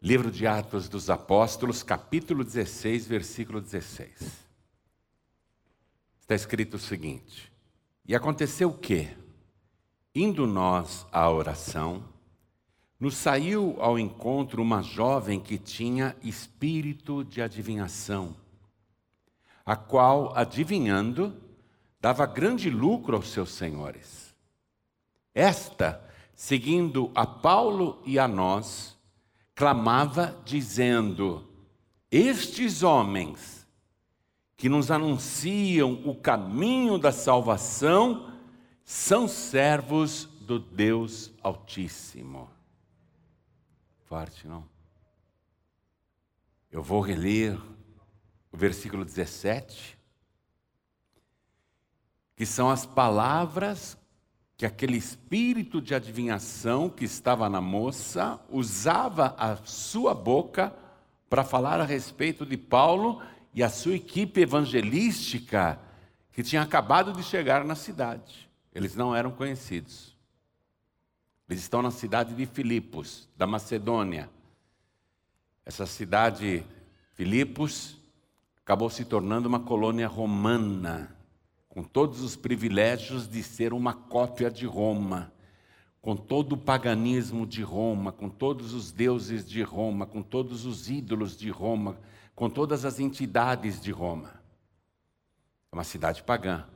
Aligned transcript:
Livro 0.00 0.30
de 0.30 0.46
Atos 0.46 0.88
dos 0.88 1.10
Apóstolos, 1.10 1.82
capítulo 1.82 2.44
16, 2.44 3.08
versículo 3.08 3.60
16. 3.60 4.46
Está 6.20 6.36
escrito 6.36 6.74
o 6.74 6.78
seguinte: 6.78 7.52
E 8.06 8.14
aconteceu 8.14 8.68
o 8.68 8.78
quê? 8.78 9.08
Indo 10.14 10.46
nós 10.46 11.04
à 11.10 11.28
oração, 11.28 12.04
nos 12.98 13.16
saiu 13.16 13.74
ao 13.80 13.98
encontro 13.98 14.62
uma 14.62 14.82
jovem 14.82 15.40
que 15.40 15.58
tinha 15.58 16.14
espírito 16.22 17.24
de 17.24 17.42
adivinhação, 17.42 18.36
a 19.66 19.74
qual, 19.74 20.32
adivinhando, 20.36 21.36
dava 22.00 22.24
grande 22.24 22.70
lucro 22.70 23.16
aos 23.16 23.32
seus 23.32 23.50
senhores. 23.50 24.32
Esta, 25.34 26.00
seguindo 26.36 27.10
a 27.16 27.26
Paulo 27.26 28.00
e 28.06 28.16
a 28.16 28.28
nós, 28.28 28.96
clamava 29.58 30.40
dizendo: 30.44 31.44
Estes 32.12 32.84
homens 32.84 33.66
que 34.56 34.68
nos 34.68 34.88
anunciam 34.88 36.00
o 36.08 36.14
caminho 36.14 36.96
da 36.96 37.10
salvação 37.10 38.32
são 38.84 39.26
servos 39.26 40.26
do 40.42 40.60
Deus 40.60 41.32
Altíssimo. 41.42 42.48
Forte, 44.04 44.46
não? 44.46 44.64
Eu 46.70 46.82
vou 46.82 47.00
reler 47.00 47.60
o 48.52 48.56
versículo 48.56 49.04
17, 49.04 49.98
que 52.36 52.46
são 52.46 52.70
as 52.70 52.86
palavras 52.86 53.97
que 54.58 54.66
aquele 54.66 54.96
espírito 54.96 55.80
de 55.80 55.94
adivinhação 55.94 56.90
que 56.90 57.04
estava 57.04 57.48
na 57.48 57.60
moça 57.60 58.40
usava 58.50 59.36
a 59.38 59.54
sua 59.58 60.12
boca 60.12 60.74
para 61.30 61.44
falar 61.44 61.80
a 61.80 61.84
respeito 61.84 62.44
de 62.44 62.56
Paulo 62.56 63.22
e 63.54 63.62
a 63.62 63.70
sua 63.70 63.94
equipe 63.94 64.40
evangelística 64.40 65.78
que 66.32 66.42
tinha 66.42 66.60
acabado 66.60 67.12
de 67.12 67.22
chegar 67.22 67.64
na 67.64 67.76
cidade. 67.76 68.50
Eles 68.74 68.96
não 68.96 69.14
eram 69.14 69.30
conhecidos. 69.30 70.16
Eles 71.48 71.62
estão 71.62 71.80
na 71.80 71.92
cidade 71.92 72.34
de 72.34 72.44
Filipos, 72.44 73.28
da 73.36 73.46
Macedônia. 73.46 74.28
Essa 75.64 75.86
cidade, 75.86 76.66
Filipos, 77.12 77.96
acabou 78.64 78.90
se 78.90 79.04
tornando 79.04 79.48
uma 79.48 79.60
colônia 79.60 80.08
romana 80.08 81.16
com 81.78 81.84
todos 81.84 82.22
os 82.22 82.34
privilégios 82.34 83.28
de 83.28 83.40
ser 83.40 83.72
uma 83.72 83.94
cópia 83.94 84.50
de 84.50 84.66
Roma, 84.66 85.32
com 86.02 86.16
todo 86.16 86.54
o 86.54 86.58
paganismo 86.58 87.46
de 87.46 87.62
Roma, 87.62 88.10
com 88.10 88.28
todos 88.28 88.74
os 88.74 88.90
deuses 88.90 89.48
de 89.48 89.62
Roma, 89.62 90.04
com 90.04 90.20
todos 90.20 90.66
os 90.66 90.90
ídolos 90.90 91.36
de 91.36 91.50
Roma, 91.50 91.96
com 92.34 92.50
todas 92.50 92.84
as 92.84 92.98
entidades 92.98 93.80
de 93.80 93.92
Roma. 93.92 94.40
É 95.70 95.76
uma 95.76 95.84
cidade 95.84 96.20
pagã. 96.24 96.66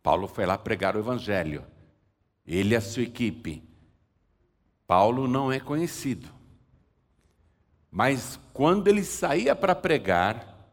Paulo 0.00 0.28
foi 0.28 0.46
lá 0.46 0.56
pregar 0.56 0.94
o 0.94 1.00
evangelho. 1.00 1.64
Ele 2.46 2.74
e 2.74 2.76
a 2.76 2.80
sua 2.80 3.02
equipe. 3.02 3.60
Paulo 4.86 5.26
não 5.26 5.50
é 5.50 5.58
conhecido. 5.58 6.28
Mas 7.90 8.38
quando 8.52 8.86
ele 8.86 9.02
saía 9.02 9.56
para 9.56 9.74
pregar, 9.74 10.70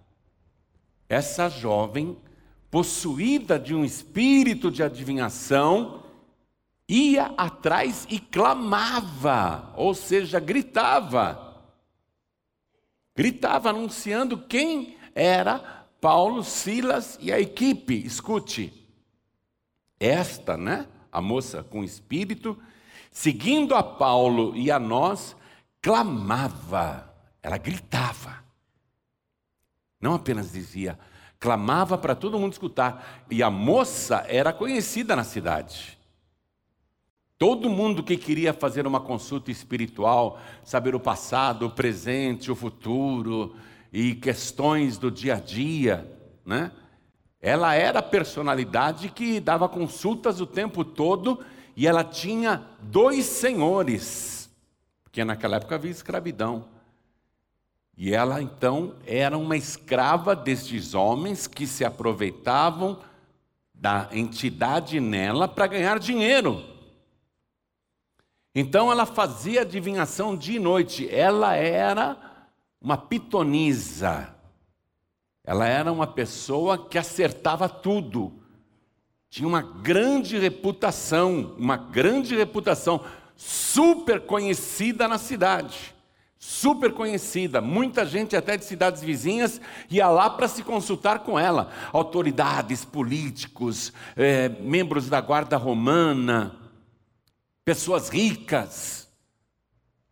essa 1.09 1.49
jovem 1.49 2.15
possuída 2.71 3.59
de 3.59 3.75
um 3.75 3.83
espírito 3.83 4.71
de 4.71 4.81
adivinhação, 4.81 6.03
ia 6.87 7.25
atrás 7.37 8.07
e 8.09 8.17
clamava, 8.17 9.73
ou 9.75 9.93
seja, 9.93 10.39
gritava. 10.39 11.61
Gritava 13.13 13.69
anunciando 13.69 14.37
quem 14.37 14.97
era 15.13 15.59
Paulo, 15.99 16.43
Silas 16.43 17.19
e 17.21 17.31
a 17.31 17.39
equipe. 17.39 17.93
Escute, 18.05 18.73
esta, 19.99 20.55
né, 20.55 20.87
a 21.11 21.21
moça 21.21 21.61
com 21.61 21.83
espírito, 21.83 22.57
seguindo 23.11 23.75
a 23.75 23.83
Paulo 23.83 24.55
e 24.55 24.71
a 24.71 24.79
nós, 24.79 25.35
clamava, 25.81 27.13
ela 27.43 27.57
gritava. 27.57 28.41
Não 29.99 30.15
apenas 30.15 30.53
dizia, 30.53 30.97
clamava 31.41 31.97
para 31.97 32.13
todo 32.13 32.39
mundo 32.39 32.53
escutar. 32.53 33.25
E 33.29 33.41
a 33.41 33.49
moça 33.49 34.23
era 34.27 34.53
conhecida 34.53 35.15
na 35.15 35.23
cidade. 35.23 35.97
Todo 37.37 37.67
mundo 37.67 38.03
que 38.03 38.15
queria 38.15 38.53
fazer 38.53 38.85
uma 38.85 39.01
consulta 39.01 39.49
espiritual, 39.49 40.39
saber 40.63 40.93
o 40.93 40.99
passado, 40.99 41.65
o 41.65 41.71
presente, 41.71 42.51
o 42.51 42.55
futuro 42.55 43.55
e 43.91 44.13
questões 44.13 44.99
do 44.99 45.09
dia 45.09 45.33
a 45.33 45.39
dia, 45.39 46.07
né? 46.45 46.71
Ela 47.41 47.73
era 47.73 47.97
a 47.97 48.03
personalidade 48.03 49.09
que 49.09 49.39
dava 49.39 49.67
consultas 49.67 50.39
o 50.39 50.45
tempo 50.45 50.85
todo 50.85 51.43
e 51.75 51.87
ela 51.87 52.03
tinha 52.03 52.67
dois 52.79 53.25
senhores, 53.25 54.47
porque 55.03 55.25
naquela 55.25 55.57
época 55.57 55.73
havia 55.73 55.89
escravidão. 55.89 56.65
E 58.01 58.15
ela 58.15 58.41
então 58.41 58.95
era 59.05 59.37
uma 59.37 59.55
escrava 59.55 60.35
destes 60.35 60.95
homens 60.95 61.45
que 61.45 61.67
se 61.67 61.85
aproveitavam 61.85 62.97
da 63.75 64.09
entidade 64.11 64.99
nela 64.99 65.47
para 65.47 65.67
ganhar 65.67 65.99
dinheiro. 65.99 66.65
Então 68.55 68.91
ela 68.91 69.05
fazia 69.05 69.61
adivinhação 69.61 70.35
dia 70.35 70.55
e 70.55 70.59
noite. 70.59 71.07
Ela 71.13 71.55
era 71.55 72.17
uma 72.81 72.97
pitonisa. 72.97 74.33
Ela 75.43 75.67
era 75.67 75.91
uma 75.91 76.07
pessoa 76.07 76.89
que 76.89 76.97
acertava 76.97 77.69
tudo. 77.69 78.33
Tinha 79.29 79.47
uma 79.47 79.61
grande 79.61 80.39
reputação, 80.39 81.53
uma 81.55 81.77
grande 81.77 82.35
reputação, 82.35 83.05
super 83.37 84.21
conhecida 84.21 85.07
na 85.07 85.19
cidade 85.19 85.90
super 86.43 86.91
conhecida, 86.91 87.61
muita 87.61 88.03
gente 88.03 88.35
até 88.35 88.57
de 88.57 88.65
cidades 88.65 89.03
vizinhas 89.03 89.61
ia 89.91 90.07
lá 90.07 90.27
para 90.27 90.47
se 90.47 90.63
consultar 90.63 91.19
com 91.19 91.37
ela, 91.37 91.71
autoridades, 91.93 92.83
políticos, 92.83 93.93
é, 94.15 94.49
membros 94.49 95.07
da 95.07 95.21
guarda 95.21 95.55
romana, 95.55 96.55
pessoas 97.63 98.09
ricas, 98.09 99.07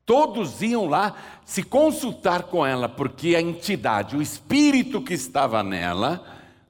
todos 0.05 0.61
iam 0.61 0.85
lá 0.85 1.15
se 1.43 1.63
consultar 1.63 2.43
com 2.43 2.63
ela, 2.63 2.87
porque 2.87 3.35
a 3.35 3.41
entidade, 3.41 4.15
o 4.15 4.21
espírito 4.21 5.01
que 5.01 5.15
estava 5.15 5.63
nela, 5.63 6.23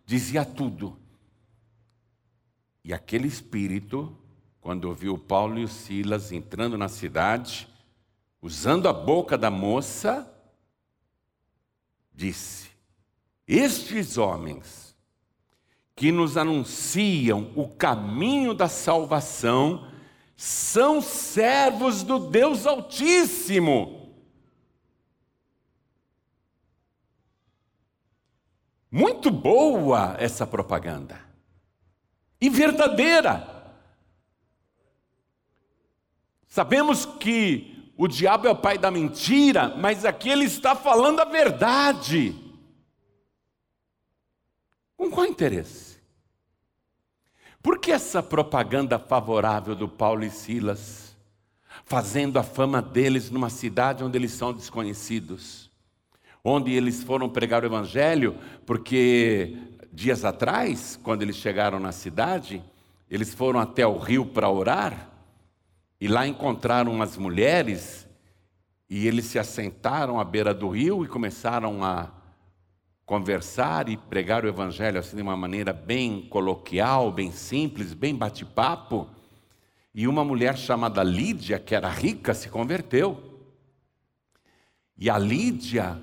dizia 0.05 0.45
tudo. 0.45 0.97
E 2.81 2.93
aquele 2.93 3.27
espírito, 3.27 4.17
quando 4.61 4.85
ouviu 4.85 5.17
Paulo 5.17 5.59
e 5.59 5.67
Silas 5.67 6.31
entrando 6.31 6.77
na 6.77 6.87
cidade, 6.87 7.67
usando 8.41 8.87
a 8.87 8.93
boca 8.93 9.37
da 9.37 9.51
moça, 9.51 10.29
disse: 12.13 12.69
Estes 13.47 14.17
homens 14.17 14.95
que 15.95 16.11
nos 16.11 16.37
anunciam 16.37 17.51
o 17.55 17.67
caminho 17.67 18.53
da 18.53 18.69
salvação 18.69 19.91
são 20.35 21.01
servos 21.01 22.03
do 22.03 22.19
Deus 22.19 22.65
Altíssimo. 22.65 23.99
Muito 28.89 29.29
boa 29.29 30.15
essa 30.17 30.47
propaganda. 30.47 31.19
E 32.39 32.49
verdadeira. 32.49 33.57
Sabemos 36.47 37.05
que 37.05 37.78
o 38.01 38.07
diabo 38.07 38.47
é 38.47 38.49
o 38.49 38.55
pai 38.55 38.77
da 38.77 38.89
mentira, 38.89 39.75
mas 39.75 40.05
aqui 40.05 40.29
ele 40.29 40.45
está 40.45 40.73
falando 40.73 41.19
a 41.19 41.25
verdade. 41.25 42.33
Com 44.95 45.11
qual 45.11 45.25
interesse? 45.25 45.99
Por 47.61 47.77
que 47.77 47.91
essa 47.91 48.23
propaganda 48.23 48.97
favorável 48.97 49.75
do 49.75 49.89
Paulo 49.89 50.23
e 50.23 50.29
Silas, 50.29 51.13
fazendo 51.83 52.39
a 52.39 52.43
fama 52.43 52.81
deles 52.81 53.29
numa 53.29 53.49
cidade 53.49 54.01
onde 54.01 54.17
eles 54.17 54.31
são 54.31 54.53
desconhecidos? 54.53 55.69
Onde 56.41 56.71
eles 56.71 57.03
foram 57.03 57.27
pregar 57.27 57.63
o 57.63 57.65
evangelho, 57.65 58.39
porque 58.65 59.57
dias 59.91 60.23
atrás, 60.23 60.97
quando 61.03 61.21
eles 61.21 61.35
chegaram 61.35 61.81
na 61.81 61.91
cidade, 61.91 62.63
eles 63.11 63.33
foram 63.33 63.59
até 63.59 63.85
o 63.85 63.97
rio 63.97 64.25
para 64.25 64.49
orar, 64.49 65.09
e 65.99 66.07
lá 66.07 66.25
encontraram 66.25 66.91
umas 66.91 67.17
mulheres, 67.17 68.07
e 68.89 69.05
eles 69.05 69.25
se 69.25 69.37
assentaram 69.37 70.19
à 70.19 70.23
beira 70.23 70.53
do 70.53 70.69
rio 70.69 71.03
e 71.03 71.07
começaram 71.07 71.83
a 71.83 72.11
conversar 73.05 73.89
e 73.89 73.97
pregar 73.97 74.45
o 74.45 74.47
evangelho 74.47 74.99
assim 74.99 75.17
de 75.17 75.21
uma 75.21 75.35
maneira 75.35 75.73
bem 75.73 76.27
coloquial, 76.29 77.11
bem 77.11 77.31
simples, 77.31 77.93
bem 77.93 78.15
bate-papo. 78.15 79.07
E 79.93 80.07
uma 80.07 80.23
mulher 80.23 80.57
chamada 80.57 81.03
Lídia, 81.03 81.59
que 81.59 81.75
era 81.75 81.89
rica, 81.89 82.33
se 82.33 82.49
converteu. 82.49 83.41
E 84.97 85.09
a 85.09 85.17
Lídia, 85.17 86.01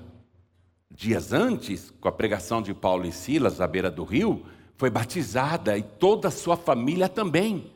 dias 0.91 1.33
antes, 1.33 1.91
com 1.99 2.07
a 2.07 2.11
pregação 2.11 2.61
de 2.61 2.73
Paulo 2.73 3.05
e 3.05 3.11
Silas 3.11 3.61
à 3.61 3.67
beira 3.67 3.89
do 3.89 4.03
rio, 4.03 4.45
foi 4.75 4.89
batizada 4.89 5.77
e 5.77 5.83
toda 5.83 6.27
a 6.27 6.31
sua 6.31 6.55
família 6.55 7.09
também. 7.09 7.71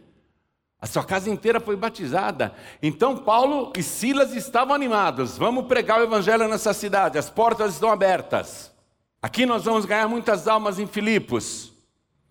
A 0.82 0.88
sua 0.88 1.04
casa 1.04 1.30
inteira 1.30 1.60
foi 1.60 1.76
batizada. 1.76 2.56
Então 2.82 3.16
Paulo 3.16 3.72
e 3.78 3.84
Silas 3.84 4.34
estavam 4.34 4.74
animados. 4.74 5.38
Vamos 5.38 5.68
pregar 5.68 6.00
o 6.00 6.04
evangelho 6.04 6.48
nessa 6.48 6.74
cidade. 6.74 7.20
As 7.20 7.30
portas 7.30 7.74
estão 7.74 7.92
abertas. 7.92 8.72
Aqui 9.22 9.46
nós 9.46 9.64
vamos 9.64 9.86
ganhar 9.86 10.08
muitas 10.08 10.48
almas 10.48 10.80
em 10.80 10.88
Filipos. 10.88 11.72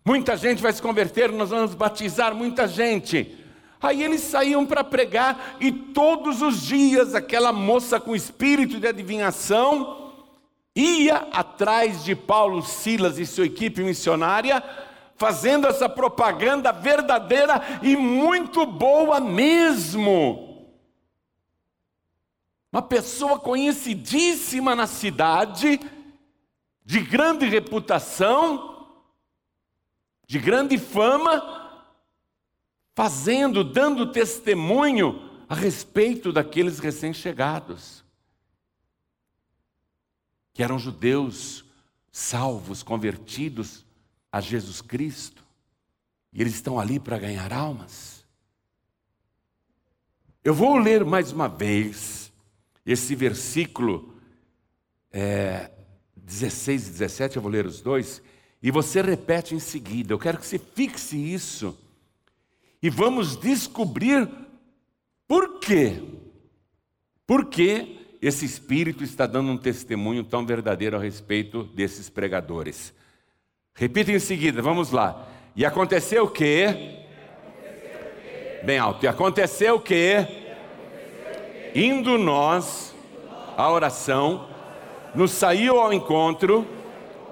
Muita 0.05 0.37
gente 0.37 0.61
vai 0.61 0.73
se 0.73 0.82
converter, 0.82 1.31
nós 1.31 1.50
vamos 1.50 1.75
batizar 1.75 2.35
muita 2.35 2.67
gente. 2.67 3.38
Aí 3.81 4.02
eles 4.02 4.23
saíam 4.23 4.67
para 4.67 4.82
pregar 4.82 5.56
e 5.61 5.70
todos 5.70 6.43
os 6.43 6.62
dias 6.62 7.14
aquela 7.14 7.52
moça 7.52 8.00
com 8.00 8.17
espírito 8.17 8.81
de 8.81 8.88
adivinhação 8.88 10.12
ia 10.75 11.29
atrás 11.32 12.02
de 12.02 12.17
Paulo, 12.17 12.62
Silas 12.62 13.19
e 13.19 13.26
sua 13.26 13.47
equipe 13.47 13.82
missionária 13.82 14.62
fazendo 15.20 15.67
essa 15.67 15.87
propaganda 15.87 16.72
verdadeira 16.72 17.61
e 17.82 17.94
muito 17.94 18.64
boa 18.64 19.20
mesmo. 19.20 20.67
Uma 22.72 22.81
pessoa 22.81 23.38
conhecidíssima 23.38 24.75
na 24.75 24.87
cidade, 24.87 25.78
de 26.87 27.00
grande 27.02 27.44
reputação, 27.44 28.88
de 30.26 30.38
grande 30.38 30.78
fama, 30.78 31.84
fazendo, 32.94 33.62
dando 33.62 34.11
testemunho 34.11 35.44
a 35.50 35.55
respeito 35.55 36.32
daqueles 36.32 36.78
recém-chegados, 36.78 38.02
que 40.55 40.62
eram 40.62 40.78
judeus 40.78 41.62
salvos, 42.11 42.82
convertidos 42.82 43.84
a 44.31 44.41
Jesus 44.41 44.81
Cristo 44.81 45.44
e 46.32 46.41
eles 46.41 46.55
estão 46.55 46.79
ali 46.79 47.00
para 47.00 47.19
ganhar 47.19 47.53
almas. 47.53 48.25
Eu 50.43 50.55
vou 50.55 50.77
ler 50.79 51.05
mais 51.05 51.32
uma 51.32 51.49
vez 51.49 52.32
esse 52.87 53.15
versículo 53.15 54.15
é, 55.12 55.71
16 56.17 56.88
e 56.88 56.91
17, 56.93 57.37
eu 57.37 57.43
vou 57.43 57.50
ler 57.50 57.67
os 57.67 57.81
dois, 57.81 58.23
e 58.62 58.71
você 58.71 59.03
repete 59.03 59.55
em 59.55 59.59
seguida. 59.59 60.12
Eu 60.12 60.19
quero 60.19 60.38
que 60.38 60.47
você 60.47 60.59
fixe 60.59 61.17
isso 61.17 61.76
e 62.83 62.88
vamos 62.88 63.37
descobrir 63.37 64.29
por 65.26 65.59
quê. 65.61 66.03
Por 67.26 67.47
que 67.47 68.00
esse 68.21 68.44
Espírito 68.44 69.03
está 69.03 69.26
dando 69.26 69.50
um 69.50 69.56
testemunho 69.56 70.23
tão 70.23 70.44
verdadeiro 70.44 70.97
a 70.97 71.00
respeito 71.00 71.65
desses 71.65 72.11
pregadores. 72.11 72.93
Repita 73.81 74.12
em 74.12 74.19
seguida, 74.19 74.61
vamos 74.61 74.91
lá. 74.91 75.27
E 75.56 75.65
aconteceu 75.65 76.25
o 76.25 76.29
quê? 76.29 76.99
Bem 78.62 78.79
alto. 78.79 79.03
E 79.06 79.09
aconteceu 79.09 79.77
o 79.77 79.81
quê? 79.81 80.27
Indo 81.75 82.19
nós 82.19 82.94
à 83.56 83.73
oração, 83.73 84.49
nos 85.15 85.31
saiu 85.31 85.81
ao 85.81 85.94
encontro 85.94 86.67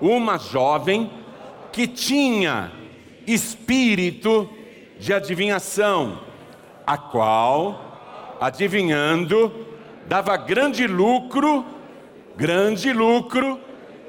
uma 0.00 0.38
jovem 0.38 1.10
que 1.70 1.86
tinha 1.86 2.72
espírito 3.26 4.48
de 4.98 5.12
adivinhação, 5.12 6.18
a 6.86 6.96
qual, 6.96 8.38
adivinhando, 8.40 9.66
dava 10.06 10.34
grande 10.38 10.86
lucro, 10.86 11.62
grande 12.38 12.90
lucro, 12.90 13.60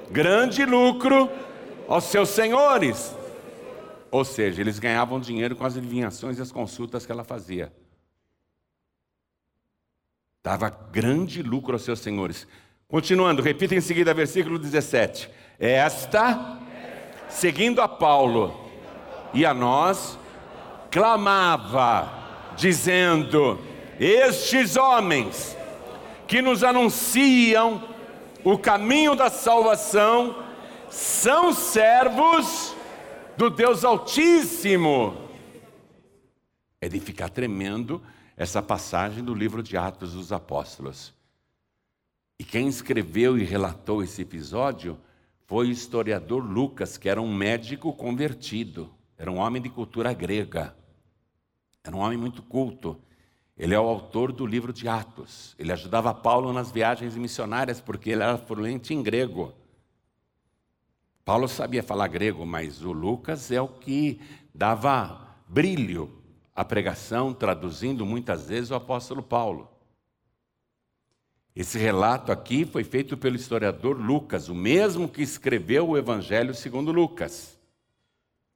grande 0.09 0.63
lucro 0.63 1.29
aos 1.89 2.03
seus 2.03 2.29
senhores. 2.29 3.15
Ou 4.11 4.23
seja, 4.23 4.61
eles 4.61 4.77
ganhavam 4.77 5.19
dinheiro 5.19 5.55
com 5.55 5.65
as 5.65 5.75
adivinhações 5.75 6.37
e 6.37 6.41
as 6.41 6.51
consultas 6.51 7.05
que 7.05 7.11
ela 7.11 7.23
fazia. 7.23 7.73
Dava 10.43 10.69
grande 10.69 11.41
lucro 11.41 11.73
aos 11.73 11.81
seus 11.81 11.99
senhores. 11.99 12.47
Continuando, 12.87 13.41
repita 13.41 13.75
em 13.75 13.81
seguida 13.81 14.13
versículo 14.13 14.59
17. 14.59 15.29
Esta, 15.59 16.59
seguindo 17.27 17.81
a 17.81 17.87
Paulo 17.87 18.69
e 19.33 19.45
a 19.45 19.53
nós, 19.53 20.17
clamava, 20.89 22.11
dizendo: 22.55 23.59
Estes 23.99 24.75
homens 24.75 25.57
que 26.27 26.41
nos 26.41 26.63
anunciam 26.63 27.83
o 28.43 28.57
caminho 28.57 29.15
da 29.15 29.29
salvação, 29.29 30.48
são 30.89 31.53
servos 31.53 32.75
do 33.37 33.49
Deus 33.49 33.83
Altíssimo. 33.83 35.29
É 36.81 36.89
de 36.89 36.99
ficar 36.99 37.29
tremendo 37.29 38.01
essa 38.35 38.61
passagem 38.61 39.23
do 39.23 39.33
livro 39.33 39.61
de 39.61 39.77
Atos 39.77 40.13
dos 40.13 40.31
Apóstolos. 40.31 41.13
E 42.39 42.43
quem 42.43 42.67
escreveu 42.67 43.37
e 43.37 43.43
relatou 43.43 44.01
esse 44.01 44.21
episódio 44.21 44.97
foi 45.45 45.67
o 45.67 45.71
historiador 45.71 46.43
Lucas, 46.43 46.97
que 46.97 47.09
era 47.09 47.21
um 47.21 47.33
médico 47.33 47.91
convertido, 47.91 48.89
era 49.17 49.31
um 49.31 49.37
homem 49.37 49.61
de 49.61 49.69
cultura 49.69 50.13
grega, 50.13 50.75
era 51.83 51.95
um 51.95 51.99
homem 51.99 52.17
muito 52.17 52.41
culto. 52.41 53.01
Ele 53.57 53.73
é 53.73 53.79
o 53.79 53.89
autor 53.89 54.31
do 54.31 54.45
livro 54.45 54.71
de 54.71 54.87
Atos. 54.87 55.53
Ele 55.59 55.73
ajudava 55.73 56.13
Paulo 56.13 56.53
nas 56.53 56.71
viagens 56.71 57.15
missionárias 57.17 57.81
porque 57.81 58.11
ele 58.11 58.23
era 58.23 58.37
fluente 58.37 58.93
em 58.93 59.03
grego. 59.03 59.53
Paulo 61.23 61.47
sabia 61.47 61.83
falar 61.83 62.07
grego, 62.07 62.45
mas 62.45 62.83
o 62.83 62.91
Lucas 62.91 63.51
é 63.51 63.61
o 63.61 63.67
que 63.67 64.19
dava 64.53 65.35
brilho 65.47 66.11
à 66.55 66.65
pregação, 66.65 67.33
traduzindo 67.33 68.05
muitas 68.05 68.47
vezes 68.47 68.71
o 68.71 68.75
apóstolo 68.75 69.21
Paulo. 69.23 69.69
Esse 71.55 71.77
relato 71.77 72.31
aqui 72.31 72.65
foi 72.65 72.83
feito 72.83 73.17
pelo 73.17 73.35
historiador 73.35 73.97
Lucas, 73.97 74.49
o 74.49 74.55
mesmo 74.55 75.09
que 75.09 75.21
escreveu 75.21 75.89
o 75.89 75.97
Evangelho 75.97 76.53
segundo 76.53 76.91
Lucas. 76.91 77.59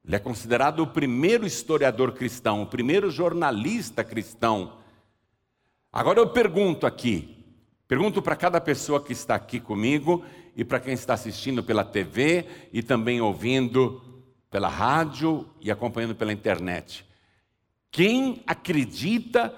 Ele 0.05 0.15
é 0.15 0.19
considerado 0.19 0.81
o 0.81 0.87
primeiro 0.87 1.45
historiador 1.45 2.11
cristão, 2.13 2.61
o 2.61 2.67
primeiro 2.67 3.09
jornalista 3.09 4.03
cristão. 4.03 4.77
Agora 5.91 6.19
eu 6.19 6.29
pergunto 6.29 6.85
aqui, 6.85 7.43
pergunto 7.87 8.21
para 8.21 8.35
cada 8.35 8.59
pessoa 8.59 9.01
que 9.01 9.13
está 9.13 9.35
aqui 9.35 9.59
comigo 9.59 10.23
e 10.55 10.63
para 10.63 10.79
quem 10.79 10.93
está 10.93 11.13
assistindo 11.13 11.63
pela 11.63 11.83
TV 11.83 12.45
e 12.71 12.83
também 12.83 13.21
ouvindo 13.21 14.01
pela 14.49 14.67
rádio 14.67 15.49
e 15.59 15.71
acompanhando 15.71 16.15
pela 16.15 16.31
internet. 16.31 17.05
Quem 17.91 18.43
acredita 18.45 19.53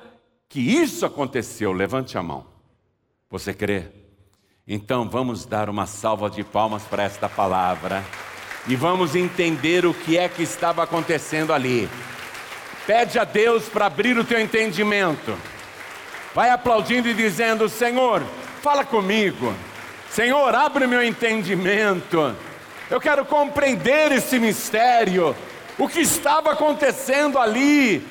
que 0.47 0.59
isso 0.59 1.05
aconteceu? 1.05 1.73
Levante 1.73 2.17
a 2.17 2.23
mão. 2.23 2.45
Você 3.29 3.53
crê? 3.53 3.87
Então 4.67 5.09
vamos 5.09 5.45
dar 5.45 5.69
uma 5.69 5.85
salva 5.85 6.29
de 6.29 6.43
palmas 6.43 6.83
para 6.83 7.03
esta 7.03 7.27
palavra 7.27 8.03
e 8.67 8.75
vamos 8.75 9.15
entender 9.15 9.85
o 9.85 9.93
que 9.93 10.17
é 10.17 10.27
que 10.27 10.43
estava 10.43 10.83
acontecendo 10.83 11.53
ali. 11.53 11.89
Pede 12.87 13.19
a 13.19 13.23
Deus 13.23 13.67
para 13.67 13.87
abrir 13.87 14.17
o 14.17 14.23
teu 14.23 14.39
entendimento. 14.39 15.37
Vai 16.33 16.49
aplaudindo 16.49 17.07
e 17.07 17.13
dizendo: 17.13 17.67
Senhor, 17.67 18.23
fala 18.61 18.85
comigo. 18.85 19.53
Senhor, 20.15 20.55
abre 20.55 20.87
meu 20.87 21.03
entendimento. 21.03 22.33
Eu 22.89 23.01
quero 23.01 23.25
compreender 23.25 24.13
esse 24.13 24.39
mistério. 24.39 25.35
O 25.77 25.89
que 25.89 25.99
estava 25.99 26.53
acontecendo 26.53 27.37
ali? 27.37 28.01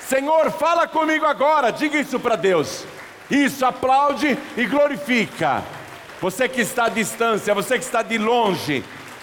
Senhor, 0.00 0.50
fala 0.50 0.88
comigo 0.88 1.24
agora. 1.24 1.70
Diga 1.70 2.00
isso 2.00 2.18
para 2.18 2.34
Deus. 2.34 2.84
Isso, 3.30 3.64
aplaude 3.64 4.36
e 4.56 4.66
glorifica. 4.66 5.62
Você 6.20 6.48
que 6.48 6.62
está 6.62 6.86
à 6.86 6.88
distância, 6.88 7.54
você 7.54 7.78
que 7.78 7.84
está 7.84 8.02
de 8.02 8.18
longe, 8.18 8.82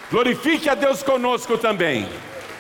glorifique 0.09 0.69
a 0.69 0.75
Deus 0.75 1.03
conosco 1.03 1.57
também. 1.57 2.07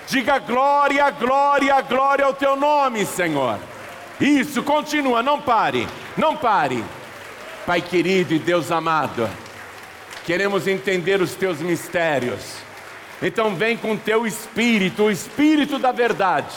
Diga 0.09 0.39
glória, 0.39 1.09
glória, 1.09 1.79
glória 1.79 2.25
ao 2.25 2.33
teu 2.33 2.57
nome, 2.57 3.05
Senhor. 3.05 3.57
Isso, 4.19 4.61
continua, 4.61 5.23
não 5.23 5.39
pare, 5.39 5.87
não 6.17 6.35
pare. 6.35 6.83
Pai 7.65 7.81
querido 7.81 8.33
e 8.33 8.39
Deus 8.39 8.73
amado 8.73 9.29
queremos 10.29 10.67
entender 10.67 11.23
os 11.23 11.33
teus 11.33 11.59
mistérios. 11.59 12.57
Então 13.19 13.55
vem 13.55 13.75
com 13.75 13.97
teu 13.97 14.27
espírito, 14.27 15.05
o 15.05 15.09
espírito 15.09 15.79
da 15.79 15.91
verdade, 15.91 16.55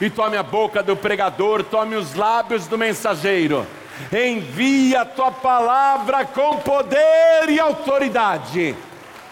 e 0.00 0.08
tome 0.08 0.36
a 0.36 0.42
boca 0.44 0.84
do 0.84 0.96
pregador, 0.96 1.64
tome 1.64 1.96
os 1.96 2.14
lábios 2.14 2.68
do 2.68 2.78
mensageiro. 2.78 3.66
Envia 4.12 5.00
a 5.00 5.04
tua 5.04 5.32
palavra 5.32 6.26
com 6.26 6.58
poder 6.58 7.48
e 7.48 7.58
autoridade, 7.58 8.76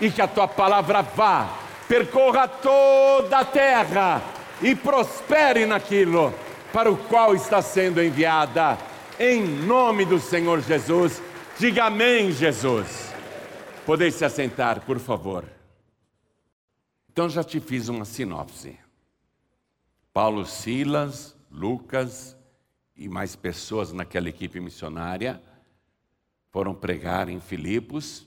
e 0.01 0.11
que 0.11 0.21
a 0.21 0.27
tua 0.27 0.49
palavra 0.49 1.03
vá, 1.03 1.49
percorra 1.87 2.49
toda 2.49 3.39
a 3.39 3.45
terra 3.45 4.21
e 4.61 4.75
prospere 4.75 5.65
naquilo 5.65 6.35
para 6.73 6.91
o 6.91 6.97
qual 6.97 7.37
está 7.37 7.63
sendo 7.63 8.03
enviada. 8.03 8.77
Em 9.17 9.45
nome 9.45 10.05
do 10.05 10.19
Senhor 10.19 10.61
Jesus 10.61 11.23
Diga 11.59 11.85
amém, 11.85 12.33
Jesus. 12.33 13.06
Podem 13.87 14.11
se 14.11 14.25
assentar, 14.25 14.85
por 14.85 14.99
favor. 14.99 15.49
Então 17.09 17.31
já 17.31 17.45
te 17.45 17.61
fiz 17.61 17.87
uma 17.87 18.05
sinopse. 18.05 18.77
Paulo, 20.13 20.45
Silas, 20.45 21.37
Lucas 21.49 22.37
e 22.97 23.09
mais 23.09 23.37
pessoas 23.37 23.93
naquela 23.93 24.29
equipe 24.29 24.59
missionária 24.59 25.41
foram 26.51 26.75
pregar 26.75 27.29
em 27.29 27.39
Filipos, 27.39 28.27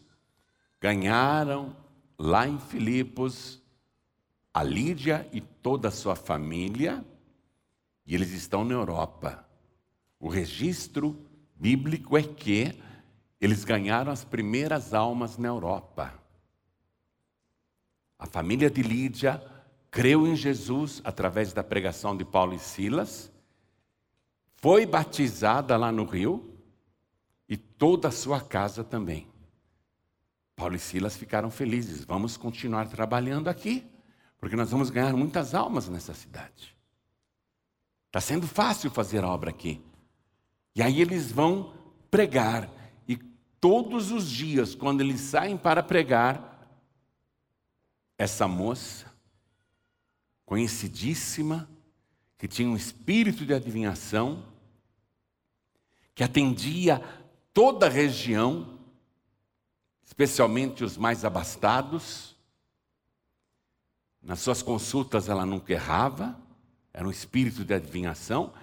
ganharam 0.80 1.76
lá 2.18 2.48
em 2.48 2.58
Filipos 2.58 3.62
a 4.54 4.64
Lídia 4.64 5.28
e 5.34 5.42
toda 5.42 5.90
a 5.90 5.92
sua 5.92 6.16
família, 6.16 7.04
e 8.06 8.16
eles 8.16 8.32
estão 8.32 8.64
na 8.64 8.76
Europa. 8.76 9.46
O 10.22 10.30
registro 10.30 11.20
bíblico 11.54 12.18
é 12.18 12.24
que 12.24 12.74
eles 13.40 13.64
ganharam 13.64 14.12
as 14.12 14.24
primeiras 14.24 14.94
almas 14.94 15.38
na 15.38 15.48
Europa. 15.48 16.14
A 18.18 18.26
família 18.26 18.70
de 18.70 18.82
Lídia 18.82 19.42
creu 19.90 20.28
em 20.28 20.36
Jesus 20.36 21.02
através 21.04 21.54
da 21.54 21.64
pregação 21.64 22.16
de 22.16 22.24
Paulo 22.24 22.54
e 22.54 22.60
Silas, 22.60 23.32
foi 24.58 24.86
batizada 24.86 25.78
lá 25.78 25.92
no 25.92 26.04
Rio 26.04 26.54
e 27.48 27.56
toda 27.56 28.10
a 28.10 28.12
sua 28.12 28.42
casa 28.42 28.84
também. 28.84 29.28
Paulo 30.56 30.76
e 30.76 30.80
Silas 30.80 31.16
ficaram 31.16 31.50
felizes. 31.50 32.04
Vamos 32.04 32.36
continuar 32.36 32.88
trabalhando 32.90 33.48
aqui, 33.48 33.90
porque 34.38 34.56
nós 34.56 34.70
vamos 34.70 34.90
ganhar 34.90 35.14
muitas 35.14 35.56
almas 35.56 35.88
nessa 35.88 36.14
cidade. 36.14 36.76
Está 38.08 38.20
sendo 38.20 38.46
fácil 38.46 38.92
fazer 38.92 39.24
a 39.24 39.30
obra 39.30 39.50
aqui. 39.50 39.82
E 40.76 40.82
aí 40.82 41.02
eles 41.02 41.32
vão 41.32 41.74
pregar. 42.12 42.70
Todos 43.60 44.12
os 44.12 44.30
dias, 44.30 44.74
quando 44.74 45.02
eles 45.02 45.20
saem 45.22 45.58
para 45.58 45.84
pregar, 45.84 46.50
essa 48.18 48.48
moça, 48.48 49.06
conhecidíssima, 50.46 51.70
que 52.38 52.48
tinha 52.48 52.68
um 52.68 52.76
espírito 52.76 53.46
de 53.46 53.54
adivinhação, 53.54 54.46
que 56.14 56.24
atendia 56.24 57.02
toda 57.54 57.86
a 57.86 57.90
região, 57.90 58.78
especialmente 60.06 60.84
os 60.84 60.98
mais 60.98 61.24
abastados. 61.24 62.36
Nas 64.22 64.40
suas 64.40 64.62
consultas 64.62 65.30
ela 65.30 65.46
nunca 65.46 65.72
errava, 65.72 66.38
era 66.94 67.08
um 67.08 67.12
espírito 67.12 67.64
de 67.64 67.74
adivinhação. 67.74 68.54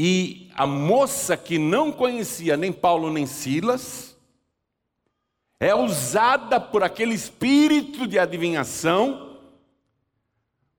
E 0.00 0.48
a 0.54 0.64
moça 0.64 1.36
que 1.36 1.58
não 1.58 1.90
conhecia 1.90 2.56
nem 2.56 2.72
Paulo 2.72 3.12
nem 3.12 3.26
Silas, 3.26 4.16
é 5.58 5.74
usada 5.74 6.60
por 6.60 6.84
aquele 6.84 7.14
espírito 7.14 8.06
de 8.06 8.16
adivinhação 8.16 9.40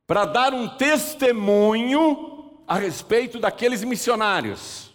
para 0.08 0.24
dar 0.24 0.54
um 0.54 0.70
testemunho 0.70 2.62
a 2.66 2.76
respeito 2.76 3.40
daqueles 3.40 3.84
missionários. 3.84 4.90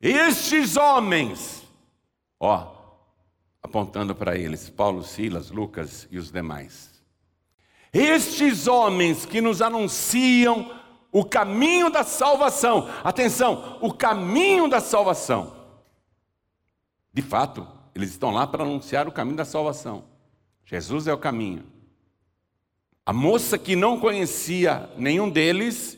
Estes 0.00 0.78
homens, 0.78 1.64
ó, 2.40 2.76
apontando 3.62 4.14
para 4.14 4.38
eles, 4.38 4.70
Paulo, 4.70 5.02
Silas, 5.02 5.50
Lucas 5.50 6.08
e 6.10 6.16
os 6.16 6.32
demais. 6.32 6.98
Estes 7.92 8.66
homens 8.66 9.26
que 9.26 9.42
nos 9.42 9.60
anunciam 9.60 10.85
o 11.12 11.24
caminho 11.24 11.90
da 11.90 12.04
salvação, 12.04 12.88
atenção, 13.02 13.78
o 13.80 13.92
caminho 13.92 14.68
da 14.68 14.80
salvação. 14.80 15.54
De 17.12 17.22
fato, 17.22 17.66
eles 17.94 18.10
estão 18.10 18.30
lá 18.30 18.46
para 18.46 18.62
anunciar 18.62 19.08
o 19.08 19.12
caminho 19.12 19.36
da 19.36 19.44
salvação. 19.44 20.04
Jesus 20.64 21.06
é 21.06 21.14
o 21.14 21.18
caminho. 21.18 21.64
A 23.06 23.12
moça 23.12 23.56
que 23.56 23.76
não 23.76 23.98
conhecia 23.98 24.90
nenhum 24.96 25.30
deles, 25.30 25.96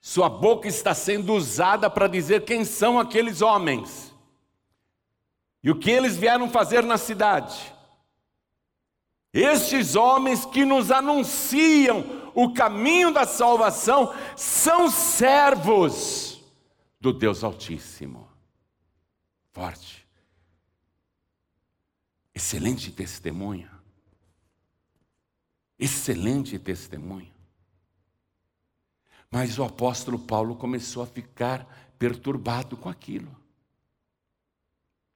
sua 0.00 0.28
boca 0.28 0.68
está 0.68 0.92
sendo 0.92 1.32
usada 1.32 1.88
para 1.88 2.08
dizer 2.08 2.44
quem 2.44 2.64
são 2.64 2.98
aqueles 2.98 3.40
homens 3.40 4.12
e 5.62 5.70
o 5.70 5.78
que 5.78 5.90
eles 5.90 6.16
vieram 6.16 6.50
fazer 6.50 6.82
na 6.82 6.98
cidade. 6.98 7.72
Estes 9.32 9.94
homens 9.94 10.44
que 10.44 10.64
nos 10.64 10.90
anunciam 10.90 12.19
o 12.34 12.52
caminho 12.52 13.12
da 13.12 13.26
salvação 13.26 14.14
são 14.36 14.90
servos 14.90 16.42
do 17.00 17.12
Deus 17.12 17.42
Altíssimo. 17.42 18.28
Forte. 19.52 20.06
Excelente 22.34 22.92
testemunha. 22.92 23.70
Excelente 25.78 26.58
testemunha. 26.58 27.32
Mas 29.30 29.58
o 29.58 29.64
apóstolo 29.64 30.18
Paulo 30.18 30.56
começou 30.56 31.02
a 31.02 31.06
ficar 31.06 31.66
perturbado 31.98 32.76
com 32.76 32.88
aquilo. 32.88 33.34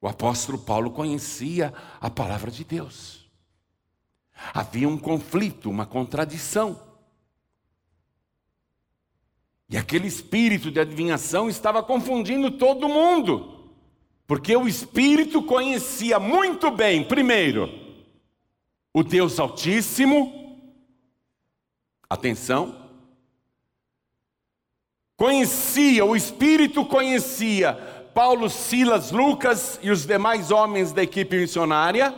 O 0.01 0.07
apóstolo 0.07 0.59
Paulo 0.59 0.91
conhecia 0.91 1.73
a 2.01 2.11
palavra 2.11 2.51
de 2.51 2.63
Deus. 2.63 3.29
Havia 4.53 4.89
um 4.89 4.99
conflito, 4.99 5.71
uma 5.71 5.87
contradição. 5.87 6.94
E 9.69 9.77
aquele 9.77 10.07
espírito 10.07 10.71
de 10.71 10.81
adivinhação 10.81 11.49
estava 11.49 11.83
confundindo 11.83 12.51
todo 12.51 12.89
mundo. 12.89 13.55
Porque 14.27 14.57
o 14.57 14.67
Espírito 14.67 15.43
conhecia 15.43 16.19
muito 16.19 16.71
bem, 16.71 17.05
primeiro, 17.05 17.69
o 18.93 19.03
Deus 19.03 19.39
Altíssimo, 19.39 20.59
atenção, 22.09 22.89
conhecia, 25.17 26.05
o 26.07 26.17
Espírito 26.17 26.87
conhecia 26.87 27.75
Paulo, 28.15 28.49
Silas, 28.49 29.11
Lucas 29.11 29.79
e 29.83 29.91
os 29.91 30.07
demais 30.07 30.51
homens 30.51 30.93
da 30.93 31.03
equipe 31.03 31.37
missionária, 31.37 32.15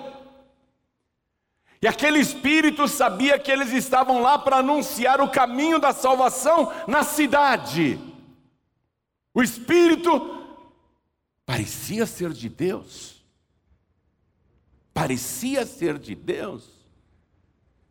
e 1.87 1.89
aquele 1.89 2.19
Espírito 2.19 2.89
sabia 2.89 3.39
que 3.39 3.49
eles 3.49 3.71
estavam 3.71 4.21
lá 4.21 4.37
para 4.37 4.57
anunciar 4.57 5.21
o 5.21 5.31
caminho 5.31 5.79
da 5.79 5.93
salvação 5.93 6.73
na 6.85 7.05
cidade. 7.05 7.97
O 9.33 9.41
Espírito 9.41 10.11
parecia 11.45 12.05
ser 12.05 12.33
de 12.33 12.49
Deus. 12.49 13.25
Parecia 14.93 15.65
ser 15.65 15.97
de 15.97 16.17
Deus. 16.17 16.69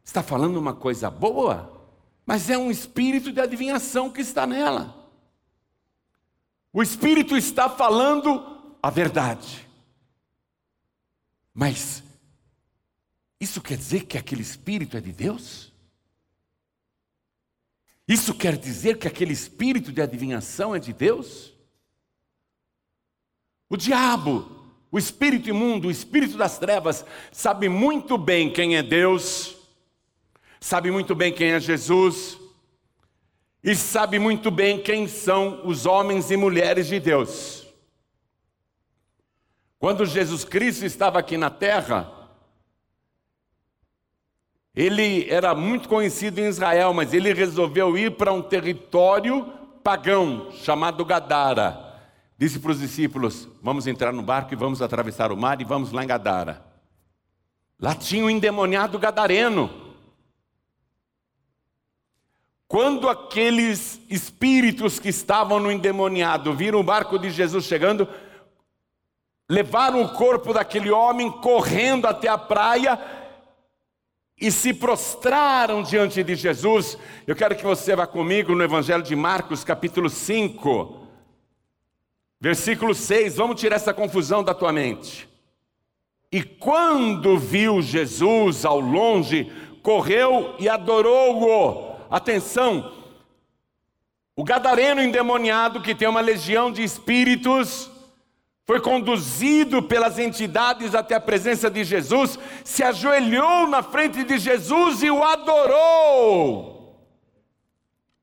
Está 0.03 0.21
falando 0.21 0.57
uma 0.57 0.73
coisa 0.73 1.09
boa, 1.09 1.87
mas 2.25 2.49
é 2.49 2.57
um 2.57 2.69
espírito 2.69 3.31
de 3.31 3.39
adivinhação 3.39 4.11
que 4.11 4.19
está 4.19 4.45
nela. 4.45 4.93
O 6.73 6.83
espírito 6.83 7.37
está 7.37 7.69
falando 7.69 8.75
a 8.83 8.89
verdade. 8.89 9.65
Mas 11.53 12.03
isso 13.45 13.61
quer 13.61 13.77
dizer 13.77 14.05
que 14.05 14.17
aquele 14.17 14.41
espírito 14.41 14.97
é 14.97 15.01
de 15.01 15.11
Deus? 15.11 15.71
Isso 18.07 18.33
quer 18.33 18.57
dizer 18.57 18.97
que 18.97 19.07
aquele 19.07 19.33
espírito 19.33 19.91
de 19.91 20.01
adivinhação 20.01 20.75
é 20.75 20.79
de 20.79 20.91
Deus? 20.91 21.53
O 23.69 23.77
diabo, 23.77 24.65
o 24.91 24.97
espírito 24.97 25.47
imundo, 25.47 25.87
o 25.87 25.91
espírito 25.91 26.37
das 26.37 26.57
trevas, 26.57 27.05
sabe 27.31 27.69
muito 27.69 28.17
bem 28.17 28.51
quem 28.51 28.77
é 28.77 28.81
Deus, 28.81 29.55
sabe 30.59 30.89
muito 30.89 31.13
bem 31.13 31.31
quem 31.31 31.51
é 31.51 31.59
Jesus, 31.59 32.39
e 33.63 33.75
sabe 33.75 34.17
muito 34.17 34.49
bem 34.49 34.81
quem 34.81 35.07
são 35.07 35.67
os 35.67 35.85
homens 35.85 36.31
e 36.31 36.37
mulheres 36.37 36.87
de 36.87 36.99
Deus. 36.99 37.67
Quando 39.77 40.03
Jesus 40.03 40.43
Cristo 40.43 40.83
estava 40.83 41.19
aqui 41.19 41.37
na 41.37 41.51
terra, 41.51 42.14
ele 44.75 45.29
era 45.29 45.55
muito 45.55 45.87
conhecido 45.87 46.39
em 46.39 46.47
Israel, 46.47 46.93
mas 46.93 47.13
ele 47.13 47.33
resolveu 47.33 47.97
ir 47.97 48.11
para 48.11 48.33
um 48.33 48.41
território 48.41 49.45
pagão 49.81 50.51
chamado 50.51 51.05
Gadara. 51.05 51.81
Disse 52.37 52.59
para 52.59 52.71
os 52.71 52.79
discípulos: 52.79 53.47
Vamos 53.61 53.87
entrar 53.87 54.11
no 54.11 54.21
barco 54.21 54.53
e 54.53 54.57
vamos 54.57 54.81
atravessar 54.81 55.31
o 55.31 55.37
mar 55.37 55.61
e 55.61 55.63
vamos 55.63 55.93
lá 55.93 56.03
em 56.03 56.07
Gadara. 56.07 56.65
Lá 57.79 57.95
tinha 57.95 58.23
o 58.23 58.27
um 58.27 58.29
endemoniado 58.29 58.99
gadareno. 58.99 59.69
Quando 62.67 63.07
aqueles 63.07 64.01
espíritos 64.09 64.99
que 64.99 65.07
estavam 65.07 65.59
no 65.59 65.71
endemoniado 65.71 66.53
viram 66.53 66.79
o 66.79 66.83
barco 66.83 67.17
de 67.17 67.29
Jesus 67.29 67.63
chegando, 67.63 68.07
levaram 69.49 70.01
o 70.01 70.09
corpo 70.09 70.51
daquele 70.51 70.89
homem 70.89 71.31
correndo 71.31 72.07
até 72.07 72.27
a 72.27 72.37
praia 72.37 72.99
e 74.39 74.51
se 74.51 74.73
prostraram 74.73 75.81
diante 75.83 76.23
de 76.23 76.35
Jesus. 76.35 76.97
Eu 77.25 77.35
quero 77.35 77.55
que 77.55 77.63
você 77.63 77.95
vá 77.95 78.05
comigo 78.05 78.53
no 78.53 78.63
Evangelho 78.63 79.03
de 79.03 79.15
Marcos, 79.15 79.63
capítulo 79.63 80.09
5 80.09 81.05
Versículo 82.45 82.93
6, 82.93 83.37
vamos 83.37 83.59
tirar 83.59 83.77
essa 83.77 83.93
confusão 83.93 84.43
da 84.43 84.53
tua 84.53 84.71
mente. 84.71 85.27
E 86.31 86.43
quando 86.43 87.39
viu 87.39 87.81
Jesus 87.81 88.65
ao 88.65 88.79
longe, 88.79 89.51
correu 89.81 90.53
e 90.59 90.67
adorou-o. 90.67 91.95
Atenção, 92.07 92.93
o 94.35 94.43
gadareno 94.43 95.01
endemoniado, 95.01 95.81
que 95.81 95.95
tem 95.95 96.07
uma 96.07 96.21
legião 96.21 96.71
de 96.71 96.83
espíritos, 96.83 97.89
foi 98.65 98.81
conduzido 98.81 99.83
pelas 99.83 100.17
entidades 100.17 100.95
até 100.95 101.13
a 101.13 101.19
presença 101.19 101.69
de 101.69 101.83
Jesus, 101.83 102.39
se 102.63 102.81
ajoelhou 102.83 103.67
na 103.67 103.83
frente 103.83 104.23
de 104.23 104.39
Jesus 104.39 105.03
e 105.03 105.11
o 105.11 105.23
adorou. 105.23 106.73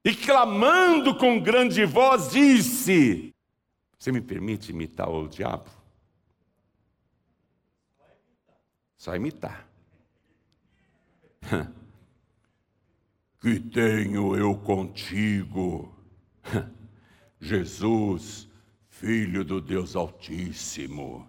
E 0.05 0.13
clamando 0.17 1.15
com 1.15 1.41
grande 1.41 1.85
voz, 1.85 2.31
disse: 2.31 3.33
Você 3.97 4.11
me 4.11 4.21
permite 4.21 4.73
imitar 4.73 5.09
o 5.09 5.29
diabo? 5.29 5.71
Só 8.99 9.15
imitar. 9.15 9.69
que 13.41 13.61
tenho 13.61 14.35
eu 14.37 14.57
contigo? 14.57 15.95
Jesus, 17.41 18.49
Filho 19.03 19.45
do 19.45 19.61
Deus 19.61 19.97
Altíssimo. 19.97 21.29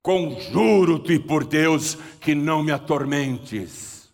Conjuro-te 0.00 1.18
por 1.18 1.44
Deus 1.44 1.96
que 2.20 2.36
não 2.36 2.62
me 2.62 2.70
atormentes. 2.70 4.12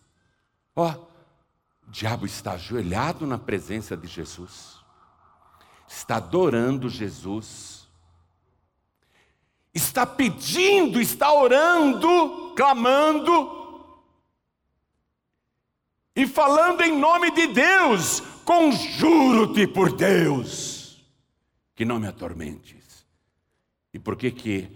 Ó, 0.75 0.89
oh, 0.89 1.87
o 1.87 1.91
diabo 1.91 2.25
está 2.25 2.53
ajoelhado 2.53 3.27
na 3.27 3.37
presença 3.37 3.95
de 3.95 4.07
Jesus, 4.07 4.79
está 5.87 6.15
adorando 6.15 6.89
Jesus, 6.89 7.87
está 9.71 10.03
pedindo, 10.03 10.99
está 10.99 11.31
orando, 11.31 12.55
clamando, 12.55 13.85
e 16.15 16.25
falando 16.25 16.81
em 16.81 16.97
nome 16.97 17.29
de 17.29 17.45
Deus, 17.45 18.21
conjuro-te 18.43 19.67
por 19.67 19.91
Deus, 19.91 20.70
que 21.75 21.85
não 21.85 21.99
me 21.99 22.07
atormentes. 22.07 23.05
E 23.93 23.99
por 23.99 24.15
que 24.15 24.31
que 24.31 24.69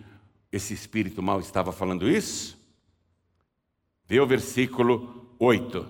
esse 0.52 0.74
espírito 0.74 1.22
mal 1.22 1.40
estava 1.40 1.72
falando 1.72 2.10
isso? 2.10 2.58
Vê 4.08 4.20
o 4.20 4.28
versículo 4.28 5.36
8. 5.40 5.88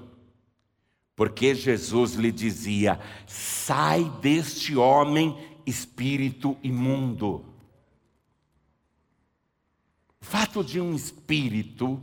Porque 1.15 1.55
Jesus 1.55 2.13
lhe 2.13 2.31
dizia: 2.31 2.99
sai 3.27 4.09
deste 4.21 4.75
homem, 4.75 5.37
espírito 5.65 6.57
imundo. 6.61 7.45
O 10.21 10.25
fato 10.25 10.63
de 10.63 10.79
um 10.81 10.95
espírito 10.95 12.01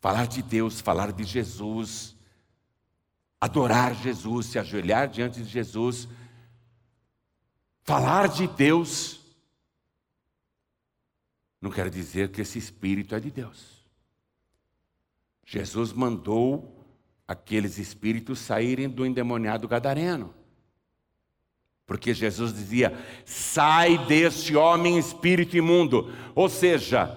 falar 0.00 0.26
de 0.26 0.42
Deus, 0.42 0.80
falar 0.80 1.12
de 1.12 1.24
Jesus, 1.24 2.16
adorar 3.40 3.94
Jesus, 3.94 4.46
se 4.46 4.58
ajoelhar 4.58 5.08
diante 5.08 5.42
de 5.42 5.48
Jesus, 5.48 6.08
falar 7.82 8.28
de 8.28 8.46
Deus, 8.46 9.20
não 11.60 11.70
quer 11.70 11.88
dizer 11.90 12.30
que 12.30 12.40
esse 12.40 12.58
espírito 12.58 13.14
é 13.14 13.20
de 13.20 13.30
Deus. 13.30 13.82
Jesus 15.44 15.92
mandou 15.92 16.86
aqueles 17.26 17.78
espíritos 17.78 18.38
saírem 18.38 18.88
do 18.88 19.04
endemoniado 19.04 19.68
gadareno. 19.68 20.34
Porque 21.86 22.14
Jesus 22.14 22.52
dizia: 22.52 22.96
sai 23.24 23.98
deste 24.06 24.56
homem 24.56 24.98
espírito 24.98 25.56
imundo. 25.56 26.12
Ou 26.34 26.48
seja, 26.48 27.14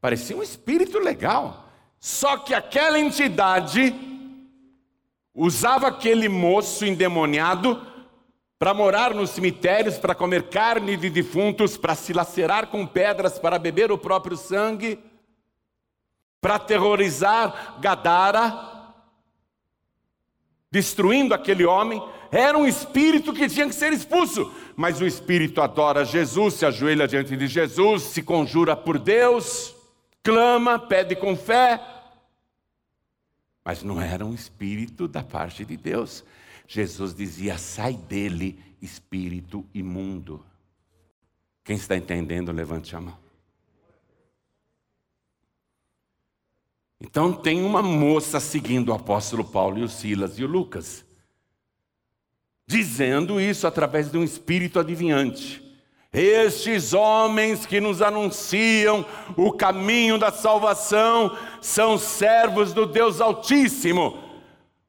parecia 0.00 0.36
um 0.36 0.42
espírito 0.42 0.98
legal. 0.98 1.72
Só 1.98 2.36
que 2.38 2.52
aquela 2.52 2.98
entidade 2.98 3.94
usava 5.34 5.88
aquele 5.88 6.28
moço 6.28 6.84
endemoniado 6.84 7.91
para 8.62 8.72
morar 8.72 9.12
nos 9.12 9.30
cemitérios, 9.30 9.98
para 9.98 10.14
comer 10.14 10.44
carne 10.44 10.96
de 10.96 11.10
defuntos, 11.10 11.76
para 11.76 11.96
se 11.96 12.12
lacerar 12.12 12.68
com 12.68 12.86
pedras, 12.86 13.36
para 13.36 13.58
beber 13.58 13.90
o 13.90 13.98
próprio 13.98 14.36
sangue, 14.36 15.00
para 16.40 16.54
aterrorizar 16.54 17.80
Gadara, 17.80 18.94
destruindo 20.70 21.34
aquele 21.34 21.64
homem. 21.64 22.00
Era 22.30 22.56
um 22.56 22.64
espírito 22.64 23.32
que 23.32 23.48
tinha 23.48 23.66
que 23.66 23.74
ser 23.74 23.92
expulso, 23.92 24.54
mas 24.76 25.00
o 25.00 25.06
espírito 25.08 25.60
adora 25.60 26.04
Jesus, 26.04 26.54
se 26.54 26.64
ajoelha 26.64 27.08
diante 27.08 27.36
de 27.36 27.48
Jesus, 27.48 28.04
se 28.04 28.22
conjura 28.22 28.76
por 28.76 28.96
Deus, 28.96 29.74
clama, 30.22 30.78
pede 30.78 31.16
com 31.16 31.34
fé, 31.34 31.80
mas 33.64 33.82
não 33.82 34.00
era 34.00 34.24
um 34.24 34.32
espírito 34.32 35.08
da 35.08 35.24
parte 35.24 35.64
de 35.64 35.76
Deus. 35.76 36.24
Jesus 36.72 37.14
dizia: 37.14 37.58
sai 37.58 37.92
dele, 37.92 38.58
espírito 38.80 39.62
imundo. 39.74 40.42
Quem 41.62 41.76
está 41.76 41.94
entendendo, 41.94 42.50
levante 42.50 42.96
a 42.96 43.00
mão. 43.00 43.18
Então 46.98 47.30
tem 47.30 47.62
uma 47.62 47.82
moça 47.82 48.40
seguindo 48.40 48.88
o 48.88 48.94
apóstolo 48.94 49.44
Paulo 49.44 49.80
e 49.80 49.82
o 49.82 49.88
Silas 49.88 50.38
e 50.38 50.44
o 50.44 50.48
Lucas, 50.48 51.04
dizendo 52.66 53.38
isso 53.38 53.66
através 53.66 54.10
de 54.10 54.16
um 54.16 54.24
espírito 54.24 54.80
adivinhante. 54.80 55.60
Estes 56.10 56.94
homens 56.94 57.66
que 57.66 57.82
nos 57.82 58.00
anunciam 58.00 59.04
o 59.36 59.52
caminho 59.52 60.16
da 60.16 60.32
salvação 60.32 61.36
são 61.60 61.98
servos 61.98 62.72
do 62.72 62.86
Deus 62.86 63.20
Altíssimo. 63.20 64.21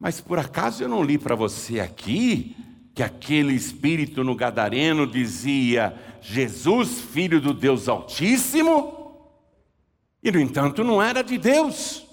Mas 0.04 0.20
por 0.20 0.38
acaso 0.38 0.84
eu 0.84 0.90
não 0.90 1.02
li 1.02 1.18
para 1.18 1.34
você 1.34 1.80
aqui 1.80 2.56
que 2.94 3.02
aquele 3.02 3.54
espírito 3.54 4.24
no 4.24 4.36
Gadareno 4.36 5.08
dizia 5.08 5.98
Jesus, 6.22 7.00
filho 7.00 7.40
do 7.40 7.54
Deus 7.54 7.88
Altíssimo? 7.88 9.18
E 10.22 10.30
no 10.30 10.40
entanto 10.40 10.84
não 10.84 11.02
era 11.02 11.24
de 11.24 11.38
Deus. 11.38 12.06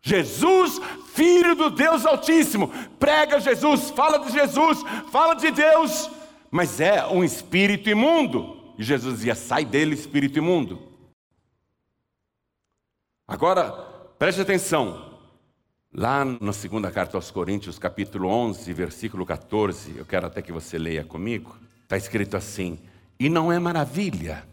Jesus, 0.00 0.80
filho 1.12 1.56
do 1.56 1.68
Deus 1.68 2.06
Altíssimo, 2.06 2.68
prega 3.00 3.40
Jesus, 3.40 3.90
fala 3.90 4.18
de 4.18 4.32
Jesus, 4.32 4.78
fala 5.10 5.34
de 5.34 5.50
Deus 5.50 6.08
mas 6.50 6.80
é 6.80 7.06
um 7.06 7.22
espírito 7.22 7.88
imundo. 7.88 8.74
E 8.76 8.82
Jesus 8.82 9.16
dizia: 9.16 9.34
sai 9.34 9.64
dele, 9.64 9.94
espírito 9.94 10.38
imundo. 10.38 10.82
Agora, 13.26 13.70
preste 14.18 14.40
atenção. 14.40 15.09
Lá 15.92 16.24
na 16.24 16.52
segunda 16.52 16.88
carta 16.88 17.16
aos 17.16 17.32
Coríntios, 17.32 17.76
capítulo 17.76 18.28
11, 18.28 18.72
versículo 18.72 19.26
14, 19.26 19.96
eu 19.96 20.06
quero 20.06 20.28
até 20.28 20.40
que 20.40 20.52
você 20.52 20.78
leia 20.78 21.04
comigo. 21.04 21.58
Está 21.82 21.96
escrito 21.96 22.36
assim: 22.36 22.78
E 23.18 23.28
não 23.28 23.50
é 23.50 23.58
maravilha, 23.58 24.46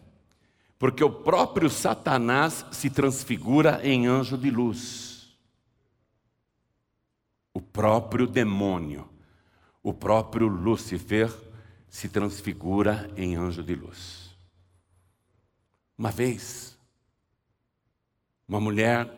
porque 0.80 1.04
o 1.04 1.12
próprio 1.12 1.70
Satanás 1.70 2.66
se 2.72 2.90
transfigura 2.90 3.80
em 3.84 4.08
anjo 4.08 4.36
de 4.36 4.50
luz. 4.50 5.38
O 7.54 7.62
próprio 7.62 8.26
demônio, 8.26 9.08
o 9.84 9.94
próprio 9.94 10.48
Lúcifer 10.48 11.32
se 11.88 12.10
transfigura 12.10 13.12
em 13.16 13.36
anjo 13.36 13.62
de 13.62 13.76
luz. 13.76 14.36
Uma 15.96 16.10
vez, 16.10 16.76
uma 18.48 18.60
mulher 18.60 19.12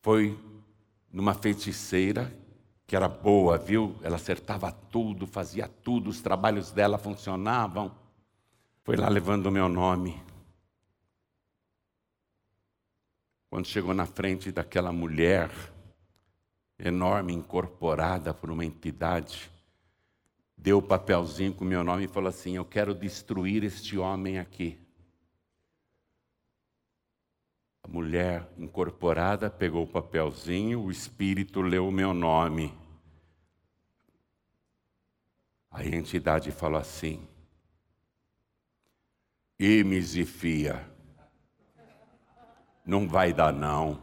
foi 0.00 0.38
numa 1.16 1.32
feiticeira 1.32 2.30
que 2.86 2.94
era 2.94 3.08
boa, 3.08 3.56
viu? 3.56 3.96
Ela 4.02 4.16
acertava 4.16 4.70
tudo, 4.70 5.26
fazia 5.26 5.66
tudo, 5.66 6.10
os 6.10 6.20
trabalhos 6.20 6.70
dela 6.70 6.98
funcionavam. 6.98 7.90
Foi 8.84 8.96
lá 8.96 9.08
levando 9.08 9.46
o 9.46 9.50
meu 9.50 9.66
nome. 9.66 10.22
Quando 13.48 13.64
chegou 13.64 13.94
na 13.94 14.04
frente 14.04 14.52
daquela 14.52 14.92
mulher, 14.92 15.50
enorme, 16.78 17.32
incorporada 17.32 18.34
por 18.34 18.50
uma 18.50 18.66
entidade, 18.66 19.50
deu 20.54 20.76
o 20.76 20.82
papelzinho 20.82 21.54
com 21.54 21.64
o 21.64 21.66
meu 21.66 21.82
nome 21.82 22.04
e 22.04 22.08
falou 22.08 22.28
assim: 22.28 22.56
Eu 22.56 22.64
quero 22.66 22.94
destruir 22.94 23.64
este 23.64 23.96
homem 23.96 24.38
aqui. 24.38 24.78
A 27.86 27.88
mulher 27.88 28.48
incorporada 28.58 29.48
pegou 29.48 29.84
o 29.84 29.86
papelzinho, 29.86 30.82
o 30.82 30.90
espírito 30.90 31.62
leu 31.62 31.86
o 31.86 31.92
meu 31.92 32.12
nome. 32.12 32.74
A 35.70 35.86
entidade 35.86 36.50
falou 36.50 36.80
assim: 36.80 37.28
Imes 39.56 40.16
e 40.16 40.24
fia, 40.24 40.84
não 42.84 43.06
vai 43.06 43.32
dar 43.32 43.52
não. 43.52 44.00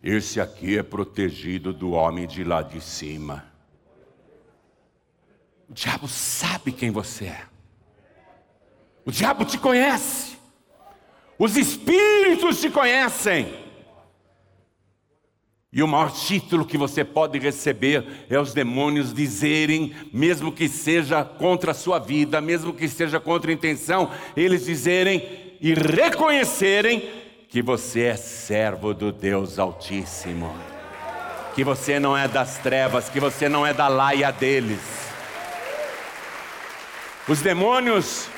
Esse 0.00 0.40
aqui 0.40 0.78
é 0.78 0.82
protegido 0.82 1.72
do 1.72 1.90
homem 1.90 2.28
de 2.28 2.44
lá 2.44 2.62
de 2.62 2.80
cima. 2.80 3.52
O 5.68 5.72
diabo 5.72 6.06
sabe 6.06 6.70
quem 6.70 6.92
você 6.92 7.26
é. 7.26 7.46
O 9.04 9.10
diabo 9.10 9.44
te 9.44 9.58
conhece. 9.58 10.41
Os 11.42 11.56
espíritos 11.56 12.60
te 12.60 12.70
conhecem. 12.70 13.52
E 15.72 15.82
o 15.82 15.88
maior 15.88 16.12
título 16.12 16.64
que 16.64 16.78
você 16.78 17.04
pode 17.04 17.36
receber 17.40 18.06
é 18.30 18.38
os 18.38 18.54
demônios 18.54 19.12
dizerem, 19.12 19.92
mesmo 20.12 20.52
que 20.52 20.68
seja 20.68 21.24
contra 21.24 21.72
a 21.72 21.74
sua 21.74 21.98
vida, 21.98 22.40
mesmo 22.40 22.72
que 22.72 22.88
seja 22.88 23.18
contra 23.18 23.50
a 23.50 23.54
intenção, 23.54 24.08
eles 24.36 24.66
dizerem 24.66 25.56
e 25.60 25.74
reconhecerem 25.74 27.10
que 27.48 27.60
você 27.60 28.02
é 28.02 28.16
servo 28.16 28.94
do 28.94 29.10
Deus 29.10 29.58
Altíssimo, 29.58 30.56
que 31.56 31.64
você 31.64 31.98
não 31.98 32.16
é 32.16 32.28
das 32.28 32.58
trevas, 32.58 33.08
que 33.08 33.18
você 33.18 33.48
não 33.48 33.66
é 33.66 33.74
da 33.74 33.88
laia 33.88 34.30
deles. 34.30 34.78
Os 37.26 37.40
demônios 37.40 38.30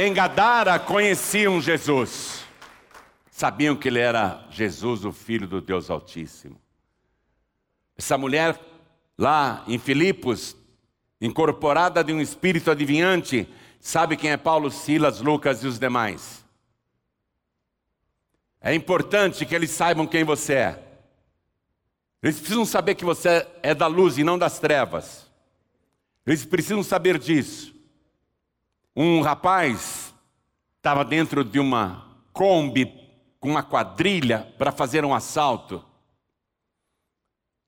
em 0.00 0.14
Gadara 0.14 0.78
conheciam 0.78 1.60
Jesus 1.60 2.44
sabiam 3.28 3.74
que 3.74 3.88
ele 3.88 3.98
era 3.98 4.46
Jesus, 4.48 5.04
o 5.04 5.10
Filho 5.10 5.48
do 5.48 5.60
Deus 5.60 5.90
Altíssimo. 5.90 6.60
Essa 7.96 8.16
mulher 8.16 8.60
lá 9.16 9.64
em 9.66 9.76
Filipos, 9.76 10.56
incorporada 11.20 12.04
de 12.04 12.12
um 12.12 12.20
espírito 12.20 12.70
adivinhante, 12.70 13.48
sabe 13.80 14.16
quem 14.16 14.30
é 14.30 14.36
Paulo, 14.36 14.70
Silas, 14.70 15.20
Lucas 15.20 15.64
e 15.64 15.66
os 15.66 15.80
demais. 15.80 16.44
É 18.60 18.72
importante 18.72 19.44
que 19.44 19.54
eles 19.54 19.70
saibam 19.70 20.06
quem 20.06 20.22
você 20.22 20.54
é. 20.54 20.82
Eles 22.22 22.38
precisam 22.38 22.64
saber 22.64 22.94
que 22.94 23.04
você 23.04 23.48
é 23.64 23.74
da 23.74 23.88
luz 23.88 24.16
e 24.16 24.22
não 24.22 24.38
das 24.38 24.60
trevas. 24.60 25.28
Eles 26.24 26.44
precisam 26.44 26.84
saber 26.84 27.18
disso. 27.18 27.77
Um 29.00 29.20
rapaz 29.20 30.12
estava 30.76 31.04
dentro 31.04 31.44
de 31.44 31.60
uma 31.60 32.18
Kombi 32.32 32.84
com 33.38 33.48
uma 33.48 33.62
quadrilha 33.62 34.52
para 34.58 34.72
fazer 34.72 35.04
um 35.04 35.14
assalto. 35.14 35.84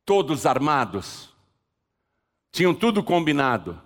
Todos 0.04 0.44
armados. 0.44 1.32
Tinham 2.50 2.74
tudo 2.74 3.00
combinado. 3.04 3.80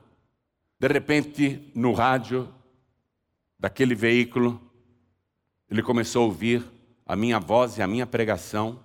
De 0.81 0.89
repente, 0.89 1.71
no 1.75 1.93
rádio 1.93 2.49
daquele 3.59 3.95
veículo, 3.95 4.59
ele 5.69 5.83
começou 5.83 6.23
a 6.23 6.27
ouvir 6.29 6.65
a 7.05 7.15
minha 7.15 7.39
voz 7.39 7.77
e 7.77 7.83
a 7.83 7.87
minha 7.87 8.07
pregação. 8.07 8.83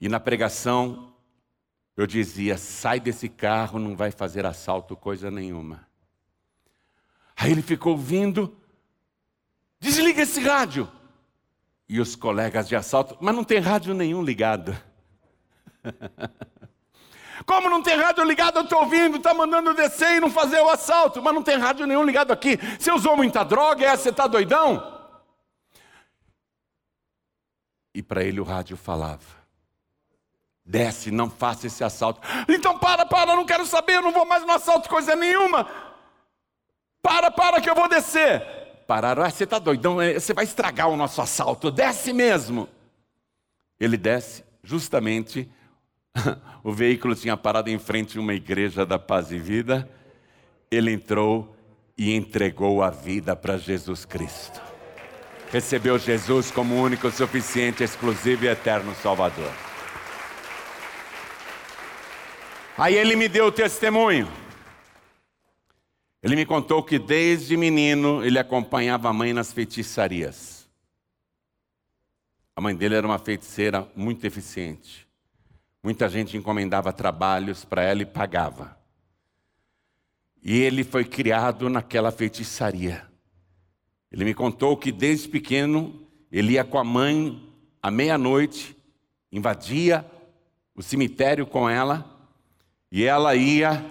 E 0.00 0.08
na 0.08 0.20
pregação 0.20 1.12
eu 1.96 2.06
dizia: 2.06 2.56
sai 2.56 3.00
desse 3.00 3.28
carro, 3.28 3.80
não 3.80 3.96
vai 3.96 4.12
fazer 4.12 4.46
assalto 4.46 4.94
coisa 4.94 5.32
nenhuma. 5.32 5.89
Aí 7.40 7.52
ele 7.52 7.62
ficou 7.62 7.92
ouvindo, 7.92 8.54
desliga 9.80 10.20
esse 10.20 10.38
rádio 10.40 10.86
e 11.88 11.98
os 11.98 12.14
colegas 12.14 12.68
de 12.68 12.76
assalto, 12.76 13.16
mas 13.18 13.34
não 13.34 13.42
tem 13.42 13.58
rádio 13.58 13.94
nenhum 13.94 14.22
ligado. 14.22 14.78
Como 17.46 17.70
não 17.70 17.82
tem 17.82 17.96
rádio 17.96 18.22
ligado, 18.24 18.58
eu 18.58 18.64
estou 18.64 18.80
ouvindo, 18.80 19.16
está 19.16 19.32
mandando 19.32 19.72
descer 19.72 20.16
e 20.16 20.20
não 20.20 20.30
fazer 20.30 20.60
o 20.60 20.68
assalto, 20.68 21.22
mas 21.22 21.32
não 21.32 21.42
tem 21.42 21.56
rádio 21.56 21.86
nenhum 21.86 22.04
ligado 22.04 22.30
aqui. 22.30 22.58
Você 22.78 22.92
usou 22.92 23.16
muita 23.16 23.42
droga, 23.42 23.86
é, 23.86 23.96
você 23.96 24.10
está 24.10 24.26
doidão? 24.26 25.00
E 27.94 28.02
para 28.02 28.22
ele 28.22 28.38
o 28.38 28.44
rádio 28.44 28.76
falava: 28.76 29.24
desce, 30.62 31.10
não 31.10 31.30
faça 31.30 31.68
esse 31.68 31.82
assalto. 31.82 32.20
Então 32.46 32.78
para, 32.78 33.06
para, 33.06 33.34
não 33.34 33.46
quero 33.46 33.64
saber, 33.64 33.94
eu 33.94 34.02
não 34.02 34.12
vou 34.12 34.26
mais 34.26 34.44
no 34.44 34.52
assalto, 34.52 34.90
coisa 34.90 35.16
nenhuma. 35.16 35.89
Para, 37.02 37.30
para 37.30 37.60
que 37.60 37.68
eu 37.68 37.74
vou 37.74 37.88
descer 37.88 38.60
pararam. 38.90 39.22
Ah, 39.22 39.30
você 39.30 39.44
está 39.44 39.60
doidão, 39.60 40.02
é, 40.02 40.14
você 40.18 40.34
vai 40.34 40.42
estragar 40.42 40.88
o 40.88 40.96
nosso 40.96 41.22
assalto, 41.22 41.70
desce 41.70 42.12
mesmo. 42.12 42.68
Ele 43.78 43.96
desce, 43.96 44.42
justamente, 44.64 45.48
o 46.64 46.72
veículo 46.72 47.14
tinha 47.14 47.36
parado 47.36 47.70
em 47.70 47.78
frente 47.78 48.18
a 48.18 48.20
uma 48.20 48.34
igreja 48.34 48.84
da 48.84 48.98
paz 48.98 49.30
e 49.30 49.38
vida. 49.38 49.88
Ele 50.68 50.90
entrou 50.90 51.54
e 51.96 52.12
entregou 52.16 52.82
a 52.82 52.90
vida 52.90 53.36
para 53.36 53.56
Jesus 53.56 54.04
Cristo. 54.04 54.60
Recebeu 55.52 55.96
Jesus 55.96 56.50
como 56.50 56.74
único, 56.74 57.08
suficiente, 57.12 57.84
exclusivo 57.84 58.44
e 58.44 58.48
eterno 58.48 58.92
Salvador. 58.96 59.52
Aí 62.76 62.96
ele 62.96 63.14
me 63.14 63.28
deu 63.28 63.46
o 63.46 63.52
testemunho. 63.52 64.39
Ele 66.22 66.36
me 66.36 66.44
contou 66.44 66.82
que 66.82 66.98
desde 66.98 67.56
menino 67.56 68.22
ele 68.24 68.38
acompanhava 68.38 69.08
a 69.08 69.12
mãe 69.12 69.32
nas 69.32 69.52
feitiçarias. 69.52 70.68
A 72.54 72.60
mãe 72.60 72.76
dele 72.76 72.94
era 72.94 73.06
uma 73.06 73.18
feiticeira 73.18 73.90
muito 73.96 74.26
eficiente. 74.26 75.08
Muita 75.82 76.10
gente 76.10 76.36
encomendava 76.36 76.92
trabalhos 76.92 77.64
para 77.64 77.82
ela 77.82 78.02
e 78.02 78.06
pagava. 78.06 78.78
E 80.42 80.58
ele 80.58 80.84
foi 80.84 81.04
criado 81.04 81.70
naquela 81.70 82.10
feitiçaria. 82.10 83.06
Ele 84.12 84.24
me 84.24 84.34
contou 84.34 84.76
que 84.76 84.92
desde 84.92 85.28
pequeno 85.28 86.06
ele 86.30 86.52
ia 86.52 86.64
com 86.64 86.78
a 86.78 86.84
mãe 86.84 87.48
à 87.82 87.90
meia-noite, 87.90 88.76
invadia 89.32 90.04
o 90.74 90.82
cemitério 90.82 91.46
com 91.46 91.68
ela, 91.68 92.28
e 92.92 93.04
ela 93.04 93.34
ia 93.34 93.84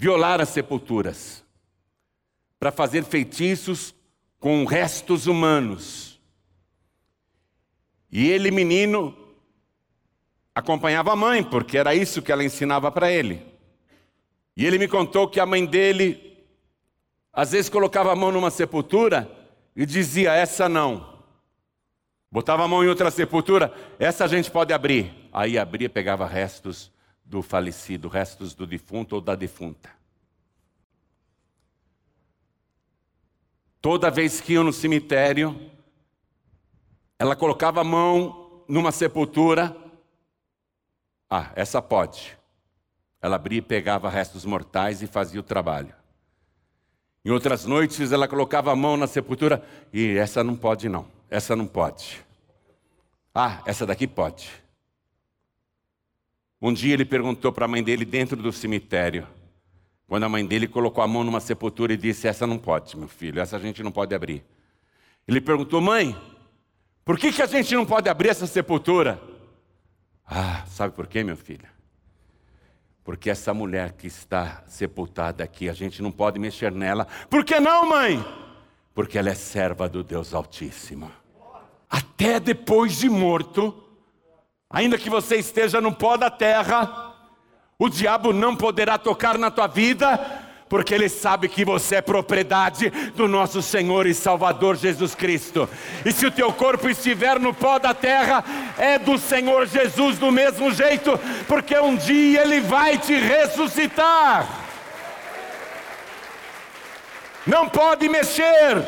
violar 0.00 0.40
as 0.40 0.50
sepulturas, 0.50 1.44
para 2.56 2.70
fazer 2.70 3.02
feitiços 3.02 3.92
com 4.38 4.64
restos 4.64 5.26
humanos. 5.26 6.20
E 8.08 8.28
ele, 8.28 8.52
menino, 8.52 9.12
acompanhava 10.54 11.12
a 11.12 11.16
mãe, 11.16 11.42
porque 11.42 11.76
era 11.76 11.96
isso 11.96 12.22
que 12.22 12.30
ela 12.30 12.44
ensinava 12.44 12.92
para 12.92 13.10
ele. 13.10 13.44
E 14.56 14.64
ele 14.64 14.78
me 14.78 14.86
contou 14.86 15.26
que 15.26 15.40
a 15.40 15.46
mãe 15.46 15.66
dele, 15.66 16.46
às 17.32 17.50
vezes, 17.50 17.68
colocava 17.68 18.12
a 18.12 18.16
mão 18.16 18.30
numa 18.30 18.52
sepultura 18.52 19.28
e 19.74 19.84
dizia: 19.84 20.32
Essa 20.32 20.68
não. 20.68 21.18
Botava 22.30 22.62
a 22.62 22.68
mão 22.68 22.84
em 22.84 22.88
outra 22.88 23.10
sepultura, 23.10 23.74
essa 23.98 24.24
a 24.24 24.28
gente 24.28 24.48
pode 24.48 24.72
abrir. 24.72 25.12
Aí 25.32 25.58
abria, 25.58 25.90
pegava 25.90 26.24
restos 26.24 26.88
do 27.28 27.42
falecido, 27.42 28.08
restos 28.08 28.54
do 28.54 28.66
defunto 28.66 29.16
ou 29.16 29.20
da 29.20 29.34
defunta. 29.34 29.90
Toda 33.80 34.10
vez 34.10 34.40
que 34.40 34.54
iam 34.54 34.64
no 34.64 34.72
cemitério, 34.72 35.70
ela 37.18 37.36
colocava 37.36 37.82
a 37.82 37.84
mão 37.84 38.64
numa 38.66 38.90
sepultura. 38.90 39.76
Ah, 41.30 41.52
essa 41.54 41.82
pode. 41.82 42.36
Ela 43.20 43.36
abria 43.36 43.58
e 43.58 43.62
pegava 43.62 44.08
restos 44.08 44.44
mortais 44.44 45.02
e 45.02 45.06
fazia 45.06 45.38
o 45.38 45.44
trabalho. 45.44 45.94
Em 47.24 47.30
outras 47.30 47.66
noites, 47.66 48.10
ela 48.10 48.26
colocava 48.26 48.72
a 48.72 48.76
mão 48.76 48.96
na 48.96 49.06
sepultura 49.06 49.62
e 49.92 50.16
essa 50.16 50.42
não 50.42 50.56
pode, 50.56 50.88
não. 50.88 51.06
Essa 51.28 51.54
não 51.54 51.66
pode. 51.66 52.24
Ah, 53.34 53.62
essa 53.66 53.84
daqui 53.84 54.06
pode. 54.06 54.50
Um 56.60 56.72
dia 56.72 56.94
ele 56.94 57.04
perguntou 57.04 57.52
para 57.52 57.66
a 57.66 57.68
mãe 57.68 57.82
dele 57.82 58.04
dentro 58.04 58.36
do 58.36 58.52
cemitério, 58.52 59.26
quando 60.08 60.24
a 60.24 60.28
mãe 60.28 60.44
dele 60.44 60.66
colocou 60.66 61.04
a 61.04 61.06
mão 61.06 61.22
numa 61.22 61.40
sepultura 61.40 61.92
e 61.92 61.96
disse: 61.96 62.26
Essa 62.26 62.46
não 62.46 62.58
pode, 62.58 62.96
meu 62.96 63.08
filho, 63.08 63.40
essa 63.40 63.56
a 63.56 63.60
gente 63.60 63.82
não 63.82 63.92
pode 63.92 64.14
abrir. 64.14 64.44
Ele 65.26 65.40
perguntou: 65.40 65.80
Mãe, 65.80 66.16
por 67.04 67.18
que, 67.18 67.32
que 67.32 67.42
a 67.42 67.46
gente 67.46 67.74
não 67.74 67.86
pode 67.86 68.08
abrir 68.08 68.30
essa 68.30 68.46
sepultura? 68.46 69.20
Ah, 70.26 70.64
sabe 70.66 70.94
por 70.94 71.06
quê, 71.06 71.22
meu 71.22 71.36
filho? 71.36 71.66
Porque 73.04 73.30
essa 73.30 73.54
mulher 73.54 73.92
que 73.92 74.06
está 74.06 74.62
sepultada 74.66 75.42
aqui, 75.42 75.68
a 75.68 75.72
gente 75.72 76.02
não 76.02 76.10
pode 76.10 76.38
mexer 76.38 76.70
nela. 76.70 77.06
Por 77.30 77.44
que 77.44 77.58
não, 77.58 77.88
mãe? 77.88 78.22
Porque 78.94 79.16
ela 79.16 79.30
é 79.30 79.34
serva 79.34 79.88
do 79.88 80.02
Deus 80.02 80.34
Altíssimo. 80.34 81.10
Até 81.88 82.38
depois 82.38 82.98
de 82.98 83.08
morto, 83.08 83.87
Ainda 84.70 84.98
que 84.98 85.08
você 85.08 85.36
esteja 85.36 85.80
no 85.80 85.92
pó 85.92 86.16
da 86.16 86.28
terra, 86.28 87.14
o 87.78 87.88
diabo 87.88 88.32
não 88.32 88.54
poderá 88.54 88.98
tocar 88.98 89.38
na 89.38 89.50
tua 89.50 89.66
vida, 89.66 90.18
porque 90.68 90.94
ele 90.94 91.08
sabe 91.08 91.48
que 91.48 91.64
você 91.64 91.96
é 91.96 92.02
propriedade 92.02 92.90
do 93.14 93.26
nosso 93.26 93.62
Senhor 93.62 94.06
e 94.06 94.12
Salvador 94.12 94.76
Jesus 94.76 95.14
Cristo. 95.14 95.66
E 96.04 96.12
se 96.12 96.26
o 96.26 96.30
teu 96.30 96.52
corpo 96.52 96.86
estiver 96.90 97.40
no 97.40 97.54
pó 97.54 97.78
da 97.78 97.94
terra, 97.94 98.44
é 98.76 98.98
do 98.98 99.16
Senhor 99.16 99.66
Jesus 99.66 100.18
do 100.18 100.30
mesmo 100.30 100.70
jeito, 100.70 101.18
porque 101.46 101.78
um 101.78 101.96
dia 101.96 102.42
ele 102.42 102.60
vai 102.60 102.98
te 102.98 103.14
ressuscitar. 103.14 104.46
Não 107.46 107.66
pode 107.66 108.06
mexer 108.10 108.86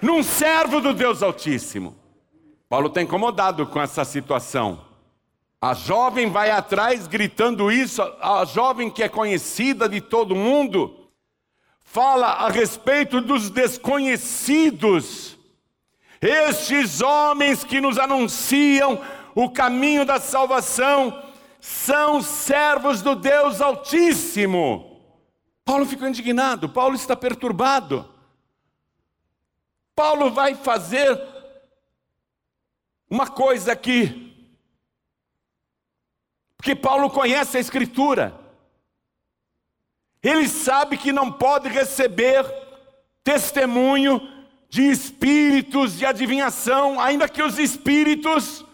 num 0.00 0.22
servo 0.22 0.80
do 0.80 0.94
Deus 0.94 1.24
Altíssimo. 1.24 1.97
Paulo 2.68 2.88
está 2.88 3.00
incomodado 3.00 3.66
com 3.66 3.80
essa 3.80 4.04
situação. 4.04 4.84
A 5.60 5.74
jovem 5.74 6.30
vai 6.30 6.50
atrás 6.50 7.06
gritando 7.06 7.72
isso, 7.72 8.02
a 8.20 8.44
jovem 8.44 8.90
que 8.90 9.02
é 9.02 9.08
conhecida 9.08 9.88
de 9.88 10.00
todo 10.00 10.36
mundo, 10.36 11.08
fala 11.80 12.26
a 12.26 12.48
respeito 12.48 13.20
dos 13.20 13.50
desconhecidos, 13.50 15.36
estes 16.20 17.00
homens 17.00 17.64
que 17.64 17.80
nos 17.80 17.98
anunciam 17.98 19.00
o 19.34 19.50
caminho 19.50 20.04
da 20.04 20.20
salvação, 20.20 21.24
são 21.60 22.22
servos 22.22 23.02
do 23.02 23.16
Deus 23.16 23.60
Altíssimo. 23.60 25.00
Paulo 25.64 25.86
ficou 25.86 26.06
indignado, 26.06 26.68
Paulo 26.68 26.94
está 26.94 27.16
perturbado. 27.16 28.08
Paulo 29.94 30.30
vai 30.30 30.54
fazer 30.54 31.20
uma 33.10 33.26
coisa 33.26 33.72
aqui, 33.72 34.34
porque 36.56 36.74
Paulo 36.74 37.08
conhece 37.08 37.56
a 37.56 37.60
Escritura, 37.60 38.38
ele 40.22 40.48
sabe 40.48 40.98
que 40.98 41.12
não 41.12 41.30
pode 41.30 41.68
receber 41.68 42.44
testemunho 43.22 44.20
de 44.68 44.82
espíritos 44.82 45.96
de 45.96 46.04
adivinhação, 46.04 47.00
ainda 47.00 47.28
que 47.28 47.42
os 47.42 47.58
espíritos 47.58 48.64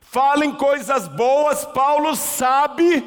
falem 0.00 0.54
coisas 0.54 1.08
boas, 1.08 1.64
Paulo 1.64 2.14
sabe 2.14 3.02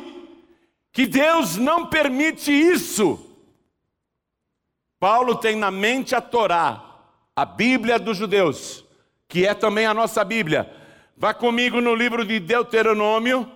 que 0.91 1.05
Deus 1.05 1.55
não 1.55 1.85
permite 1.85 2.51
isso. 2.51 3.23
Paulo 4.99 5.35
tem 5.35 5.55
na 5.55 5.69
mente 5.69 6.15
a 6.15 6.21
Torá, 6.21 6.83
a 7.35 7.45
Bíblia 7.45 7.99
dos 7.99 8.17
judeus, 8.17 8.83
que 9.27 9.45
é 9.45 9.53
também 9.53 9.85
a 9.85 9.93
nossa 9.93 10.23
Bíblia. 10.23 10.71
Vá 11.15 11.33
comigo 11.33 11.81
no 11.81 11.93
livro 11.93 12.25
de 12.25 12.39
Deuteronômio, 12.39 13.51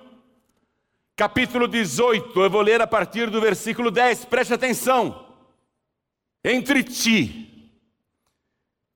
capítulo 1.15 1.67
18. 1.67 2.39
Eu 2.39 2.49
vou 2.49 2.61
ler 2.61 2.81
a 2.81 2.87
partir 2.87 3.29
do 3.29 3.39
versículo 3.39 3.89
10. 3.89 4.25
Preste 4.25 4.53
atenção. 4.53 5.27
Entre 6.43 6.83
ti 6.83 7.47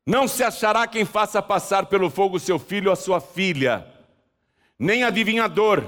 não 0.05 0.27
se 0.27 0.43
achará 0.43 0.85
quem 0.88 1.05
faça 1.05 1.41
passar 1.41 1.85
pelo 1.88 2.09
fogo 2.09 2.39
seu 2.39 2.59
filho 2.59 2.89
ou 2.89 2.95
sua 2.95 3.19
filha, 3.19 3.88
nem 4.77 5.03
adivinhador, 5.03 5.83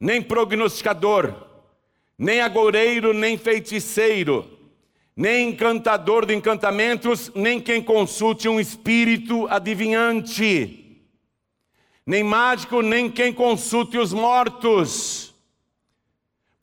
nem 0.00 0.20
prognosticador, 0.20 1.32
nem 2.18 2.40
agoureiro, 2.40 3.12
nem 3.12 3.38
feiticeiro 3.38 4.51
nem 5.16 5.50
encantador 5.50 6.26
de 6.26 6.34
encantamentos, 6.34 7.30
nem 7.34 7.60
quem 7.60 7.82
consulte 7.82 8.48
um 8.48 8.58
espírito 8.58 9.46
adivinhante, 9.48 11.02
nem 12.06 12.22
mágico, 12.22 12.80
nem 12.80 13.10
quem 13.10 13.32
consulte 13.32 13.98
os 13.98 14.12
mortos 14.12 15.31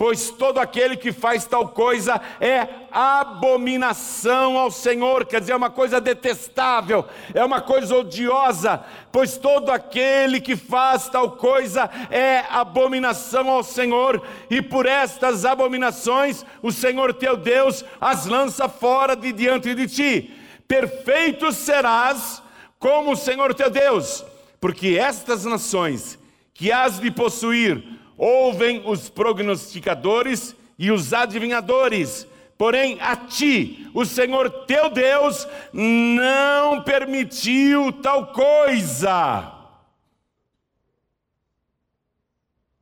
pois 0.02 0.30
todo 0.30 0.60
aquele 0.60 0.96
que 0.96 1.12
faz 1.12 1.44
tal 1.44 1.68
coisa 1.68 2.22
é 2.40 2.70
abominação 2.90 4.58
ao 4.58 4.72
Senhor, 4.72 5.26
quer 5.26 5.42
dizer, 5.42 5.52
é 5.52 5.56
uma 5.58 5.70
coisa 5.70 6.00
detestável, 6.00 7.06
é 7.34 7.44
uma 7.44 7.60
coisa 7.60 7.98
odiosa, 7.98 8.82
pois 9.12 9.36
todo 9.36 9.70
aquele 9.70 10.40
que 10.40 10.56
faz 10.56 11.10
tal 11.10 11.32
coisa 11.32 11.90
é 12.10 12.46
abominação 12.50 13.50
ao 13.50 13.62
Senhor, 13.62 14.26
e 14.50 14.62
por 14.62 14.86
estas 14.86 15.44
abominações 15.44 16.46
o 16.64 16.72
Senhor 16.72 17.14
teu 17.14 17.36
Deus 17.36 17.84
as 18.00 18.26
lança 18.26 18.70
fora 18.70 19.18
de 19.18 19.34
diante 19.34 19.76
de 19.76 19.86
ti. 19.86 20.34
Perfeito 20.66 21.52
serás 21.52 22.42
como 22.80 23.12
o 23.12 23.18
Senhor 23.18 23.54
teu 23.54 23.70
Deus, 23.70 24.24
porque 24.62 24.98
estas 24.98 25.44
nações 25.44 26.18
que 26.54 26.72
has 26.72 27.02
de 27.02 27.12
possuir, 27.12 27.99
ouvem 28.20 28.84
os 28.86 29.10
prognosticadores 29.10 30.54
e 30.78 30.92
os 30.92 31.14
adivinhadores. 31.14 32.28
Porém, 32.58 33.00
a 33.00 33.16
ti, 33.16 33.90
o 33.94 34.06
Senhor 34.06 34.66
teu 34.66 34.90
Deus, 34.90 35.48
não 35.72 36.84
permitiu 36.84 37.94
tal 37.94 38.34
coisa. 38.34 39.56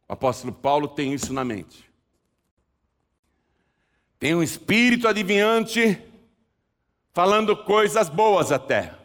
O 0.09 0.13
apóstolo 0.13 0.51
Paulo 0.51 0.87
tem 0.87 1.13
isso 1.13 1.31
na 1.31 1.45
mente. 1.45 1.87
Tem 4.17 4.33
um 4.33 4.41
espírito 4.41 5.07
adivinhante 5.07 6.01
falando 7.13 7.55
coisas 7.55 8.09
boas 8.09 8.51
até. 8.51 8.95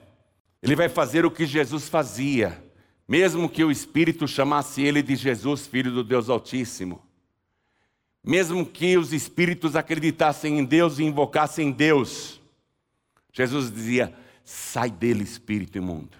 Ele 0.62 0.74
vai 0.74 0.88
fazer 0.88 1.26
o 1.26 1.30
que 1.30 1.44
Jesus 1.44 1.90
fazia 1.90 2.71
mesmo 3.12 3.46
que 3.46 3.62
o 3.62 3.70
Espírito 3.70 4.26
chamasse 4.26 4.80
ele 4.80 5.02
de 5.02 5.16
Jesus, 5.16 5.66
filho 5.66 5.90
do 5.90 6.02
Deus 6.02 6.30
Altíssimo, 6.30 7.02
mesmo 8.24 8.64
que 8.64 8.96
os 8.96 9.12
espíritos 9.12 9.76
acreditassem 9.76 10.58
em 10.58 10.64
Deus 10.64 10.98
e 10.98 11.04
invocassem 11.04 11.70
Deus, 11.70 12.40
Jesus 13.30 13.70
dizia: 13.70 14.14
sai 14.42 14.90
dele, 14.90 15.24
espírito 15.24 15.76
imundo. 15.76 16.16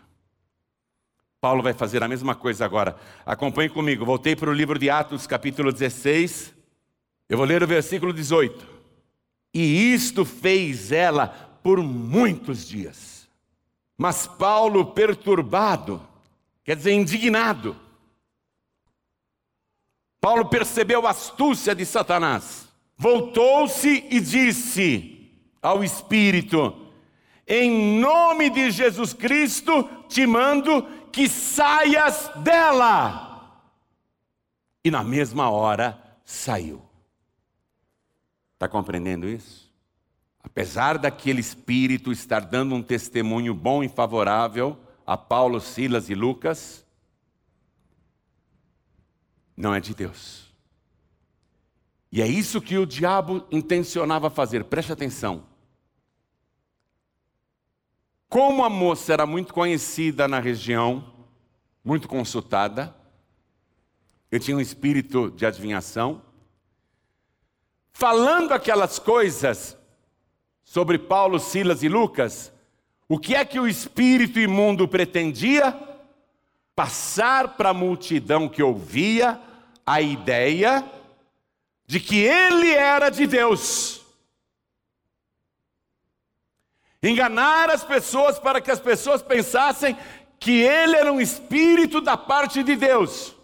Paulo 1.40 1.62
vai 1.62 1.72
fazer 1.72 2.02
a 2.02 2.08
mesma 2.08 2.34
coisa 2.34 2.66
agora. 2.66 2.94
Acompanhe 3.24 3.70
comigo. 3.70 4.04
Voltei 4.04 4.36
para 4.36 4.50
o 4.50 4.52
livro 4.52 4.78
de 4.78 4.90
Atos, 4.90 5.26
capítulo 5.26 5.72
16. 5.72 6.52
Eu 7.26 7.38
vou 7.38 7.46
ler 7.46 7.62
o 7.62 7.66
versículo 7.66 8.12
18. 8.12 8.68
E 9.54 9.94
isto 9.94 10.26
fez 10.26 10.92
ela 10.92 11.28
por 11.62 11.82
muitos 11.82 12.68
dias. 12.68 13.26
Mas 13.96 14.26
Paulo, 14.26 14.92
perturbado, 14.92 16.11
quer 16.64 16.76
dizer, 16.76 16.92
indignado. 16.92 17.76
Paulo 20.20 20.48
percebeu 20.48 21.06
a 21.06 21.10
astúcia 21.10 21.74
de 21.74 21.84
Satanás, 21.84 22.68
voltou-se 22.96 24.06
e 24.10 24.20
disse 24.20 25.30
ao 25.60 25.82
Espírito: 25.82 26.90
Em 27.46 27.98
nome 27.98 28.48
de 28.50 28.70
Jesus 28.70 29.12
Cristo 29.12 29.88
te 30.08 30.26
mando 30.26 30.82
que 31.10 31.28
saias 31.28 32.30
dela. 32.36 33.28
E 34.84 34.90
na 34.90 35.04
mesma 35.04 35.50
hora 35.50 36.00
saiu. 36.24 36.82
Está 38.54 38.68
compreendendo 38.68 39.28
isso? 39.28 39.72
Apesar 40.42 40.98
daquele 40.98 41.40
espírito 41.40 42.10
estar 42.10 42.40
dando 42.40 42.74
um 42.74 42.82
testemunho 42.82 43.54
bom 43.54 43.82
e 43.82 43.88
favorável, 43.88 44.78
a 45.12 45.16
Paulo, 45.18 45.60
Silas 45.60 46.08
e 46.08 46.14
Lucas, 46.14 46.86
não 49.54 49.74
é 49.74 49.78
de 49.78 49.94
Deus. 49.94 50.50
E 52.10 52.22
é 52.22 52.26
isso 52.26 52.62
que 52.62 52.78
o 52.78 52.86
diabo 52.86 53.46
intencionava 53.50 54.30
fazer, 54.30 54.64
preste 54.64 54.90
atenção. 54.90 55.46
Como 58.26 58.64
a 58.64 58.70
moça 58.70 59.12
era 59.12 59.26
muito 59.26 59.52
conhecida 59.52 60.26
na 60.26 60.40
região, 60.40 61.26
muito 61.84 62.08
consultada, 62.08 62.96
eu 64.30 64.40
tinha 64.40 64.56
um 64.56 64.60
espírito 64.60 65.30
de 65.30 65.44
adivinhação, 65.44 66.22
falando 67.92 68.52
aquelas 68.52 68.98
coisas 68.98 69.76
sobre 70.64 70.98
Paulo, 70.98 71.38
Silas 71.38 71.82
e 71.82 71.88
Lucas, 71.88 72.51
o 73.12 73.18
que 73.18 73.34
é 73.34 73.44
que 73.44 73.60
o 73.60 73.68
espírito 73.68 74.40
imundo 74.40 74.88
pretendia? 74.88 75.78
Passar 76.74 77.58
para 77.58 77.68
a 77.68 77.74
multidão 77.74 78.48
que 78.48 78.62
ouvia 78.62 79.38
a 79.84 80.00
ideia 80.00 80.82
de 81.86 82.00
que 82.00 82.16
ele 82.20 82.70
era 82.70 83.10
de 83.10 83.26
Deus. 83.26 84.00
Enganar 87.02 87.68
as 87.68 87.84
pessoas 87.84 88.38
para 88.38 88.62
que 88.62 88.70
as 88.70 88.80
pessoas 88.80 89.20
pensassem 89.20 89.94
que 90.40 90.62
ele 90.62 90.96
era 90.96 91.12
um 91.12 91.20
espírito 91.20 92.00
da 92.00 92.16
parte 92.16 92.62
de 92.62 92.74
Deus, 92.74 93.36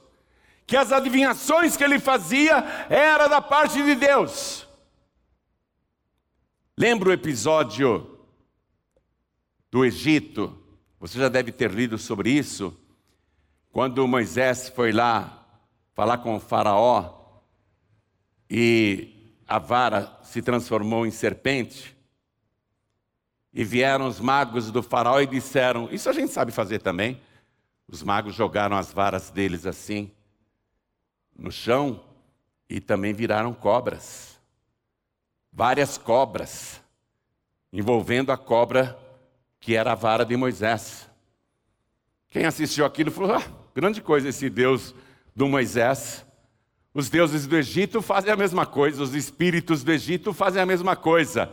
que 0.67 0.79
as 0.79 0.93
adivinhações 0.93 1.77
que 1.77 1.85
ele 1.85 1.99
fazia 1.99 2.65
era 2.89 3.29
da 3.29 3.43
parte 3.43 3.83
de 3.83 3.95
Deus. 3.95 4.67
Lembra 6.75 7.11
o 7.11 7.13
episódio 7.13 8.18
do 9.71 9.85
Egito. 9.85 10.57
Você 11.01 11.19
já 11.19 11.29
deve 11.29 11.53
ter 11.53 11.71
lido 11.71 11.99
sobre 11.99 12.31
isso. 12.31 12.77
Quando 13.71 14.07
Moisés 14.09 14.69
foi 14.69 14.93
lá 14.93 15.47
falar 15.95 16.19
com 16.19 16.37
o 16.37 16.41
Faraó 16.41 17.41
e 18.51 19.37
a 19.47 19.59
vara 19.59 20.19
se 20.23 20.43
transformou 20.43 21.07
em 21.07 21.11
serpente, 21.11 21.97
e 23.53 23.65
vieram 23.65 24.07
os 24.07 24.21
magos 24.21 24.71
do 24.71 24.83
Faraó 24.83 25.21
e 25.21 25.27
disseram: 25.27 25.89
Isso 25.91 26.09
a 26.09 26.13
gente 26.13 26.33
sabe 26.33 26.53
fazer 26.53 26.81
também. 26.81 27.21
Os 27.89 28.03
magos 28.03 28.35
jogaram 28.35 28.77
as 28.77 28.93
varas 28.93 29.31
deles 29.31 29.67
assim 29.67 30.13
no 31.37 31.51
chão 31.51 32.05
e 32.69 32.81
também 32.81 33.13
viraram 33.13 33.55
cobras. 33.55 34.39
Várias 35.53 35.97
cobras, 35.97 36.81
envolvendo 37.73 38.31
a 38.31 38.37
cobra 38.37 38.99
que 39.61 39.75
era 39.75 39.93
a 39.93 39.95
vara 39.95 40.25
de 40.25 40.37
Moisés. 40.37 41.09
Quem 42.31 42.45
assistiu 42.45 42.85
aquilo 42.85 43.11
falou: 43.11 43.35
ah, 43.37 43.43
grande 43.75 44.01
coisa 44.01 44.29
esse 44.29 44.49
Deus 44.49 44.95
do 45.35 45.49
Moisés. 45.49 46.25
Os 46.93 47.09
deuses 47.09 47.47
do 47.47 47.57
Egito 47.57 48.03
fazem 48.03 48.33
a 48.33 48.37
mesma 48.37 48.67
coisa, 48.67 49.03
os 49.03 49.15
espíritos 49.15 49.85
do 49.85 49.93
Egito 49.93 50.33
fazem 50.33 50.61
a 50.61 50.67
mesma 50.67 50.97
coisa. 50.97 51.51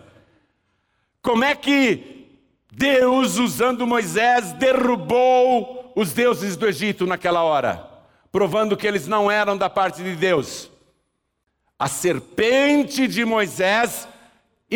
Como 1.22 1.44
é 1.44 1.54
que 1.56 2.40
Deus, 2.72 3.38
usando 3.38 3.86
Moisés, 3.86 4.54
derrubou 4.54 5.94
os 5.96 6.14
deuses 6.14 6.56
do 6.56 6.68
Egito 6.68 7.06
naquela 7.06 7.44
hora, 7.44 7.88
provando 8.32 8.76
que 8.76 8.88
eles 8.88 9.08
não 9.08 9.30
eram 9.30 9.58
da 9.58 9.70
parte 9.70 10.04
de 10.04 10.16
Deus? 10.16 10.72
A 11.78 11.88
serpente 11.88 13.08
de 13.08 13.24
Moisés 13.26 14.08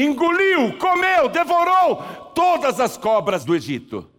engoliu, 0.01 0.77
comeu, 0.77 1.29
devorou 1.29 1.97
todas 2.33 2.79
as 2.79 2.97
cobras 2.97 3.43
do 3.43 3.55
Egito. 3.55 4.09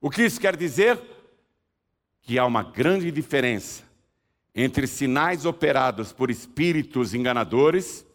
O 0.00 0.10
que 0.10 0.24
isso 0.24 0.40
quer 0.40 0.56
dizer? 0.56 1.00
Que 2.22 2.38
há 2.38 2.44
uma 2.44 2.62
grande 2.62 3.10
diferença 3.10 3.84
entre 4.54 4.86
sinais 4.86 5.44
operados 5.44 6.12
por 6.12 6.30
espíritos 6.30 7.12
enganadores 7.12 8.06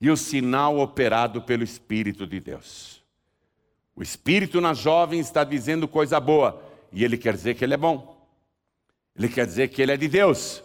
e 0.00 0.10
o 0.10 0.16
sinal 0.16 0.78
operado 0.78 1.42
pelo 1.42 1.62
Espírito 1.62 2.26
de 2.26 2.40
Deus. 2.40 3.02
O 3.94 4.02
Espírito 4.02 4.60
na 4.60 4.72
jovem 4.72 5.20
está 5.20 5.44
dizendo 5.44 5.86
coisa 5.86 6.18
boa, 6.18 6.62
e 6.92 7.04
ele 7.04 7.18
quer 7.18 7.34
dizer 7.34 7.54
que 7.54 7.62
ele 7.62 7.74
é 7.74 7.76
bom. 7.76 8.26
Ele 9.14 9.28
quer 9.28 9.46
dizer 9.46 9.68
que 9.68 9.82
ele 9.82 9.92
é 9.92 9.96
de 9.96 10.08
Deus. 10.08 10.64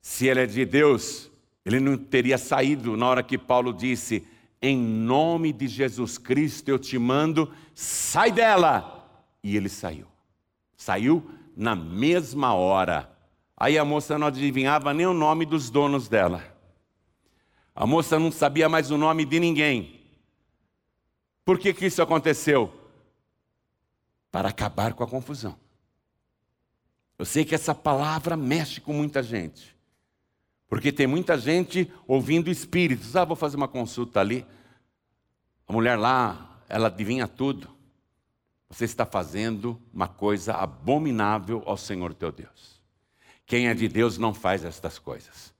Se 0.00 0.28
ele 0.28 0.40
é 0.40 0.46
de 0.46 0.64
Deus, 0.64 1.30
ele 1.64 1.80
não 1.80 1.96
teria 1.96 2.38
saído 2.38 2.96
na 2.96 3.08
hora 3.08 3.22
que 3.22 3.36
Paulo 3.36 3.72
disse: 3.72 4.24
Em 4.66 4.78
nome 4.78 5.52
de 5.52 5.68
Jesus 5.68 6.16
Cristo 6.16 6.70
eu 6.70 6.78
te 6.78 6.98
mando, 6.98 7.52
sai 7.74 8.32
dela. 8.32 9.06
E 9.42 9.58
ele 9.58 9.68
saiu. 9.68 10.06
Saiu 10.74 11.30
na 11.54 11.76
mesma 11.76 12.54
hora. 12.54 13.14
Aí 13.54 13.76
a 13.76 13.84
moça 13.84 14.18
não 14.18 14.26
adivinhava 14.26 14.94
nem 14.94 15.04
o 15.04 15.12
nome 15.12 15.44
dos 15.44 15.68
donos 15.68 16.08
dela. 16.08 16.42
A 17.74 17.86
moça 17.86 18.18
não 18.18 18.32
sabia 18.32 18.66
mais 18.66 18.90
o 18.90 18.96
nome 18.96 19.26
de 19.26 19.38
ninguém. 19.38 20.00
Por 21.44 21.58
que, 21.58 21.74
que 21.74 21.84
isso 21.84 22.00
aconteceu? 22.00 22.72
Para 24.32 24.48
acabar 24.48 24.94
com 24.94 25.04
a 25.04 25.06
confusão. 25.06 25.58
Eu 27.18 27.26
sei 27.26 27.44
que 27.44 27.54
essa 27.54 27.74
palavra 27.74 28.34
mexe 28.34 28.80
com 28.80 28.94
muita 28.94 29.22
gente. 29.22 29.73
Porque 30.68 30.90
tem 30.90 31.06
muita 31.06 31.38
gente 31.38 31.90
ouvindo 32.06 32.50
espíritos. 32.50 33.14
Ah, 33.16 33.24
vou 33.24 33.36
fazer 33.36 33.56
uma 33.56 33.68
consulta 33.68 34.20
ali. 34.20 34.46
A 35.66 35.72
mulher 35.72 35.96
lá, 35.96 36.60
ela 36.68 36.88
adivinha 36.88 37.28
tudo. 37.28 37.68
Você 38.68 38.84
está 38.84 39.06
fazendo 39.06 39.80
uma 39.92 40.08
coisa 40.08 40.54
abominável 40.54 41.62
ao 41.66 41.76
Senhor 41.76 42.12
teu 42.12 42.32
Deus. 42.32 42.82
Quem 43.46 43.68
é 43.68 43.74
de 43.74 43.88
Deus 43.88 44.18
não 44.18 44.34
faz 44.34 44.64
estas 44.64 44.98
coisas. 44.98 45.54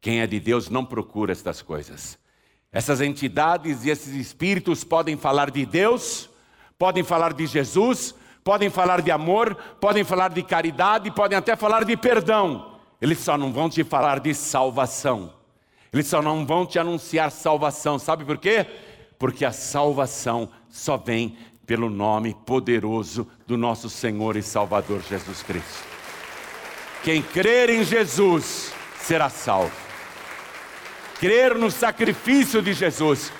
Quem 0.00 0.20
é 0.20 0.26
de 0.26 0.38
Deus 0.38 0.68
não 0.68 0.84
procura 0.84 1.32
estas 1.32 1.62
coisas. 1.62 2.18
Essas 2.70 3.00
entidades 3.00 3.84
e 3.84 3.90
esses 3.90 4.14
espíritos 4.14 4.84
podem 4.84 5.16
falar 5.16 5.50
de 5.50 5.64
Deus, 5.64 6.28
podem 6.78 7.02
falar 7.02 7.32
de 7.32 7.46
Jesus, 7.46 8.14
podem 8.44 8.68
falar 8.68 9.00
de 9.00 9.10
amor, 9.10 9.54
podem 9.80 10.04
falar 10.04 10.28
de 10.28 10.42
caridade, 10.42 11.10
podem 11.10 11.38
até 11.38 11.56
falar 11.56 11.84
de 11.84 11.96
perdão. 11.96 12.77
Eles 13.00 13.18
só 13.18 13.38
não 13.38 13.52
vão 13.52 13.68
te 13.68 13.84
falar 13.84 14.20
de 14.20 14.34
salvação. 14.34 15.32
Eles 15.92 16.06
só 16.06 16.20
não 16.20 16.44
vão 16.44 16.66
te 16.66 16.78
anunciar 16.78 17.30
salvação. 17.30 17.98
Sabe 17.98 18.24
por 18.24 18.38
quê? 18.38 18.66
Porque 19.18 19.44
a 19.44 19.52
salvação 19.52 20.50
só 20.68 20.96
vem 20.96 21.36
pelo 21.66 21.88
nome 21.90 22.34
poderoso 22.46 23.26
do 23.46 23.56
nosso 23.56 23.88
Senhor 23.88 24.36
e 24.36 24.42
Salvador 24.42 25.02
Jesus 25.08 25.42
Cristo. 25.42 25.84
Quem 27.04 27.22
crer 27.22 27.70
em 27.70 27.84
Jesus 27.84 28.72
será 29.00 29.28
salvo. 29.28 29.72
Crer 31.20 31.56
no 31.56 31.70
sacrifício 31.70 32.60
de 32.62 32.72
Jesus. 32.72 33.32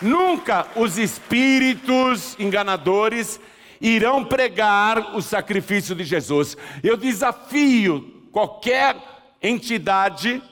Nunca 0.00 0.66
os 0.76 0.98
espíritos 0.98 2.36
enganadores 2.38 3.40
irão 3.80 4.24
pregar 4.24 5.16
o 5.16 5.22
sacrifício 5.22 5.94
de 5.94 6.04
Jesus. 6.04 6.56
Eu 6.82 6.96
desafio 6.96 8.19
qualquer 8.32 8.96
entidade 9.42 10.42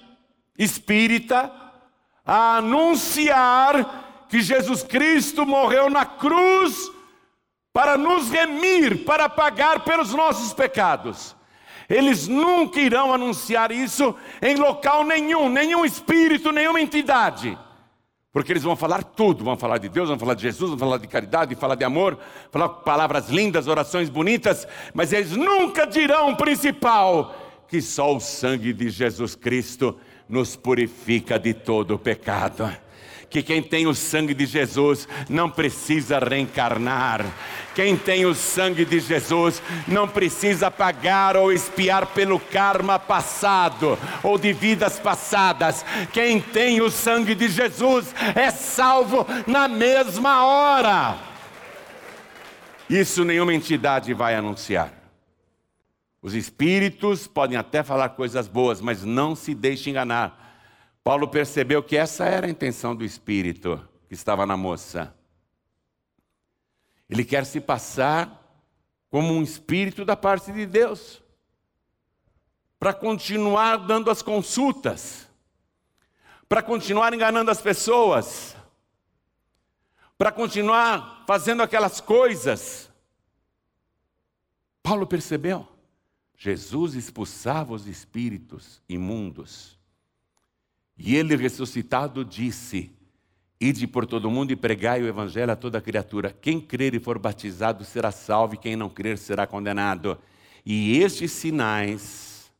espírita 0.59 1.53
a 2.25 2.57
anunciar 2.59 4.27
que 4.29 4.41
Jesus 4.41 4.83
Cristo 4.83 5.47
morreu 5.47 5.89
na 5.89 6.05
cruz 6.05 6.91
para 7.73 7.97
nos 7.97 8.31
remir, 8.31 9.05
para 9.05 9.29
pagar 9.29 9.85
pelos 9.85 10.13
nossos 10.13 10.53
pecados. 10.53 11.37
Eles 11.89 12.29
nunca 12.29 12.81
irão 12.81 13.15
anunciar 13.15 13.73
isso 13.73 14.15
em 14.43 14.57
local 14.57 15.05
nenhum, 15.05 15.49
nenhum 15.49 15.85
espírito, 15.85 16.53
nenhuma 16.53 16.81
entidade. 16.81 17.59
Porque 18.31 18.53
eles 18.53 18.63
vão 18.63 18.77
falar 18.77 19.03
tudo, 19.03 19.43
vão 19.43 19.57
falar 19.57 19.79
de 19.79 19.89
Deus, 19.89 20.09
vão 20.09 20.19
falar 20.19 20.35
de 20.35 20.43
Jesus, 20.43 20.69
vão 20.71 20.79
falar 20.79 20.99
de 20.99 21.07
caridade, 21.07 21.55
falar 21.55 21.77
de 21.77 21.85
amor, 21.85 22.19
falar 22.53 22.69
palavras 22.69 23.31
lindas, 23.31 23.67
orações 23.67 24.11
bonitas, 24.11 24.69
mas 24.93 25.15
eles 25.15 25.33
nunca 25.33 25.87
dirão 25.87 26.33
o 26.33 26.37
principal, 26.37 27.35
que 27.69 27.83
só 27.83 28.17
o 28.17 28.21
sangue 28.21 28.73
de 28.73 28.89
Jesus 28.89 29.35
Cristo 29.35 29.99
nos 30.29 30.57
purifica 30.57 31.39
de 31.39 31.55
todo 31.55 31.95
o 31.95 31.99
pecado. 31.99 32.71
Que 33.31 33.43
quem 33.43 33.63
tem 33.63 33.87
o 33.87 33.95
sangue 33.95 34.33
de 34.33 34.47
Jesus 34.47 35.07
não 35.29 35.51
precisa 35.51 36.19
reencarnar. 36.19 37.27
Quem 37.75 37.95
tem 37.95 38.25
o 38.25 38.35
sangue 38.35 38.87
de 38.87 38.99
Jesus 39.01 39.63
não 39.87 40.09
precisa 40.09 40.71
pagar 40.71 41.37
ou 41.37 41.53
espiar 41.53 42.07
pelo 42.07 42.41
karma 42.41 42.99
passado 42.99 43.99
ou 44.23 44.39
de 44.39 44.55
vidas 44.55 44.99
passadas. 44.99 45.85
Quem 46.11 46.41
tem 46.41 46.81
o 46.81 46.91
sangue 46.91 47.35
de 47.35 47.49
Jesus 47.49 48.15
é 48.35 48.51
salvo 48.51 49.27
na 49.47 49.69
mesma 49.69 50.47
hora. 50.47 51.19
Isso 52.89 53.27
nenhuma 53.27 53.53
entidade 53.53 54.15
vai 54.15 54.35
anunciar. 54.35 54.98
Os 56.21 56.35
espíritos 56.35 57.27
podem 57.27 57.57
até 57.57 57.83
falar 57.83 58.11
coisas 58.11 58.49
boas, 58.49 58.81
mas 58.81 59.05
não 59.05 59.37
se 59.37 59.55
deixe 59.55 59.89
enganar. 59.89 60.47
Paulo 61.05 61.29
percebeu 61.29 61.83
que 61.83 61.97
essa 61.97 62.25
era 62.25 62.47
a 62.47 62.51
intenção 62.51 62.95
do 62.95 63.05
espírito 63.05 63.81
que 64.09 64.15
estava 64.15 64.45
na 64.45 64.57
moça. 64.57 65.15
Ele 67.09 67.25
quer 67.25 67.47
se 67.47 67.61
passar 67.61 68.45
como 69.09 69.33
um 69.33 69.43
espírito 69.43 70.05
da 70.05 70.17
parte 70.17 70.53
de 70.53 70.67
Deus, 70.67 71.23
para 72.79 72.93
continuar 72.93 73.77
dando 73.77 74.11
as 74.11 74.21
consultas, 74.21 75.27
para 76.49 76.63
continuar 76.63 77.15
enganando 77.15 77.51
as 77.51 77.61
pessoas, 77.61 78.55
para 80.19 80.31
continuar 80.31 81.25
fazendo 81.27 81.63
aquelas 81.63 82.01
coisas. 82.01 82.91
Paulo 84.83 85.07
percebeu. 85.07 85.78
Jesus 86.39 86.95
expulsava 86.95 87.75
os 87.75 87.89
espíritos 87.89 88.81
imundos. 88.89 89.77
E 90.97 91.17
ele 91.17 91.35
ressuscitado 91.35 92.25
disse: 92.25 92.93
Ide 93.61 93.89
por 93.89 94.07
todo 94.07 94.31
mundo 94.31 94.53
e 94.53 94.57
pregai 94.57 95.03
o 95.03 95.09
evangelho 95.09 95.51
a 95.51 95.57
toda 95.57 95.81
criatura. 95.81 96.31
Quem 96.41 96.61
crer 96.61 96.95
e 96.95 97.01
for 97.01 97.19
batizado 97.19 97.85
será 97.85 98.13
salvo, 98.13 98.55
e 98.55 98.59
quem 98.59 98.77
não 98.77 98.89
crer 98.89 99.19
será 99.19 99.49
condenado. 99.49 100.17
E 100.65 100.99
estes 100.99 101.33
sinais 101.33 102.53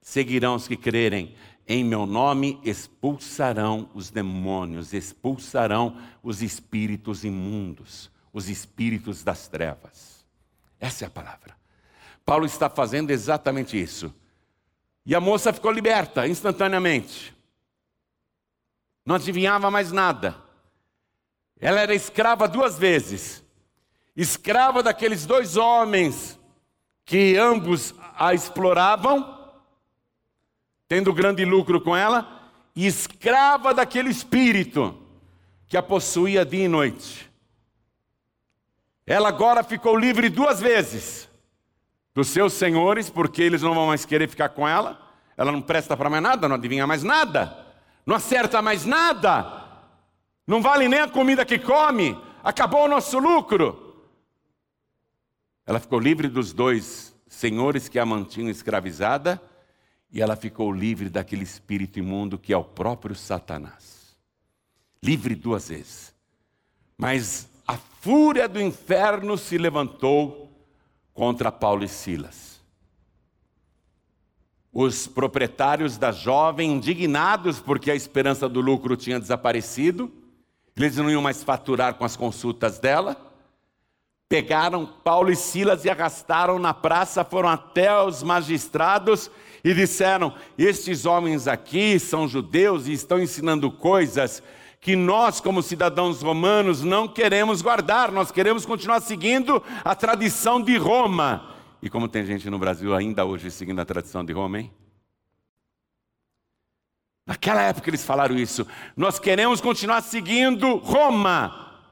seguirão 0.00 0.54
os 0.54 0.66
que 0.66 0.76
crerem. 0.76 1.34
Em 1.68 1.84
meu 1.84 2.06
nome 2.06 2.58
expulsarão 2.64 3.90
os 3.92 4.08
demônios, 4.08 4.94
expulsarão 4.94 6.00
os 6.22 6.40
espíritos 6.40 7.22
imundos, 7.22 8.10
os 8.32 8.48
espíritos 8.48 9.22
das 9.22 9.46
trevas. 9.46 10.24
Essa 10.80 11.04
é 11.04 11.08
a 11.08 11.10
palavra. 11.10 11.65
Paulo 12.26 12.44
está 12.44 12.68
fazendo 12.68 13.12
exatamente 13.12 13.80
isso. 13.80 14.12
E 15.06 15.14
a 15.14 15.20
moça 15.20 15.52
ficou 15.52 15.70
liberta 15.70 16.26
instantaneamente. 16.26 17.32
Não 19.04 19.14
adivinhava 19.14 19.70
mais 19.70 19.92
nada. 19.92 20.36
Ela 21.60 21.80
era 21.80 21.94
escrava 21.94 22.48
duas 22.48 22.76
vezes. 22.76 23.44
Escrava 24.16 24.82
daqueles 24.82 25.24
dois 25.24 25.56
homens 25.56 26.36
que 27.04 27.36
ambos 27.36 27.94
a 28.16 28.34
exploravam, 28.34 29.52
tendo 30.88 31.14
grande 31.14 31.44
lucro 31.44 31.80
com 31.80 31.96
ela, 31.96 32.50
e 32.74 32.88
escrava 32.88 33.72
daquele 33.72 34.10
espírito 34.10 35.00
que 35.68 35.76
a 35.76 35.82
possuía 35.82 36.44
dia 36.44 36.64
e 36.64 36.68
noite. 36.68 37.30
Ela 39.06 39.28
agora 39.28 39.62
ficou 39.62 39.96
livre 39.96 40.28
duas 40.28 40.58
vezes 40.58 41.28
dos 42.16 42.28
seus 42.28 42.54
senhores, 42.54 43.10
porque 43.10 43.42
eles 43.42 43.60
não 43.60 43.74
vão 43.74 43.88
mais 43.88 44.06
querer 44.06 44.26
ficar 44.26 44.48
com 44.48 44.66
ela. 44.66 44.98
Ela 45.36 45.52
não 45.52 45.60
presta 45.60 45.94
para 45.94 46.08
mais 46.08 46.22
nada, 46.22 46.48
não 46.48 46.56
adivinha 46.56 46.86
mais 46.86 47.02
nada, 47.02 47.54
não 48.06 48.16
acerta 48.16 48.62
mais 48.62 48.86
nada, 48.86 49.64
não 50.46 50.62
vale 50.62 50.88
nem 50.88 51.00
a 51.00 51.08
comida 51.08 51.44
que 51.44 51.58
come, 51.58 52.18
acabou 52.42 52.86
o 52.86 52.88
nosso 52.88 53.18
lucro. 53.18 54.08
Ela 55.66 55.78
ficou 55.78 56.00
livre 56.00 56.26
dos 56.26 56.54
dois 56.54 57.14
senhores 57.28 57.86
que 57.86 57.98
a 57.98 58.06
mantinham 58.06 58.48
escravizada 58.48 59.38
e 60.10 60.22
ela 60.22 60.36
ficou 60.36 60.72
livre 60.72 61.10
daquele 61.10 61.44
espírito 61.44 61.98
imundo 61.98 62.38
que 62.38 62.50
é 62.50 62.56
o 62.56 62.64
próprio 62.64 63.14
Satanás. 63.14 64.16
Livre 65.02 65.34
duas 65.34 65.68
vezes. 65.68 66.14
Mas 66.96 67.46
a 67.66 67.76
fúria 67.76 68.48
do 68.48 68.58
inferno 68.58 69.36
se 69.36 69.58
levantou 69.58 70.45
contra 71.16 71.50
Paulo 71.50 71.82
e 71.82 71.88
Silas. 71.88 72.60
Os 74.72 75.06
proprietários 75.06 75.96
da 75.96 76.12
jovem, 76.12 76.70
indignados 76.70 77.58
porque 77.58 77.90
a 77.90 77.94
esperança 77.94 78.46
do 78.46 78.60
lucro 78.60 78.94
tinha 78.94 79.18
desaparecido, 79.18 80.12
eles 80.76 80.96
não 80.98 81.10
iam 81.10 81.22
mais 81.22 81.42
faturar 81.42 81.94
com 81.94 82.04
as 82.04 82.14
consultas 82.14 82.78
dela, 82.78 83.16
pegaram 84.28 84.84
Paulo 84.84 85.32
e 85.32 85.36
Silas 85.36 85.86
e 85.86 85.90
arrastaram 85.90 86.58
na 86.58 86.74
praça, 86.74 87.24
foram 87.24 87.48
até 87.48 87.98
os 88.02 88.22
magistrados 88.22 89.30
e 89.64 89.72
disseram: 89.72 90.34
Estes 90.58 91.06
homens 91.06 91.48
aqui 91.48 91.98
são 91.98 92.28
judeus 92.28 92.86
e 92.86 92.92
estão 92.92 93.18
ensinando 93.18 93.70
coisas 93.70 94.42
que 94.86 94.94
nós, 94.94 95.40
como 95.40 95.64
cidadãos 95.64 96.22
romanos, 96.22 96.84
não 96.84 97.08
queremos 97.08 97.60
guardar, 97.60 98.12
nós 98.12 98.30
queremos 98.30 98.64
continuar 98.64 99.00
seguindo 99.00 99.60
a 99.84 99.96
tradição 99.96 100.62
de 100.62 100.76
Roma. 100.76 101.56
E 101.82 101.90
como 101.90 102.06
tem 102.06 102.24
gente 102.24 102.48
no 102.48 102.56
Brasil 102.56 102.94
ainda 102.94 103.24
hoje 103.24 103.50
seguindo 103.50 103.80
a 103.80 103.84
tradição 103.84 104.24
de 104.24 104.32
Roma, 104.32 104.60
hein? 104.60 104.72
Naquela 107.26 107.62
época 107.62 107.90
eles 107.90 108.04
falaram 108.04 108.36
isso. 108.36 108.64
Nós 108.96 109.18
queremos 109.18 109.60
continuar 109.60 110.02
seguindo 110.02 110.76
Roma. 110.76 111.82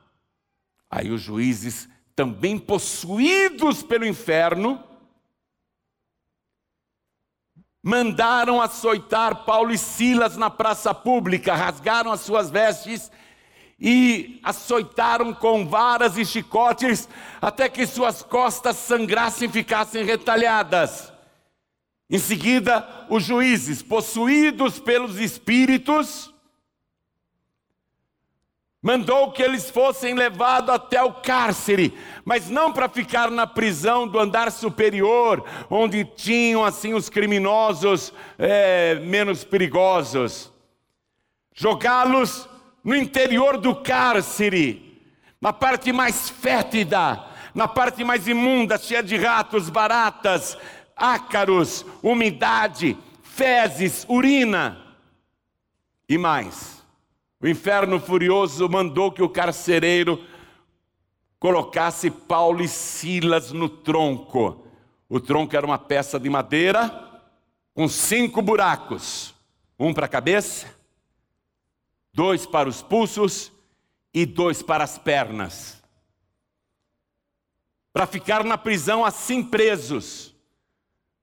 Aí 0.88 1.10
os 1.10 1.20
juízes, 1.20 1.88
também 2.14 2.56
possuídos 2.56 3.82
pelo 3.82 4.06
inferno, 4.06 4.80
mandaram 7.84 8.62
açoitar 8.62 9.44
Paulo 9.44 9.70
e 9.70 9.76
Silas 9.76 10.38
na 10.38 10.48
praça 10.48 10.94
pública, 10.94 11.54
rasgaram 11.54 12.10
as 12.10 12.22
suas 12.22 12.48
vestes 12.48 13.12
e 13.78 14.40
açoitaram 14.42 15.34
com 15.34 15.66
varas 15.66 16.16
e 16.16 16.24
chicotes 16.24 17.06
até 17.42 17.68
que 17.68 17.86
suas 17.86 18.22
costas 18.22 18.76
sangrassem 18.76 19.50
e 19.50 19.52
ficassem 19.52 20.02
retalhadas. 20.02 21.12
Em 22.08 22.18
seguida, 22.18 23.06
os 23.10 23.22
juízes, 23.22 23.82
possuídos 23.82 24.78
pelos 24.78 25.18
espíritos, 25.18 26.33
mandou 28.84 29.32
que 29.32 29.42
eles 29.42 29.70
fossem 29.70 30.12
levados 30.12 30.68
até 30.68 31.02
o 31.02 31.10
cárcere, 31.10 31.96
mas 32.22 32.50
não 32.50 32.70
para 32.70 32.86
ficar 32.86 33.30
na 33.30 33.46
prisão 33.46 34.06
do 34.06 34.18
andar 34.18 34.52
superior, 34.52 35.42
onde 35.70 36.04
tinham 36.04 36.62
assim 36.62 36.92
os 36.92 37.08
criminosos 37.08 38.12
é, 38.38 38.96
menos 38.96 39.42
perigosos. 39.42 40.52
Jogá-los 41.54 42.46
no 42.84 42.94
interior 42.94 43.56
do 43.56 43.74
cárcere, 43.74 45.00
na 45.40 45.50
parte 45.50 45.90
mais 45.90 46.28
fétida, 46.28 47.24
na 47.54 47.66
parte 47.66 48.04
mais 48.04 48.28
imunda, 48.28 48.76
cheia 48.76 49.02
de 49.02 49.16
ratos, 49.16 49.70
baratas, 49.70 50.58
ácaros, 50.94 51.86
umidade, 52.02 52.98
fezes, 53.22 54.04
urina 54.10 54.76
e 56.06 56.18
mais. 56.18 56.83
O 57.44 57.46
inferno 57.46 58.00
furioso 58.00 58.66
mandou 58.70 59.12
que 59.12 59.22
o 59.22 59.28
carcereiro 59.28 60.18
colocasse 61.38 62.10
Paulo 62.10 62.62
e 62.62 62.68
Silas 62.68 63.52
no 63.52 63.68
tronco. 63.68 64.66
O 65.10 65.20
tronco 65.20 65.54
era 65.54 65.66
uma 65.66 65.76
peça 65.76 66.18
de 66.18 66.30
madeira 66.30 67.22
com 67.74 67.86
cinco 67.86 68.40
buracos: 68.40 69.34
um 69.78 69.92
para 69.92 70.06
a 70.06 70.08
cabeça, 70.08 70.74
dois 72.14 72.46
para 72.46 72.66
os 72.66 72.80
pulsos 72.80 73.52
e 74.14 74.24
dois 74.24 74.62
para 74.62 74.82
as 74.82 74.96
pernas. 74.96 75.82
Para 77.92 78.06
ficar 78.06 78.42
na 78.42 78.56
prisão 78.56 79.04
assim 79.04 79.42
presos. 79.42 80.34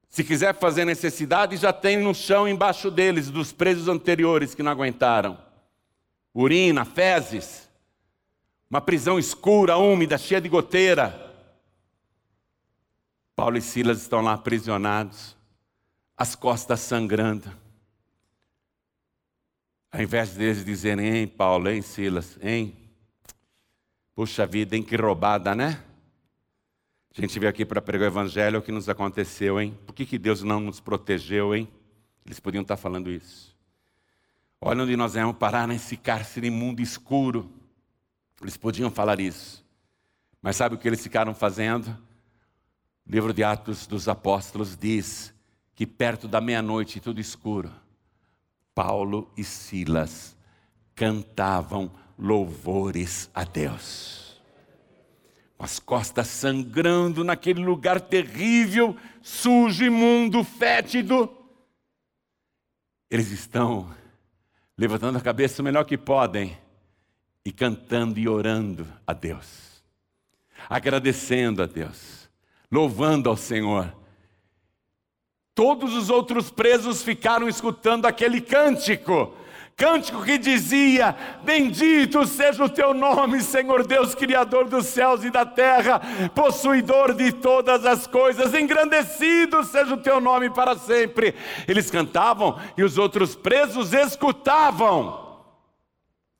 Se 0.08 0.22
quiser 0.22 0.54
fazer 0.54 0.84
necessidade, 0.84 1.56
já 1.56 1.72
tem 1.72 1.98
no 1.98 2.14
chão 2.14 2.46
embaixo 2.46 2.92
deles, 2.92 3.28
dos 3.28 3.50
presos 3.50 3.88
anteriores 3.88 4.54
que 4.54 4.62
não 4.62 4.70
aguentaram 4.70 5.50
urina, 6.34 6.84
fezes, 6.84 7.68
uma 8.70 8.80
prisão 8.80 9.18
escura, 9.18 9.76
úmida, 9.76 10.16
cheia 10.16 10.40
de 10.40 10.48
goteira. 10.48 11.30
Paulo 13.36 13.56
e 13.56 13.62
Silas 13.62 14.00
estão 14.00 14.20
lá 14.22 14.34
aprisionados, 14.34 15.36
as 16.16 16.34
costas 16.34 16.80
sangrando. 16.80 17.50
Ao 19.90 20.00
invés 20.00 20.34
deles 20.34 20.64
dizerem, 20.64 21.16
hein, 21.16 21.28
Paulo, 21.28 21.68
hein, 21.68 21.82
Silas, 21.82 22.38
hein? 22.40 22.74
Puxa 24.14 24.46
vida, 24.46 24.74
hein, 24.74 24.82
que 24.82 24.96
roubada, 24.96 25.54
né? 25.54 25.82
A 27.14 27.20
gente 27.20 27.38
veio 27.38 27.50
aqui 27.50 27.66
para 27.66 27.82
pregar 27.82 28.08
o 28.08 28.12
evangelho, 28.12 28.58
o 28.58 28.62
que 28.62 28.72
nos 28.72 28.88
aconteceu, 28.88 29.60
hein? 29.60 29.78
Por 29.86 29.94
que, 29.94 30.06
que 30.06 30.18
Deus 30.18 30.42
não 30.42 30.60
nos 30.60 30.80
protegeu, 30.80 31.54
hein? 31.54 31.68
Eles 32.24 32.40
podiam 32.40 32.62
estar 32.62 32.78
falando 32.78 33.10
isso. 33.10 33.51
Olha 34.64 34.84
onde 34.84 34.96
nós 34.96 35.14
vamos 35.14 35.36
parar 35.36 35.66
nesse 35.66 35.96
cárcere 35.96 36.46
imundo 36.46 36.80
escuro. 36.80 37.50
Eles 38.40 38.56
podiam 38.56 38.92
falar 38.92 39.18
isso. 39.18 39.66
Mas 40.40 40.54
sabe 40.54 40.76
o 40.76 40.78
que 40.78 40.86
eles 40.86 41.02
ficaram 41.02 41.34
fazendo? 41.34 41.88
O 43.04 43.10
livro 43.10 43.34
de 43.34 43.42
Atos 43.42 43.88
dos 43.88 44.06
Apóstolos 44.06 44.76
diz 44.76 45.34
que 45.74 45.84
perto 45.84 46.28
da 46.28 46.40
meia-noite, 46.40 47.00
tudo 47.00 47.20
escuro, 47.20 47.72
Paulo 48.72 49.28
e 49.36 49.42
Silas 49.42 50.36
cantavam 50.94 51.90
louvores 52.16 53.28
a 53.34 53.42
Deus. 53.42 54.40
Com 55.58 55.64
as 55.64 55.80
costas 55.80 56.28
sangrando 56.28 57.24
naquele 57.24 57.64
lugar 57.64 58.00
terrível, 58.00 58.96
sujo, 59.20 59.84
imundo, 59.84 60.44
fétido. 60.44 61.28
Eles 63.10 63.32
estão 63.32 63.92
levantando 64.76 65.18
a 65.18 65.20
cabeça 65.20 65.62
o 65.62 65.64
melhor 65.64 65.84
que 65.84 65.98
podem 65.98 66.56
e 67.44 67.52
cantando 67.52 68.18
e 68.18 68.28
orando 68.28 68.86
a 69.06 69.12
Deus, 69.12 69.82
agradecendo 70.68 71.62
a 71.62 71.66
Deus, 71.66 72.28
louvando 72.70 73.28
ao 73.28 73.36
Senhor. 73.36 73.94
Todos 75.54 75.94
os 75.94 76.08
outros 76.08 76.50
presos 76.50 77.02
ficaram 77.02 77.48
escutando 77.48 78.06
aquele 78.06 78.40
cântico 78.40 79.36
Cântico 79.76 80.22
que 80.22 80.38
dizia: 80.38 81.16
Bendito 81.42 82.26
seja 82.26 82.64
o 82.64 82.68
teu 82.68 82.92
nome, 82.92 83.40
Senhor 83.40 83.86
Deus, 83.86 84.14
Criador 84.14 84.68
dos 84.68 84.86
céus 84.86 85.24
e 85.24 85.30
da 85.30 85.44
terra, 85.44 86.00
possuidor 86.34 87.14
de 87.14 87.32
todas 87.32 87.84
as 87.84 88.06
coisas, 88.06 88.54
engrandecido 88.54 89.64
seja 89.64 89.94
o 89.94 89.98
teu 90.00 90.20
nome 90.20 90.50
para 90.50 90.76
sempre. 90.76 91.34
Eles 91.66 91.90
cantavam 91.90 92.58
e 92.76 92.82
os 92.82 92.98
outros 92.98 93.34
presos 93.34 93.92
escutavam. 93.92 95.40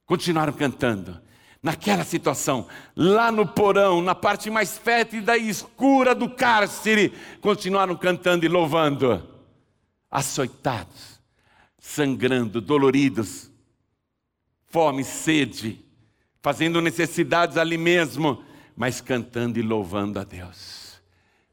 Continuaram 0.07 0.53
cantando. 0.53 1.21
Naquela 1.63 2.03
situação, 2.03 2.67
lá 2.97 3.31
no 3.31 3.47
porão, 3.47 4.03
na 4.03 4.17
parte 4.17 4.51
mais 4.51 4.77
fétida 4.77 5.37
e 5.37 5.49
escura 5.49 6.13
do 6.13 6.29
cárcere, 6.29 7.13
continuaram 7.41 7.95
cantando 7.95 8.45
e 8.45 8.49
louvando, 8.49 9.23
açoitados 10.11 11.12
sangrando, 11.83 12.61
doloridos, 12.61 13.51
fome, 14.69 15.03
sede, 15.03 15.85
fazendo 16.41 16.81
necessidades 16.81 17.57
ali 17.57 17.77
mesmo, 17.77 18.43
mas 18.77 19.01
cantando 19.01 19.59
e 19.59 19.63
louvando 19.63 20.21
a 20.21 20.25
Deus. 20.25 21.03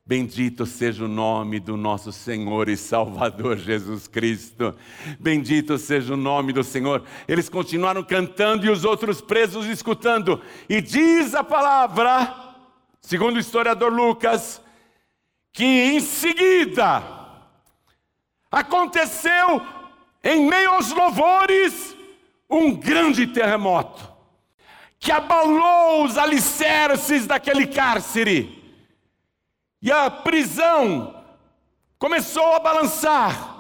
Bendito 0.06 0.68
seja 0.68 1.06
o 1.06 1.08
nome 1.08 1.60
do 1.60 1.76
nosso 1.76 2.12
Senhor 2.12 2.70
e 2.70 2.78
Salvador 2.78 3.58
Jesus 3.60 4.08
Cristo. 4.08 4.76
Bendito 5.20 5.80
seja 5.80 6.14
o 6.14 6.18
nome 6.18 6.54
do 6.54 6.64
Senhor. 6.64 7.04
Eles 7.28 7.50
continuaram 7.50 8.04
cantando 8.04 8.68
e 8.68 8.70
os 8.70 8.86
outros 8.86 9.22
presos 9.22 9.66
escutando. 9.66 10.42
E 10.70 10.80
diz 10.80 11.34
a 11.34 11.44
palavra, 11.44 12.56
segundo 13.02 13.36
o 13.36 13.40
historiador 13.40 13.92
Lucas, 13.92 14.62
que 15.52 15.66
em 15.66 16.00
seguida 16.00 17.04
aconteceu 18.52 19.79
em 20.24 20.46
meio 20.48 20.72
aos 20.72 20.92
louvores, 20.92 21.96
um 22.50 22.76
grande 22.76 23.28
terremoto 23.28 24.10
que 25.00 25.12
abalou 25.12 26.04
os 26.04 26.18
alicerces 26.18 27.26
daquele 27.26 27.66
cárcere. 27.66 28.58
E 29.82 29.90
a 29.90 30.12
prisão 30.12 31.24
começou 31.98 32.54
a 32.54 32.60
balançar. 32.60 33.58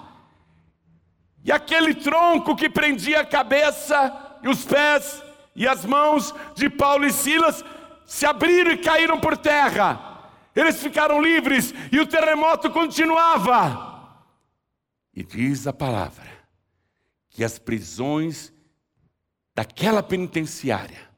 E 1.43 1.51
aquele 1.51 1.95
tronco 1.95 2.57
que 2.57 2.70
prendia 2.70 3.22
a 3.22 3.26
cabeça 3.26 4.38
e 4.43 4.49
os 4.49 4.66
pés 4.66 5.24
e 5.55 5.66
as 5.66 5.86
mãos 5.86 6.36
de 6.55 6.70
Paulo 6.70 7.05
e 7.05 7.12
Silas 7.12 7.64
se 8.05 8.26
abriram 8.26 8.72
e 8.72 8.78
caíram 8.78 9.18
por 9.18 9.38
terra. 9.38 10.07
Eles 10.53 10.82
ficaram 10.82 11.22
livres 11.22 11.74
e 11.89 12.01
o 12.01 12.05
terremoto 12.05 12.70
continuava. 12.70 14.18
E 15.16 15.24
diz 15.24 15.66
a 15.66 15.72
palavra 15.72 16.39
que 17.40 17.44
as 17.46 17.58
prisões 17.58 18.52
daquela 19.56 20.04
penitenciária, 20.04 21.10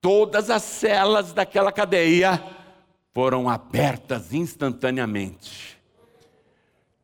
todas 0.00 0.48
as 0.48 0.62
celas 0.62 1.32
daquela 1.32 1.72
cadeia 1.72 2.40
foram 3.12 3.48
abertas 3.48 4.32
instantaneamente. 4.32 5.76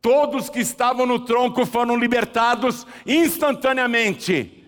Todos 0.00 0.48
que 0.48 0.60
estavam 0.60 1.04
no 1.04 1.18
tronco 1.18 1.66
foram 1.66 1.96
libertados 1.96 2.86
instantaneamente. 3.04 4.64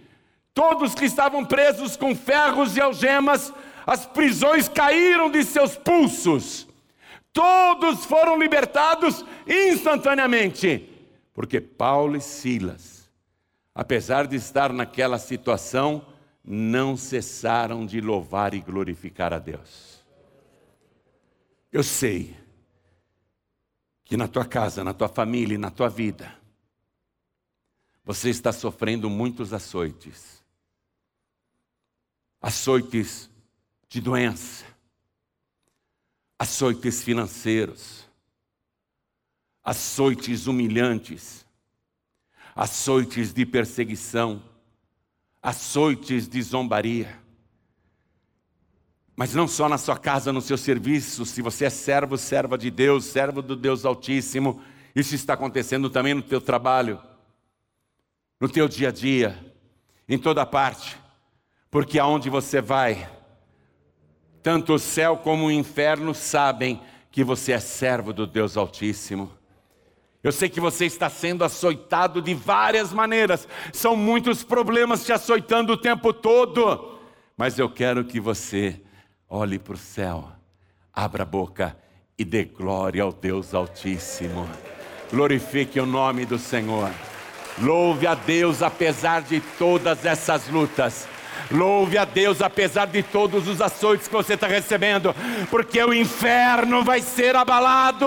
Todos 0.52 0.92
que 0.92 1.04
estavam 1.04 1.44
presos 1.44 1.96
com 1.96 2.12
ferros 2.12 2.76
e 2.76 2.80
algemas, 2.80 3.54
as 3.86 4.04
prisões 4.04 4.68
caíram 4.68 5.30
de 5.30 5.44
seus 5.44 5.76
pulsos. 5.76 6.66
Todos 7.32 8.04
foram 8.04 8.36
libertados 8.36 9.24
instantaneamente. 9.46 10.88
Porque 11.32 11.60
Paulo 11.60 12.16
e 12.16 12.20
Silas, 12.20 12.99
apesar 13.74 14.26
de 14.26 14.36
estar 14.36 14.72
naquela 14.72 15.18
situação, 15.18 16.06
não 16.44 16.96
cessaram 16.96 17.86
de 17.86 18.00
louvar 18.00 18.54
e 18.54 18.60
glorificar 18.60 19.32
a 19.32 19.38
Deus. 19.38 20.04
Eu 21.72 21.82
sei 21.82 22.36
que 24.04 24.16
na 24.16 24.26
tua 24.26 24.44
casa, 24.44 24.82
na 24.82 24.92
tua 24.92 25.08
família, 25.08 25.56
na 25.56 25.70
tua 25.70 25.88
vida, 25.88 26.36
você 28.04 28.28
está 28.28 28.52
sofrendo 28.52 29.08
muitos 29.08 29.52
açoites. 29.52 30.42
Açoites 32.40 33.30
de 33.88 34.00
doença, 34.00 34.64
açoites 36.38 37.02
financeiros, 37.02 38.08
açoites 39.62 40.46
humilhantes, 40.46 41.46
açoites 42.54 43.32
de 43.32 43.46
perseguição, 43.46 44.42
açoites 45.42 46.28
de 46.28 46.42
zombaria. 46.42 47.18
Mas 49.16 49.34
não 49.34 49.46
só 49.46 49.68
na 49.68 49.76
sua 49.76 49.98
casa, 49.98 50.32
no 50.32 50.40
seu 50.40 50.56
serviço, 50.56 51.26
se 51.26 51.42
você 51.42 51.66
é 51.66 51.70
servo, 51.70 52.16
serva 52.16 52.56
de 52.56 52.70
Deus, 52.70 53.04
servo 53.04 53.42
do 53.42 53.54
Deus 53.54 53.84
Altíssimo, 53.84 54.62
isso 54.94 55.14
está 55.14 55.34
acontecendo 55.34 55.90
também 55.90 56.14
no 56.14 56.22
teu 56.22 56.40
trabalho, 56.40 57.00
no 58.40 58.48
teu 58.48 58.66
dia 58.66 58.88
a 58.88 58.92
dia, 58.92 59.54
em 60.08 60.18
toda 60.18 60.46
parte, 60.46 60.96
porque 61.70 61.98
aonde 61.98 62.30
você 62.30 62.60
vai, 62.60 63.10
tanto 64.42 64.74
o 64.74 64.78
céu 64.78 65.18
como 65.18 65.46
o 65.46 65.52
inferno 65.52 66.14
sabem 66.14 66.80
que 67.10 67.22
você 67.22 67.52
é 67.52 67.60
servo 67.60 68.12
do 68.12 68.26
Deus 68.26 68.56
Altíssimo. 68.56 69.39
Eu 70.22 70.32
sei 70.32 70.48
que 70.48 70.60
você 70.60 70.84
está 70.84 71.08
sendo 71.08 71.44
açoitado 71.44 72.20
de 72.20 72.34
várias 72.34 72.92
maneiras, 72.92 73.48
são 73.72 73.96
muitos 73.96 74.42
problemas 74.42 75.04
te 75.04 75.12
açoitando 75.12 75.72
o 75.72 75.76
tempo 75.78 76.12
todo, 76.12 76.98
mas 77.36 77.58
eu 77.58 77.70
quero 77.70 78.04
que 78.04 78.20
você 78.20 78.82
olhe 79.28 79.58
para 79.58 79.74
o 79.74 79.78
céu, 79.78 80.30
abra 80.92 81.22
a 81.22 81.26
boca 81.26 81.74
e 82.18 82.24
dê 82.24 82.44
glória 82.44 83.02
ao 83.02 83.12
Deus 83.12 83.54
Altíssimo. 83.54 84.46
Glorifique 85.10 85.80
o 85.80 85.86
nome 85.86 86.26
do 86.26 86.38
Senhor. 86.38 86.90
Louve 87.58 88.06
a 88.06 88.14
Deus 88.14 88.62
apesar 88.62 89.22
de 89.22 89.40
todas 89.58 90.04
essas 90.04 90.48
lutas. 90.48 91.08
Louve 91.50 91.98
a 91.98 92.04
Deus 92.04 92.40
apesar 92.40 92.86
de 92.86 93.02
todos 93.02 93.48
os 93.48 93.60
açoites 93.60 94.06
que 94.06 94.14
você 94.14 94.34
está 94.34 94.46
recebendo, 94.46 95.14
porque 95.50 95.82
o 95.82 95.92
inferno 95.92 96.84
vai 96.84 97.00
ser 97.00 97.34
abalado, 97.34 98.06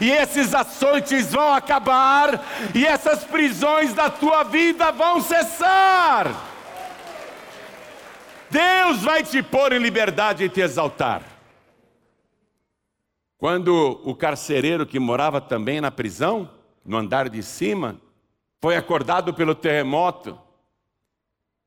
e 0.00 0.10
esses 0.10 0.54
açoites 0.54 1.32
vão 1.32 1.54
acabar, 1.54 2.44
e 2.74 2.84
essas 2.84 3.24
prisões 3.24 3.94
da 3.94 4.10
tua 4.10 4.42
vida 4.42 4.90
vão 4.92 5.20
cessar. 5.20 6.52
Deus 8.50 9.02
vai 9.02 9.22
te 9.22 9.42
pôr 9.42 9.72
em 9.72 9.78
liberdade 9.78 10.44
e 10.44 10.48
te 10.48 10.60
exaltar. 10.60 11.22
Quando 13.38 14.00
o 14.04 14.14
carcereiro 14.14 14.86
que 14.86 14.98
morava 14.98 15.40
também 15.40 15.80
na 15.80 15.90
prisão, 15.90 16.48
no 16.84 16.96
andar 16.96 17.28
de 17.28 17.42
cima, 17.42 17.96
foi 18.62 18.76
acordado 18.76 19.34
pelo 19.34 19.54
terremoto, 19.54 20.38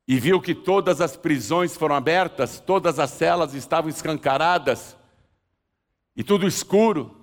e 0.08 0.20
viu 0.20 0.40
que 0.40 0.56
todas 0.56 1.02
as 1.02 1.18
prisões 1.18 1.76
foram 1.76 1.96
abertas, 1.96 2.62
todas 2.62 2.98
as 2.98 3.12
celas 3.12 3.54
estavam 3.54 3.90
escancaradas 3.90 4.96
e 6.16 6.24
tudo 6.24 6.48
escuro. 6.48 7.14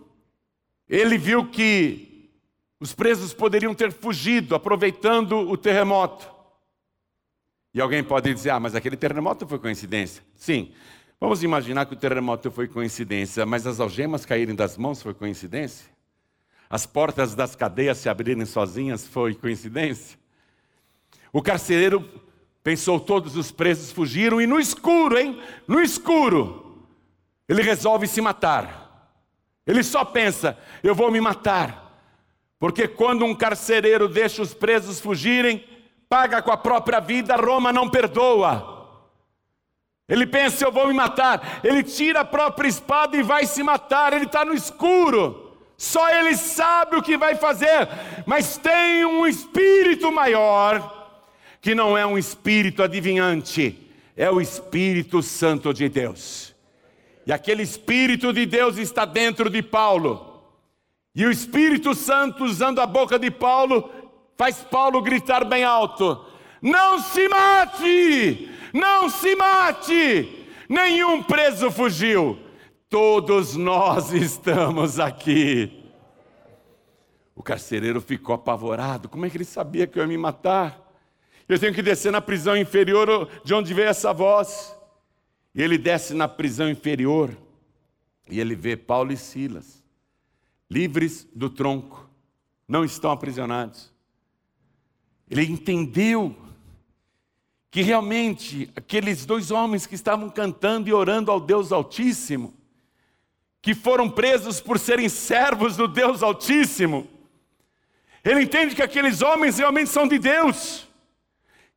Ele 0.86 1.16
viu 1.16 1.50
que 1.50 2.30
os 2.78 2.94
presos 2.94 3.32
poderiam 3.32 3.74
ter 3.74 3.90
fugido, 3.90 4.54
aproveitando 4.54 5.32
o 5.32 5.56
terremoto. 5.56 6.30
E 7.72 7.80
alguém 7.80 8.04
pode 8.04 8.32
dizer: 8.34 8.50
ah, 8.50 8.60
mas 8.60 8.74
aquele 8.74 8.96
terremoto 8.96 9.48
foi 9.48 9.58
coincidência. 9.58 10.22
Sim, 10.34 10.70
vamos 11.18 11.42
imaginar 11.42 11.86
que 11.86 11.94
o 11.94 11.96
terremoto 11.96 12.50
foi 12.50 12.68
coincidência, 12.68 13.46
mas 13.46 13.66
as 13.66 13.80
algemas 13.80 14.26
caírem 14.26 14.54
das 14.54 14.76
mãos 14.76 15.02
foi 15.02 15.14
coincidência? 15.14 15.86
As 16.68 16.84
portas 16.84 17.34
das 17.34 17.56
cadeias 17.56 17.96
se 17.96 18.10
abrirem 18.10 18.44
sozinhas 18.44 19.06
foi 19.06 19.34
coincidência? 19.34 20.18
O 21.32 21.40
carcereiro 21.42 22.23
Pensou, 22.64 22.98
todos 22.98 23.36
os 23.36 23.52
presos 23.52 23.92
fugiram 23.92 24.40
e 24.40 24.46
no 24.46 24.58
escuro, 24.58 25.18
hein? 25.18 25.38
No 25.68 25.82
escuro, 25.82 26.86
ele 27.46 27.60
resolve 27.60 28.06
se 28.06 28.22
matar. 28.22 29.20
Ele 29.66 29.82
só 29.82 30.02
pensa: 30.02 30.56
eu 30.82 30.94
vou 30.94 31.10
me 31.10 31.20
matar. 31.20 31.84
Porque 32.58 32.88
quando 32.88 33.26
um 33.26 33.34
carcereiro 33.34 34.08
deixa 34.08 34.40
os 34.40 34.54
presos 34.54 34.98
fugirem, 34.98 35.62
paga 36.08 36.40
com 36.40 36.50
a 36.50 36.56
própria 36.56 37.00
vida, 37.00 37.36
Roma 37.36 37.70
não 37.70 37.90
perdoa. 37.90 38.88
Ele 40.08 40.26
pensa: 40.26 40.64
eu 40.64 40.72
vou 40.72 40.88
me 40.88 40.94
matar. 40.94 41.60
Ele 41.62 41.82
tira 41.82 42.20
a 42.20 42.24
própria 42.24 42.66
espada 42.66 43.14
e 43.14 43.22
vai 43.22 43.44
se 43.44 43.62
matar. 43.62 44.14
Ele 44.14 44.24
está 44.24 44.42
no 44.42 44.54
escuro. 44.54 45.52
Só 45.76 46.08
ele 46.08 46.34
sabe 46.34 46.96
o 46.96 47.02
que 47.02 47.18
vai 47.18 47.34
fazer. 47.34 47.90
Mas 48.24 48.56
tem 48.56 49.04
um 49.04 49.26
espírito 49.26 50.10
maior 50.10 50.93
que 51.64 51.74
não 51.74 51.96
é 51.96 52.04
um 52.04 52.18
espírito 52.18 52.82
adivinhante, 52.82 53.90
é 54.14 54.30
o 54.30 54.38
Espírito 54.38 55.22
Santo 55.22 55.72
de 55.72 55.88
Deus. 55.88 56.54
E 57.26 57.32
aquele 57.32 57.62
Espírito 57.62 58.34
de 58.34 58.44
Deus 58.44 58.76
está 58.76 59.06
dentro 59.06 59.48
de 59.48 59.62
Paulo. 59.62 60.42
E 61.14 61.24
o 61.24 61.30
Espírito 61.30 61.94
Santo, 61.94 62.44
usando 62.44 62.82
a 62.82 62.86
boca 62.86 63.18
de 63.18 63.30
Paulo, 63.30 63.90
faz 64.36 64.58
Paulo 64.58 65.00
gritar 65.00 65.42
bem 65.46 65.64
alto: 65.64 66.26
Não 66.60 66.98
se 66.98 67.26
mate! 67.30 68.50
Não 68.74 69.08
se 69.08 69.34
mate! 69.34 70.46
Nenhum 70.68 71.22
preso 71.22 71.70
fugiu. 71.70 72.38
Todos 72.90 73.56
nós 73.56 74.12
estamos 74.12 75.00
aqui. 75.00 75.82
O 77.34 77.42
carcereiro 77.42 78.02
ficou 78.02 78.34
apavorado. 78.34 79.08
Como 79.08 79.24
é 79.24 79.30
que 79.30 79.38
ele 79.38 79.46
sabia 79.46 79.86
que 79.86 79.98
eu 79.98 80.02
ia 80.02 80.06
me 80.06 80.18
matar? 80.18 80.83
Eu 81.48 81.58
tenho 81.58 81.74
que 81.74 81.82
descer 81.82 82.10
na 82.10 82.20
prisão 82.20 82.56
inferior 82.56 83.28
de 83.44 83.52
onde 83.52 83.74
veio 83.74 83.88
essa 83.88 84.12
voz. 84.12 84.74
E 85.54 85.62
ele 85.62 85.78
desce 85.78 86.14
na 86.14 86.26
prisão 86.26 86.68
inferior 86.68 87.36
e 88.28 88.40
ele 88.40 88.54
vê 88.54 88.76
Paulo 88.76 89.12
e 89.12 89.16
Silas, 89.16 89.84
livres 90.70 91.28
do 91.34 91.50
tronco, 91.50 92.08
não 92.66 92.84
estão 92.84 93.10
aprisionados. 93.10 93.92
Ele 95.30 95.44
entendeu 95.44 96.34
que 97.70 97.82
realmente 97.82 98.70
aqueles 98.74 99.26
dois 99.26 99.50
homens 99.50 99.86
que 99.86 99.94
estavam 99.94 100.30
cantando 100.30 100.88
e 100.88 100.92
orando 100.92 101.30
ao 101.30 101.38
Deus 101.40 101.70
Altíssimo, 101.70 102.54
que 103.60 103.74
foram 103.74 104.10
presos 104.10 104.60
por 104.60 104.78
serem 104.78 105.08
servos 105.08 105.76
do 105.76 105.86
Deus 105.86 106.22
Altíssimo, 106.22 107.06
ele 108.24 108.42
entende 108.42 108.74
que 108.74 108.82
aqueles 108.82 109.20
homens 109.20 109.58
realmente 109.58 109.90
são 109.90 110.08
de 110.08 110.18
Deus 110.18 110.83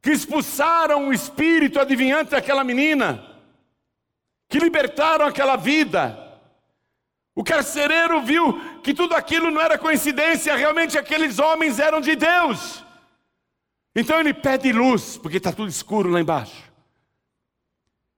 que 0.02 0.12
expulsaram 0.12 1.08
o 1.08 1.14
espírito 1.14 1.80
adivinhante 1.80 2.32
daquela 2.32 2.64
menina, 2.64 3.24
que 4.50 4.60
libertaram 4.60 5.26
aquela 5.26 5.56
vida. 5.56 6.18
O 7.36 7.44
carcereiro 7.44 8.22
viu 8.22 8.80
que 8.82 8.94
tudo 8.94 9.16
aquilo 9.16 9.52
não 9.52 9.62
era 9.62 9.78
coincidência, 9.78 10.56
realmente 10.56 10.98
aqueles 10.98 11.40
homens 11.40 11.80
eram 11.80 12.02
de 12.02 12.16
Deus. 12.16 12.84
Então 13.96 14.20
ele 14.20 14.34
pede 14.34 14.72
luz, 14.72 15.18
porque 15.18 15.38
está 15.38 15.52
tudo 15.52 15.70
escuro 15.70 16.10
lá 16.10 16.22
embaixo. 16.22 16.64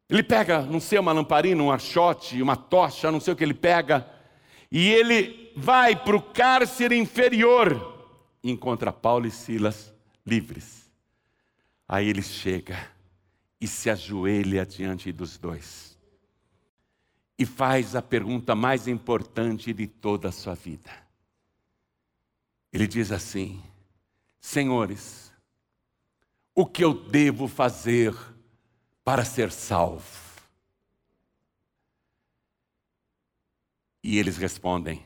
Ele 0.09 0.23
pega, 0.23 0.61
não 0.61 0.79
sei, 0.79 0.97
uma 0.97 1.11
lamparina, 1.11 1.61
um 1.61 1.71
archote, 1.71 2.41
uma 2.41 2.55
tocha, 2.55 3.11
não 3.11 3.19
sei 3.19 3.33
o 3.33 3.35
que 3.35 3.43
ele 3.43 3.53
pega, 3.53 4.07
e 4.71 4.87
ele 4.89 5.51
vai 5.55 5.95
para 5.95 6.15
o 6.15 6.21
cárcere 6.21 6.97
inferior 6.97 8.07
e 8.43 8.51
encontra 8.51 8.91
Paulo 8.91 9.27
e 9.27 9.31
Silas 9.31 9.93
livres. 10.25 10.78
Aí 11.91 12.07
ele 12.07 12.21
chega 12.21 12.87
e 13.59 13.67
se 13.67 13.89
ajoelha 13.89 14.63
diante 14.63 15.11
dos 15.11 15.39
dois 15.39 15.97
e 17.35 17.47
faz 17.47 17.95
a 17.95 18.01
pergunta 18.01 18.53
mais 18.53 18.87
importante 18.87 19.73
de 19.73 19.87
toda 19.87 20.29
a 20.29 20.31
sua 20.31 20.53
vida. 20.53 20.91
Ele 22.71 22.85
diz 22.85 23.11
assim: 23.11 23.59
senhores, 24.39 25.33
o 26.53 26.63
que 26.63 26.83
eu 26.83 26.93
devo 26.93 27.47
fazer 27.47 28.15
para 29.03 29.25
ser 29.25 29.51
salvo? 29.51 30.05
E 34.03 34.19
eles 34.19 34.37
respondem: 34.37 35.03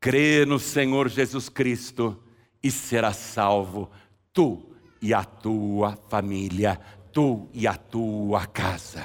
crê 0.00 0.44
no 0.44 0.58
Senhor 0.58 1.08
Jesus 1.08 1.48
Cristo 1.48 2.20
e 2.60 2.72
será 2.72 3.12
salvo, 3.12 3.88
tu 4.32 4.71
e 5.02 5.12
a 5.12 5.24
tua 5.24 5.98
família, 6.08 6.80
tu 7.12 7.48
e 7.52 7.66
a 7.66 7.74
tua 7.74 8.46
casa. 8.46 9.04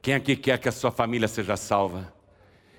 Quem 0.00 0.14
aqui 0.14 0.34
quer 0.34 0.58
que 0.58 0.68
a 0.68 0.72
sua 0.72 0.90
família 0.90 1.28
seja 1.28 1.56
salva? 1.56 2.12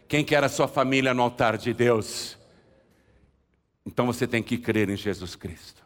Quem 0.08 0.26
quer 0.26 0.44
a 0.44 0.50
sua 0.50 0.68
família 0.68 1.14
no 1.14 1.22
altar 1.22 1.58
de 1.58 1.74
Deus? 1.74 2.38
Então 3.86 4.08
você 4.08 4.28
tem 4.28 4.42
que 4.42 4.58
crer 4.58 4.90
em 4.90 4.98
Jesus 4.98 5.36
Cristo. 5.36 5.84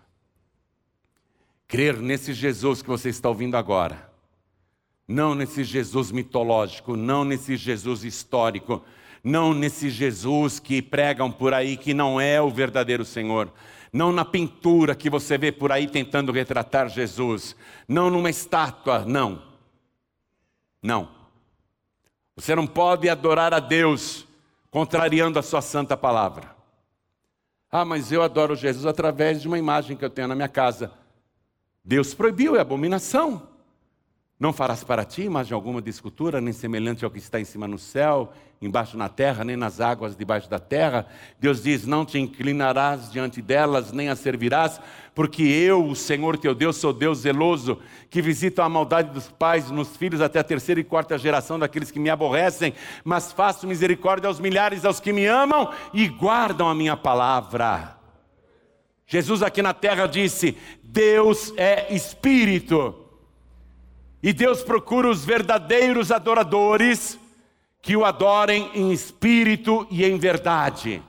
Crer 1.68 1.98
nesse 1.98 2.34
Jesus 2.34 2.82
que 2.82 2.88
você 2.88 3.10
está 3.10 3.28
ouvindo 3.28 3.58
agora. 3.58 4.10
Não 5.06 5.36
nesse 5.36 5.64
Jesus 5.64 6.12
mitológico, 6.12 6.96
não 6.96 7.24
nesse 7.24 7.58
Jesus 7.58 8.04
histórico, 8.04 8.84
não 9.24 9.54
nesse 9.54 9.90
Jesus 9.90 10.60
que 10.60 10.82
pregam 10.82 11.32
por 11.32 11.54
aí 11.54 11.76
que 11.76 11.94
não 11.94 12.20
é 12.20 12.42
o 12.42 12.50
verdadeiro 12.50 13.04
Senhor, 13.04 13.52
não 13.92 14.12
na 14.12 14.26
pintura 14.26 14.96
que 14.96 15.10
você 15.10 15.38
vê 15.38 15.52
por 15.52 15.72
aí 15.72 15.88
tentando 15.88 16.32
retratar 16.32 16.90
Jesus, 16.90 17.56
não 17.88 18.10
numa 18.10 18.30
estátua, 18.30 19.06
não. 19.06 19.42
Não. 20.82 21.10
Você 22.36 22.56
não 22.56 22.68
pode 22.68 23.10
adorar 23.10 23.54
a 23.54 23.60
Deus 23.60 24.28
contrariando 24.70 25.40
a 25.40 25.44
sua 25.44 25.62
santa 25.62 25.98
palavra. 25.98 26.56
Ah, 27.72 27.84
mas 27.84 28.12
eu 28.12 28.22
adoro 28.22 28.56
Jesus 28.56 28.86
através 28.86 29.42
de 29.42 29.48
uma 29.48 29.58
imagem 29.58 29.98
que 29.98 30.06
eu 30.06 30.10
tenho 30.10 30.28
na 30.28 30.36
minha 30.36 30.48
casa. 30.48 30.92
Deus 31.84 32.14
proibiu, 32.14 32.56
é 32.56 32.60
abominação. 32.60 33.57
Não 34.40 34.54
farás 34.54 34.84
para 34.84 35.04
ti 35.04 35.24
imagem 35.24 35.56
alguma 35.56 35.82
de 35.82 35.90
escultura, 35.90 36.40
nem 36.40 36.54
semelhante 36.54 37.04
ao 37.04 37.10
que 37.10 37.18
está 37.18 37.40
em 37.40 37.44
cima 37.44 37.68
no 37.68 37.80
céu, 37.80 38.32
embaixo 38.62 38.96
na 38.96 39.10
terra, 39.10 39.44
nem 39.44 39.58
nas 39.58 39.82
águas 39.82 40.16
debaixo 40.16 40.48
da 40.48 40.60
terra. 40.60 41.08
Deus 41.40 41.64
diz: 41.64 41.88
Não 41.88 42.06
te 42.06 42.20
inclinarás 42.20 43.12
diante 43.12 43.42
delas, 43.42 43.92
nem 43.92 44.10
as 44.10 44.20
servirás, 44.20 44.80
porque 45.16 45.42
eu, 45.42 45.84
o 45.84 45.96
Senhor 45.96 46.38
teu 46.38 46.54
Deus, 46.54 46.78
sou 46.78 46.94
Deus 46.94 47.22
zeloso, 47.22 47.80
que 48.12 48.22
visita 48.22 48.64
a 48.64 48.70
maldade 48.70 49.12
dos 49.12 49.28
pais 49.28 49.72
nos 49.72 49.98
filhos 49.98 50.22
até 50.22 50.38
a 50.38 50.44
terceira 50.44 50.80
e 50.80 50.84
quarta 50.84 51.18
geração 51.18 51.58
daqueles 51.58 51.90
que 51.90 52.00
me 52.00 52.12
aborrecem, 52.12 52.76
mas 53.04 53.32
faço 53.32 53.66
misericórdia 53.66 54.28
aos 54.28 54.40
milhares 54.40 54.86
aos 54.86 55.00
que 55.00 55.12
me 55.12 55.26
amam 55.26 55.74
e 55.92 56.08
guardam 56.08 56.70
a 56.70 56.76
minha 56.76 56.96
palavra. 56.96 57.98
Jesus 59.08 59.42
aqui 59.42 59.64
na 59.64 59.74
terra 59.74 60.06
disse: 60.06 60.56
Deus 60.84 61.52
é 61.58 61.92
espírito. 61.92 63.07
E 64.22 64.34
Deus 64.34 64.64
procura 64.64 65.10
os 65.10 65.24
verdadeiros 65.24 66.12
adoradores 66.12 67.20
que 67.82 67.96
o 67.96 68.04
adorem 68.04 68.72
em 68.74 68.92
espírito 68.92 69.88
e 69.90 70.04
em 70.04 70.18
verdade. 70.18 71.02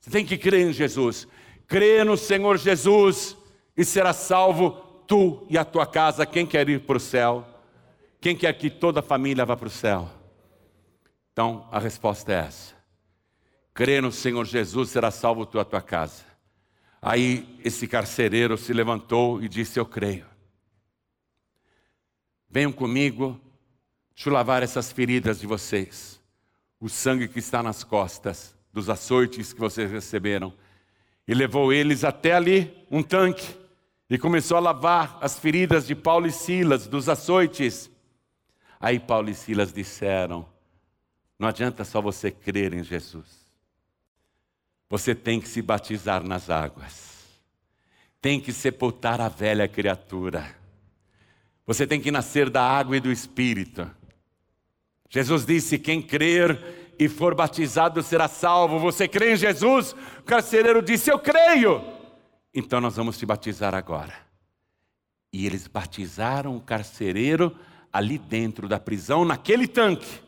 Você 0.00 0.10
tem 0.10 0.24
que 0.24 0.36
crer 0.36 0.66
em 0.66 0.72
Jesus. 0.72 1.28
Crê 1.66 2.04
no 2.04 2.16
Senhor 2.16 2.58
Jesus 2.58 3.36
e 3.76 3.84
será 3.84 4.12
salvo 4.12 4.70
tu 5.06 5.46
e 5.48 5.56
a 5.56 5.64
tua 5.64 5.86
casa. 5.86 6.26
Quem 6.26 6.46
quer 6.46 6.68
ir 6.68 6.80
para 6.80 6.96
o 6.96 7.00
céu? 7.00 7.46
Quem 8.20 8.34
quer 8.34 8.52
que 8.54 8.70
toda 8.70 9.00
a 9.00 9.02
família 9.02 9.44
vá 9.44 9.56
para 9.56 9.68
o 9.68 9.70
céu? 9.70 10.10
Então 11.32 11.68
a 11.70 11.78
resposta 11.78 12.32
é 12.32 12.36
essa. 12.36 12.74
Crê 13.72 14.00
no 14.00 14.12
Senhor 14.12 14.44
Jesus, 14.44 14.90
será 14.90 15.10
salvo 15.10 15.44
tu 15.44 15.58
e 15.58 15.60
a 15.60 15.64
tua 15.64 15.82
casa. 15.82 16.22
Aí 17.02 17.58
esse 17.64 17.86
carcereiro 17.86 18.56
se 18.56 18.72
levantou 18.72 19.42
e 19.42 19.48
disse: 19.48 19.78
Eu 19.78 19.84
creio. 19.84 20.33
Venham 22.54 22.70
comigo, 22.70 23.40
deixa 24.14 24.28
eu 24.28 24.32
lavar 24.32 24.62
essas 24.62 24.92
feridas 24.92 25.40
de 25.40 25.46
vocês. 25.46 26.20
O 26.78 26.88
sangue 26.88 27.26
que 27.26 27.40
está 27.40 27.60
nas 27.64 27.82
costas, 27.82 28.54
dos 28.72 28.88
açoites 28.88 29.52
que 29.52 29.58
vocês 29.58 29.90
receberam. 29.90 30.54
E 31.26 31.34
levou 31.34 31.72
eles 31.72 32.04
até 32.04 32.32
ali, 32.32 32.72
um 32.88 33.02
tanque, 33.02 33.56
e 34.08 34.16
começou 34.16 34.56
a 34.56 34.60
lavar 34.60 35.18
as 35.20 35.36
feridas 35.36 35.84
de 35.84 35.96
Paulo 35.96 36.28
e 36.28 36.30
Silas, 36.30 36.86
dos 36.86 37.08
açoites. 37.08 37.90
Aí 38.78 39.00
Paulo 39.00 39.30
e 39.30 39.34
Silas 39.34 39.72
disseram: 39.72 40.46
Não 41.36 41.48
adianta 41.48 41.84
só 41.84 42.00
você 42.00 42.30
crer 42.30 42.72
em 42.72 42.84
Jesus. 42.84 43.48
Você 44.88 45.12
tem 45.12 45.40
que 45.40 45.48
se 45.48 45.60
batizar 45.60 46.22
nas 46.22 46.48
águas. 46.50 47.24
Tem 48.20 48.38
que 48.38 48.52
sepultar 48.52 49.20
a 49.20 49.28
velha 49.28 49.66
criatura 49.66 50.62
você 51.66 51.86
tem 51.86 52.00
que 52.00 52.10
nascer 52.10 52.50
da 52.50 52.62
água 52.62 52.96
e 52.96 53.00
do 53.00 53.10
Espírito. 53.10 53.90
Jesus 55.08 55.46
disse: 55.46 55.78
Quem 55.78 56.02
crer 56.02 56.94
e 56.98 57.08
for 57.08 57.34
batizado 57.34 58.02
será 58.02 58.28
salvo. 58.28 58.78
Você 58.78 59.08
crê 59.08 59.32
em 59.32 59.36
Jesus? 59.36 59.94
O 60.18 60.22
carcereiro 60.22 60.82
disse: 60.82 61.10
Eu 61.10 61.18
creio. 61.18 61.82
Então 62.52 62.80
nós 62.80 62.96
vamos 62.96 63.18
te 63.18 63.24
batizar 63.24 63.74
agora. 63.74 64.14
E 65.32 65.46
eles 65.46 65.66
batizaram 65.66 66.56
o 66.56 66.60
carcereiro 66.60 67.56
ali 67.92 68.18
dentro 68.18 68.68
da 68.68 68.78
prisão, 68.78 69.24
naquele 69.24 69.66
tanque. 69.66 70.22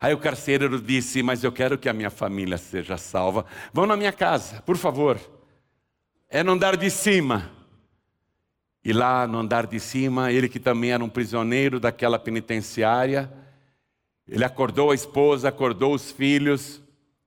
Aí 0.00 0.12
o 0.12 0.18
carcereiro 0.18 0.80
disse: 0.80 1.22
Mas 1.22 1.44
eu 1.44 1.52
quero 1.52 1.78
que 1.78 1.88
a 1.88 1.92
minha 1.92 2.10
família 2.10 2.58
seja 2.58 2.96
salva. 2.96 3.46
Vão 3.72 3.86
na 3.86 3.96
minha 3.96 4.12
casa, 4.12 4.60
por 4.62 4.76
favor. 4.76 5.20
É 6.28 6.42
no 6.42 6.52
andar 6.52 6.76
de 6.76 6.90
cima. 6.90 7.59
E 8.82 8.92
lá 8.92 9.26
no 9.26 9.38
andar 9.38 9.66
de 9.66 9.78
cima, 9.78 10.32
ele 10.32 10.48
que 10.48 10.58
também 10.58 10.92
era 10.92 11.04
um 11.04 11.08
prisioneiro 11.08 11.78
daquela 11.78 12.18
penitenciária, 12.18 13.30
ele 14.26 14.44
acordou 14.44 14.90
a 14.90 14.94
esposa, 14.94 15.48
acordou 15.48 15.94
os 15.94 16.10
filhos, 16.10 16.80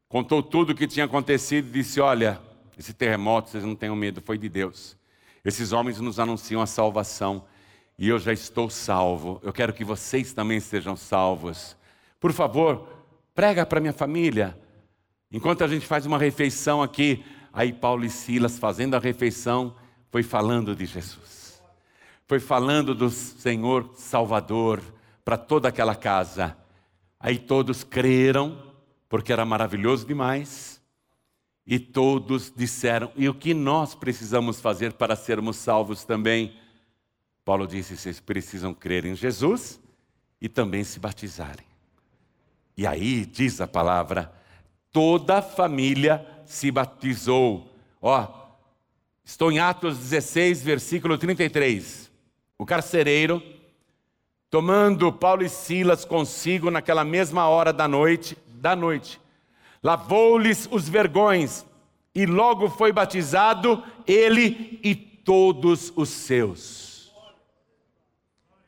contou 0.08 0.42
tudo 0.42 0.72
o 0.72 0.76
que 0.76 0.88
tinha 0.88 1.06
acontecido 1.06 1.68
e 1.68 1.72
disse: 1.72 2.00
Olha, 2.00 2.40
esse 2.78 2.94
terremoto, 2.94 3.50
vocês 3.50 3.64
não 3.64 3.76
tenham 3.76 3.96
medo, 3.96 4.20
foi 4.22 4.38
de 4.38 4.50
Deus. 4.50 4.98
Esses 5.46 5.74
homens 5.74 6.00
nos 6.00 6.20
anunciam 6.20 6.62
a 6.62 6.66
salvação 6.66 7.46
e 8.00 8.10
eu 8.10 8.18
já 8.18 8.34
estou 8.34 8.70
salvo. 8.70 9.40
Eu 9.44 9.54
quero 9.54 9.74
que 9.74 9.84
vocês 9.84 10.34
também 10.34 10.60
sejam 10.60 10.96
salvos. 10.96 11.76
Por 12.20 12.32
favor, 12.32 12.88
prega 13.36 13.66
para 13.66 13.82
minha 13.82 13.94
família. 13.94 14.58
Enquanto 15.32 15.64
a 15.64 15.68
gente 15.68 15.86
faz 15.86 16.06
uma 16.06 16.18
refeição 16.18 16.82
aqui, 16.82 17.24
aí 17.52 17.74
Paulo 17.74 18.06
e 18.06 18.10
Silas 18.10 18.58
fazendo 18.58 18.96
a 18.96 19.00
refeição, 19.00 19.76
foi 20.10 20.24
falando 20.24 20.76
de 20.76 20.86
Jesus 20.86 21.43
foi 22.28 22.40
falando 22.40 22.96
do 22.96 23.10
Senhor 23.10 23.92
Salvador 23.96 24.82
para 25.24 25.38
toda 25.38 25.68
aquela 25.68 25.96
casa. 25.96 26.58
Aí 27.20 27.38
todos 27.38 27.84
creram, 27.84 28.62
porque 29.08 29.32
era 29.32 29.46
maravilhoso 29.46 30.06
demais. 30.06 30.82
E 31.66 31.80
todos 31.80 32.52
disseram: 32.56 33.12
e 33.16 33.28
o 33.30 33.34
que 33.34 33.54
nós 33.54 33.96
precisamos 33.96 34.60
fazer 34.60 34.94
para 34.94 35.16
sermos 35.16 35.58
salvos 35.58 36.04
também? 36.04 36.58
Paulo 37.46 37.68
disse: 37.68 37.98
vocês 37.98 38.20
precisam 38.20 38.74
crer 38.74 39.06
em 39.06 39.16
Jesus 39.16 39.80
e 40.42 40.50
também 40.50 40.84
se 40.84 41.00
batizarem. 41.00 41.66
E 42.76 42.86
aí 42.86 43.26
diz 43.26 43.62
a 43.62 43.68
palavra: 43.68 44.34
toda 44.92 45.38
a 45.38 45.42
família 45.42 46.26
se 46.46 46.70
batizou. 46.72 47.74
Ó, 48.02 48.28
estou 49.24 49.50
em 49.50 49.60
Atos 49.60 49.98
16, 49.98 50.62
versículo 50.62 51.18
33 51.18 52.13
o 52.58 52.66
carcereiro, 52.66 53.42
tomando 54.50 55.12
Paulo 55.12 55.44
e 55.44 55.50
Silas 55.50 56.06
consigo 56.06 56.70
naquela 56.70 57.04
mesma 57.04 57.48
hora 57.48 57.74
da 57.74 57.88
noite, 57.88 58.38
da 58.48 58.76
noite, 58.76 59.20
lavou-lhes 59.82 60.68
os 60.72 60.88
vergões 60.88 61.66
e 62.16 62.26
logo 62.26 62.70
foi 62.70 62.92
batizado 62.92 63.84
ele 64.06 64.80
e 64.84 64.96
todos 64.96 65.92
os 65.96 66.10
seus. 66.10 67.12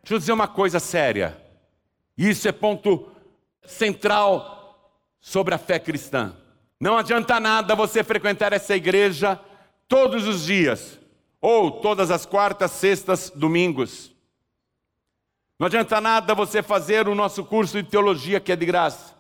Deixa 0.02 0.16
eu 0.16 0.20
dizer 0.20 0.34
uma 0.34 0.48
coisa 0.48 0.80
séria. 0.80 1.42
Isso 2.18 2.48
é 2.48 2.52
ponto 2.52 3.12
central 3.66 4.92
sobre 5.20 5.54
a 5.56 5.58
fé 5.58 5.80
cristã. 5.80 6.36
Não 6.80 6.98
adianta 6.98 7.40
nada 7.40 7.76
você 7.76 8.04
frequentar 8.04 8.54
essa 8.54 8.76
igreja 8.76 9.40
todos 9.88 10.28
os 10.28 10.46
dias, 10.46 11.00
ou 11.48 11.70
todas 11.70 12.10
as 12.10 12.26
quartas, 12.26 12.72
sextas, 12.72 13.30
domingos. 13.30 14.12
Não 15.60 15.68
adianta 15.68 16.02
nada 16.02 16.34
você 16.34 16.64
fazer 16.64 17.08
o 17.08 17.14
nosso 17.14 17.46
curso 17.46 17.84
de 17.84 17.88
teologia 17.88 18.40
que 18.40 18.52
é 18.52 18.56
de 18.56 18.66
graça. 18.66 19.14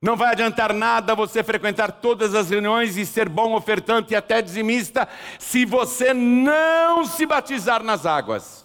Não 0.00 0.14
vai 0.16 0.30
adiantar 0.30 0.72
nada 0.72 1.12
você 1.12 1.42
frequentar 1.42 1.90
todas 1.90 2.36
as 2.36 2.50
reuniões 2.50 2.96
e 2.96 3.04
ser 3.04 3.28
bom 3.28 3.56
ofertante 3.56 4.12
e 4.12 4.16
até 4.16 4.40
dizimista 4.40 5.08
se 5.40 5.64
você 5.64 6.14
não 6.14 7.04
se 7.04 7.26
batizar 7.26 7.82
nas 7.82 8.06
águas. 8.06 8.64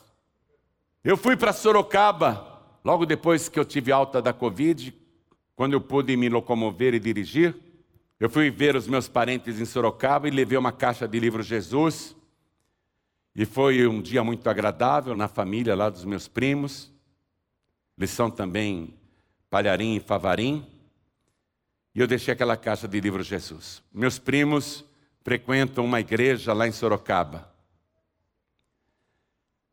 Eu 1.04 1.18
fui 1.18 1.36
para 1.36 1.52
Sorocaba 1.52 2.62
logo 2.86 3.04
depois 3.04 3.50
que 3.50 3.60
eu 3.60 3.66
tive 3.66 3.92
alta 3.92 4.22
da 4.22 4.32
Covid, 4.32 4.94
quando 5.56 5.74
eu 5.74 5.82
pude 5.82 6.16
me 6.16 6.30
locomover 6.30 6.94
e 6.94 7.00
dirigir. 7.00 7.56
Eu 8.22 8.30
fui 8.30 8.52
ver 8.52 8.76
os 8.76 8.88
meus 8.88 9.08
parentes 9.08 9.60
em 9.60 9.66
Sorocaba 9.66 10.28
e 10.28 10.32
levei 10.32 10.56
uma 10.56 10.72
caixa 10.72 11.08
de 11.08 11.20
livro 11.20 11.42
Jesus. 11.42 12.16
E 13.36 13.46
foi 13.46 13.88
um 13.88 14.00
dia 14.00 14.24
muito 14.24 14.48
agradável 14.48 15.18
na 15.18 15.28
família 15.28 15.74
lá 15.74 15.90
dos 15.90 16.06
meus 16.06 16.28
primos. 16.28 16.94
Eles 17.98 18.12
são 18.12 18.30
também 18.30 18.94
Palharim 19.50 19.96
e 19.96 20.00
Favarim. 20.00 20.64
E 21.96 22.00
eu 22.00 22.06
deixei 22.06 22.32
aquela 22.32 22.56
caixa 22.56 22.88
de 22.88 23.02
livro 23.02 23.24
Jesus. 23.24 23.82
Meus 23.92 24.20
primos 24.20 24.86
frequentam 25.24 25.84
uma 25.84 26.00
igreja 26.00 26.54
lá 26.54 26.68
em 26.68 26.72
Sorocaba. 26.72 27.52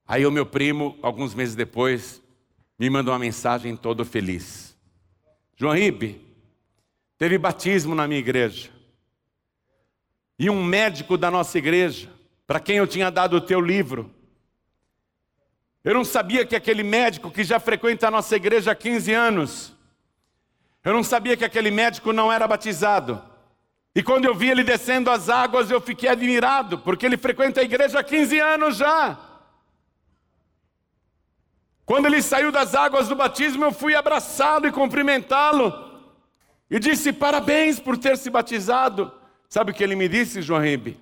Aí 0.07 0.25
o 0.25 0.33
meu 0.33 0.47
primo, 0.47 0.99
alguns 1.03 1.35
meses 1.35 1.55
depois, 1.55 2.23
me 2.79 2.89
mandou 2.89 3.13
uma 3.13 3.21
mensagem 3.21 3.77
todo 3.77 4.07
feliz. 4.07 4.75
João 5.55 5.75
Ribe, 5.75 6.28
teve 7.19 7.37
batismo 7.37 7.95
na 7.95 8.07
minha 8.07 8.21
igreja. 8.21 8.71
E 10.39 10.49
um 10.49 10.63
médico 10.63 11.19
da 11.19 11.31
nossa 11.31 11.59
igreja, 11.59 12.09
para 12.47 12.61
quem 12.61 12.77
eu 12.77 12.87
tinha 12.87 13.11
dado 13.11 13.37
o 13.37 13.41
teu 13.41 13.61
livro. 13.61 14.15
Eu 15.83 15.95
não 15.95 16.05
sabia 16.05 16.47
que 16.47 16.55
aquele 16.55 16.85
médico 16.85 17.31
que 17.31 17.43
já 17.43 17.59
frequenta 17.59 18.07
a 18.07 18.11
nossa 18.11 18.37
igreja 18.37 18.71
há 18.71 18.75
15 18.75 19.13
anos, 19.13 19.73
eu 20.85 20.93
não 20.93 21.03
sabia 21.03 21.37
que 21.37 21.45
aquele 21.45 21.73
médico 21.73 22.13
não 22.13 22.33
era 22.33 22.47
batizado. 22.47 23.21
E 23.95 24.03
quando 24.03 24.27
eu 24.27 24.35
vi 24.35 24.49
ele 24.49 24.63
descendo 24.63 25.11
as 25.11 25.29
águas, 25.29 25.73
eu 25.73 25.81
fiquei 25.81 26.09
admirado, 26.09 26.79
porque 26.79 27.05
ele 27.05 27.17
frequenta 27.17 27.61
a 27.61 27.65
igreja 27.65 27.99
há 27.99 28.05
15 28.05 28.39
anos 28.39 28.77
já. 28.77 29.19
Quando 31.85 32.07
ele 32.07 32.23
saiu 32.23 32.53
das 32.53 32.77
águas 32.77 33.09
do 33.09 33.17
batismo, 33.17 33.65
eu 33.65 33.73
fui 33.73 33.97
abraçá-lo 33.97 34.69
e 34.69 34.73
cumprimentá-lo. 34.73 35.88
E 36.71 36.79
disse: 36.79 37.13
Parabéns 37.13 37.79
por 37.79 37.97
ter 37.97 38.17
se 38.17 38.31
batizado. 38.31 39.13
Sabe 39.49 39.71
o 39.71 39.75
que 39.75 39.83
ele 39.83 39.97
me 39.97 40.09
disse, 40.09 40.43
João 40.43 40.61
Ribe? 40.61 41.01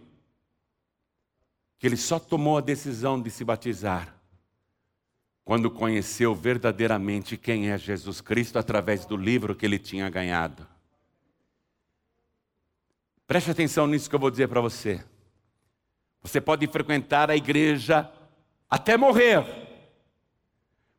Que 1.79 1.87
ele 1.87 1.97
só 1.97 2.19
tomou 2.19 2.59
a 2.59 2.61
decisão 2.61 3.21
de 3.21 3.31
se 3.31 3.45
batizar 3.45 4.15
quando 5.45 5.71
conheceu 5.71 6.35
verdadeiramente 6.35 7.37
quem 7.37 7.71
é 7.71 7.79
Jesus 7.79 8.21
Cristo 8.21 8.59
através 8.59 9.05
do 9.05 9.17
livro 9.17 9.55
que 9.55 9.65
ele 9.65 9.79
tinha 9.79 10.09
ganhado. 10.11 10.67
Preste 13.27 13.51
atenção 13.51 13.87
nisso 13.87 14.09
que 14.09 14.15
eu 14.15 14.21
vou 14.21 14.31
dizer 14.31 14.49
para 14.49 14.61
você. 14.61 15.05
Você 16.23 16.41
pode 16.41 16.67
frequentar 16.67 17.31
a 17.31 17.37
igreja 17.37 18.11
até 18.69 18.97
morrer 18.97 19.67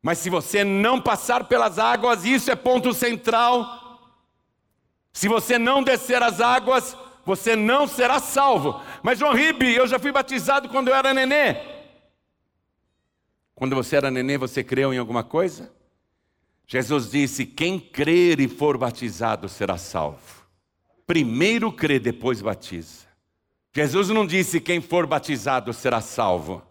mas 0.07 0.19
se 0.19 0.29
você 0.29 0.63
não 0.63 1.01
passar 1.01 1.49
pelas 1.49 1.77
águas, 1.77 2.23
isso 2.23 2.49
é 2.49 2.55
ponto 2.55 2.93
central. 2.93 3.86
Se 5.17 5.27
você 5.27 5.57
não 5.57 5.81
descer 5.81 6.21
as 6.21 6.39
águas, 6.39 6.95
você 7.25 7.55
não 7.55 7.87
será 7.87 8.19
salvo. 8.19 8.79
Mas 9.01 9.17
João 9.17 9.33
Ribe, 9.33 9.73
eu 9.73 9.87
já 9.87 9.97
fui 9.97 10.11
batizado 10.11 10.69
quando 10.69 10.89
eu 10.89 10.93
era 10.93 11.11
nenê. 11.11 11.55
Quando 13.55 13.75
você 13.75 13.95
era 13.95 14.11
nenê, 14.11 14.37
você 14.37 14.63
creu 14.63 14.93
em 14.93 14.99
alguma 14.99 15.23
coisa? 15.23 15.73
Jesus 16.67 17.09
disse: 17.09 17.47
Quem 17.47 17.79
crer 17.79 18.39
e 18.39 18.47
for 18.47 18.77
batizado 18.77 19.49
será 19.49 19.75
salvo. 19.75 20.45
Primeiro 21.07 21.71
crê, 21.71 21.97
depois 21.97 22.39
batiza. 22.39 23.07
Jesus 23.73 24.09
não 24.09 24.27
disse: 24.27 24.61
Quem 24.61 24.79
for 24.81 25.07
batizado 25.07 25.73
será 25.73 25.99
salvo. 25.99 26.61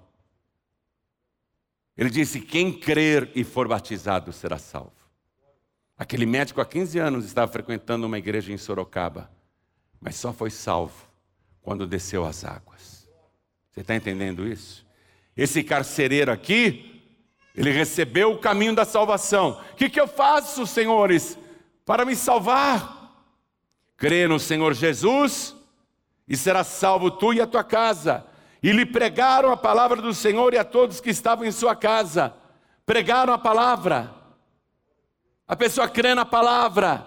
Ele 1.97 2.11
disse: 2.11 2.41
Quem 2.41 2.73
crer 2.73 3.29
e 3.35 3.43
for 3.43 3.67
batizado 3.67 4.33
será 4.33 4.57
salvo. 4.57 4.96
Aquele 5.99 6.27
médico 6.27 6.61
há 6.61 6.67
15 6.67 6.99
anos 6.99 7.25
estava 7.25 7.51
frequentando 7.51 8.07
uma 8.07 8.19
igreja 8.19 8.53
em 8.53 8.59
Sorocaba, 8.59 9.31
mas 10.01 10.17
só 10.17 10.33
foi 10.33 10.51
salvo 10.51 11.09
quando 11.63 11.87
desceu 11.87 12.25
as 12.25 12.45
águas. 12.45 13.09
Você 13.71 13.81
está 13.81 13.95
entendendo 13.95 14.47
isso? 14.47 14.87
Esse 15.37 15.63
carcereiro 15.63 16.31
aqui, 16.31 17.03
ele 17.55 17.71
recebeu 17.71 18.33
o 18.33 18.39
caminho 18.39 18.75
da 18.75 18.85
salvação. 18.85 19.61
O 19.73 19.77
que, 19.77 19.89
que 19.89 20.01
eu 20.01 20.07
faço, 20.07 20.67
senhores, 20.67 21.39
para 21.85 22.05
me 22.05 22.15
salvar? 22.15 23.15
Crê 23.97 24.29
no 24.29 24.39
Senhor 24.39 24.75
Jesus 24.75 25.57
e 26.29 26.37
será 26.37 26.63
salvo 26.63 27.11
tu 27.11 27.33
e 27.33 27.41
a 27.41 27.47
tua 27.47 27.65
casa 27.65 28.27
e 28.63 28.73
lhe 28.73 28.85
pregaram 28.85 29.53
a 29.53 29.57
palavra 29.57 30.03
do 30.03 30.13
Senhor 30.13 30.53
e 30.53 30.59
a 30.59 30.65
todos 30.65 31.01
que 31.01 31.11
estavam 31.11 31.45
em 31.45 31.53
sua 31.53 31.77
casa. 31.77 32.35
Pregaram 32.85 33.33
a 33.33 33.39
palavra. 33.39 34.13
A 35.47 35.55
pessoa 35.55 35.89
crê 35.89 36.15
na 36.15 36.25
palavra. 36.25 37.07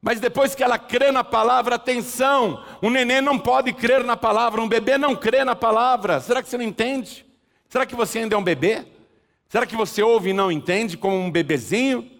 Mas 0.00 0.20
depois 0.20 0.54
que 0.54 0.62
ela 0.62 0.78
crê 0.78 1.10
na 1.10 1.24
palavra, 1.24 1.76
atenção, 1.76 2.62
um 2.82 2.90
neném 2.90 3.22
não 3.22 3.38
pode 3.38 3.72
crer 3.72 4.04
na 4.04 4.16
palavra, 4.16 4.60
um 4.60 4.68
bebê 4.68 4.98
não 4.98 5.16
crê 5.16 5.44
na 5.44 5.56
palavra. 5.56 6.20
Será 6.20 6.42
que 6.42 6.48
você 6.48 6.58
não 6.58 6.64
entende? 6.64 7.24
Será 7.68 7.86
que 7.86 7.94
você 7.94 8.18
ainda 8.18 8.34
é 8.34 8.38
um 8.38 8.44
bebê? 8.44 8.86
Será 9.48 9.64
que 9.64 9.74
você 9.74 10.02
ouve 10.02 10.30
e 10.30 10.34
não 10.34 10.52
entende 10.52 10.96
como 10.96 11.16
um 11.16 11.30
bebezinho? 11.30 12.10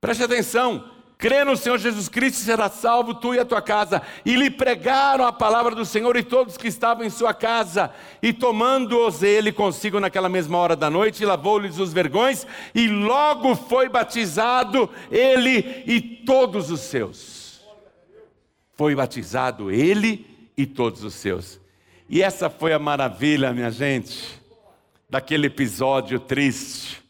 Preste 0.00 0.22
atenção, 0.22 0.84
crê 1.18 1.42
no 1.42 1.56
Senhor 1.56 1.76
Jesus 1.78 2.08
Cristo 2.08 2.36
e 2.40 2.44
será 2.44 2.70
salvo 2.70 3.12
tu 3.12 3.34
e 3.34 3.40
a 3.40 3.44
tua 3.44 3.60
casa. 3.60 4.00
E 4.24 4.36
lhe 4.36 4.48
pregaram 4.48 5.26
a 5.26 5.32
palavra 5.32 5.74
do 5.74 5.84
Senhor 5.84 6.16
e 6.16 6.22
todos 6.22 6.56
que 6.56 6.68
estavam 6.68 7.04
em 7.04 7.10
sua 7.10 7.34
casa. 7.34 7.92
E 8.22 8.32
tomando-os 8.32 9.24
ele 9.24 9.50
consigo 9.50 9.98
naquela 9.98 10.28
mesma 10.28 10.56
hora 10.56 10.76
da 10.76 10.88
noite, 10.88 11.24
lavou-lhes 11.24 11.78
os 11.78 11.92
vergões, 11.92 12.46
e 12.72 12.86
logo 12.86 13.56
foi 13.56 13.88
batizado 13.88 14.88
ele 15.10 15.82
e 15.86 16.00
todos 16.00 16.70
os 16.70 16.80
seus. 16.80 17.60
Foi 18.76 18.94
batizado 18.94 19.72
ele 19.72 20.24
e 20.56 20.64
todos 20.64 21.02
os 21.02 21.14
seus. 21.14 21.60
E 22.08 22.22
essa 22.22 22.48
foi 22.48 22.72
a 22.72 22.78
maravilha, 22.78 23.52
minha 23.52 23.72
gente, 23.72 24.40
daquele 25.10 25.48
episódio 25.48 26.20
triste 26.20 27.07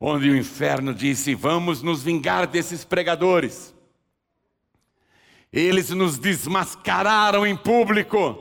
onde 0.00 0.30
o 0.30 0.36
inferno 0.36 0.94
disse: 0.94 1.34
Vamos 1.34 1.82
nos 1.82 2.02
vingar 2.02 2.46
desses 2.46 2.84
pregadores. 2.84 3.74
Eles 5.52 5.90
nos 5.90 6.18
desmascararam 6.18 7.46
em 7.46 7.56
público, 7.56 8.38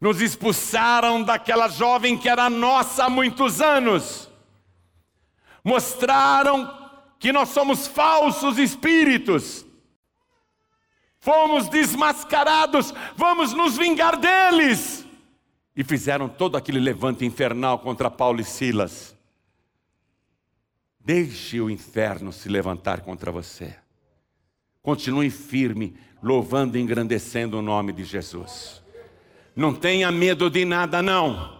nos 0.00 0.20
expulsaram 0.20 1.22
daquela 1.22 1.68
jovem 1.68 2.16
que 2.16 2.28
era 2.28 2.48
nossa 2.48 3.04
há 3.04 3.10
muitos 3.10 3.60
anos, 3.60 4.30
mostraram 5.64 6.80
que 7.18 7.32
nós 7.32 7.48
somos 7.48 7.88
falsos 7.88 8.56
espíritos, 8.56 9.66
fomos 11.18 11.68
desmascarados, 11.68 12.94
vamos 13.16 13.52
nos 13.52 13.76
vingar 13.76 14.16
deles. 14.16 15.04
E 15.74 15.82
fizeram 15.82 16.28
todo 16.28 16.56
aquele 16.56 16.78
levante 16.78 17.24
infernal 17.24 17.78
contra 17.78 18.10
Paulo 18.10 18.40
e 18.40 18.44
Silas. 18.44 19.16
Deixe 21.04 21.60
o 21.60 21.68
inferno 21.68 22.32
se 22.32 22.48
levantar 22.48 23.00
contra 23.00 23.32
você. 23.32 23.74
Continue 24.80 25.30
firme, 25.30 25.96
louvando 26.22 26.78
e 26.78 26.80
engrandecendo 26.80 27.58
o 27.58 27.62
nome 27.62 27.92
de 27.92 28.04
Jesus. 28.04 28.80
Não 29.54 29.74
tenha 29.74 30.12
medo 30.12 30.48
de 30.48 30.64
nada, 30.64 31.02
não, 31.02 31.58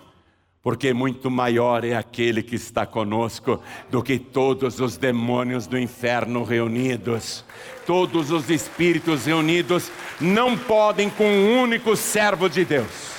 porque 0.62 0.93
muito 0.95 1.28
maior 1.28 1.84
é 1.84 1.95
aquele 1.95 2.40
que 2.40 2.55
está 2.55 2.86
conosco 2.86 3.61
do 3.90 4.01
que 4.01 4.16
todos 4.16 4.78
os 4.78 4.97
demônios 4.97 5.66
do 5.66 5.76
inferno 5.76 6.45
reunidos. 6.45 7.45
Todos 7.84 8.30
os 8.30 8.49
espíritos 8.49 9.26
reunidos 9.26 9.90
não 10.20 10.57
podem 10.57 11.11
com 11.11 11.24
um 11.24 11.62
único 11.62 11.97
servo 11.97 12.49
de 12.49 12.64
Deus. 12.64 13.12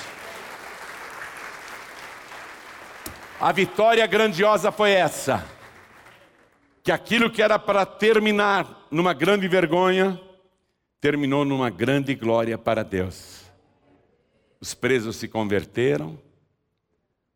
A 3.38 3.52
vitória 3.52 4.06
grandiosa 4.06 4.72
foi 4.72 4.92
essa 4.92 5.52
que 6.84 6.92
aquilo 6.92 7.30
que 7.30 7.42
era 7.42 7.58
para 7.58 7.86
terminar 7.86 8.86
numa 8.90 9.14
grande 9.14 9.48
vergonha, 9.48 10.20
terminou 11.00 11.42
numa 11.42 11.70
grande 11.70 12.14
glória 12.14 12.58
para 12.58 12.84
Deus. 12.84 13.40
Os 14.60 14.74
presos 14.74 15.16
se 15.16 15.26
converteram, 15.26 16.20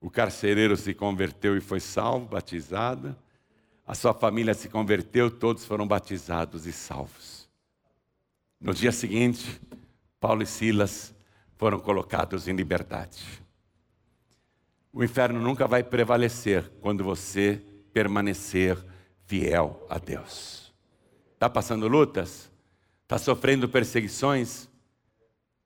o 0.03 0.11
carcereiro 0.11 0.76
se 0.76 0.92
converteu 0.92 1.57
e 1.57 1.62
foi 1.62 1.80
salvo, 1.80 2.26
batizado, 2.26 3.16
a 3.86 3.94
sua 3.94 4.12
família 4.12 4.53
se 4.53 4.68
converteu, 4.68 5.30
todos 5.30 5.64
foram 5.64 5.88
batizados 5.88 6.66
e 6.66 6.72
salvos. 6.72 7.49
No 8.61 8.74
dia 8.74 8.92
seguinte, 8.92 9.59
Paulo 10.20 10.42
e 10.42 10.46
Silas 10.46 11.14
foram 11.57 11.80
colocados 11.80 12.49
em 12.49 12.55
liberdade. 12.55 13.24
O 14.92 15.03
inferno 15.03 15.40
nunca 15.40 15.66
vai 15.66 15.82
prevalecer 15.82 16.70
quando 16.82 17.03
você 17.03 17.62
permanecer 17.94 18.76
fiel 19.29 19.87
a 19.91 19.99
Deus. 19.99 20.72
Está 21.35 21.51
passando 21.51 21.87
lutas? 21.87 22.51
Está 23.03 23.18
sofrendo 23.18 23.68
perseguições? 23.68 24.68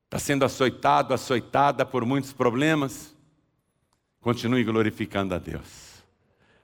Está 0.05 0.19
sendo 0.19 0.45
açoitado, 0.45 1.15
açoitada 1.15 1.87
por 1.87 2.05
muitos 2.05 2.33
problemas? 2.33 3.17
Continue 4.21 4.65
glorificando 4.65 5.35
a 5.35 5.39
Deus. 5.39 6.03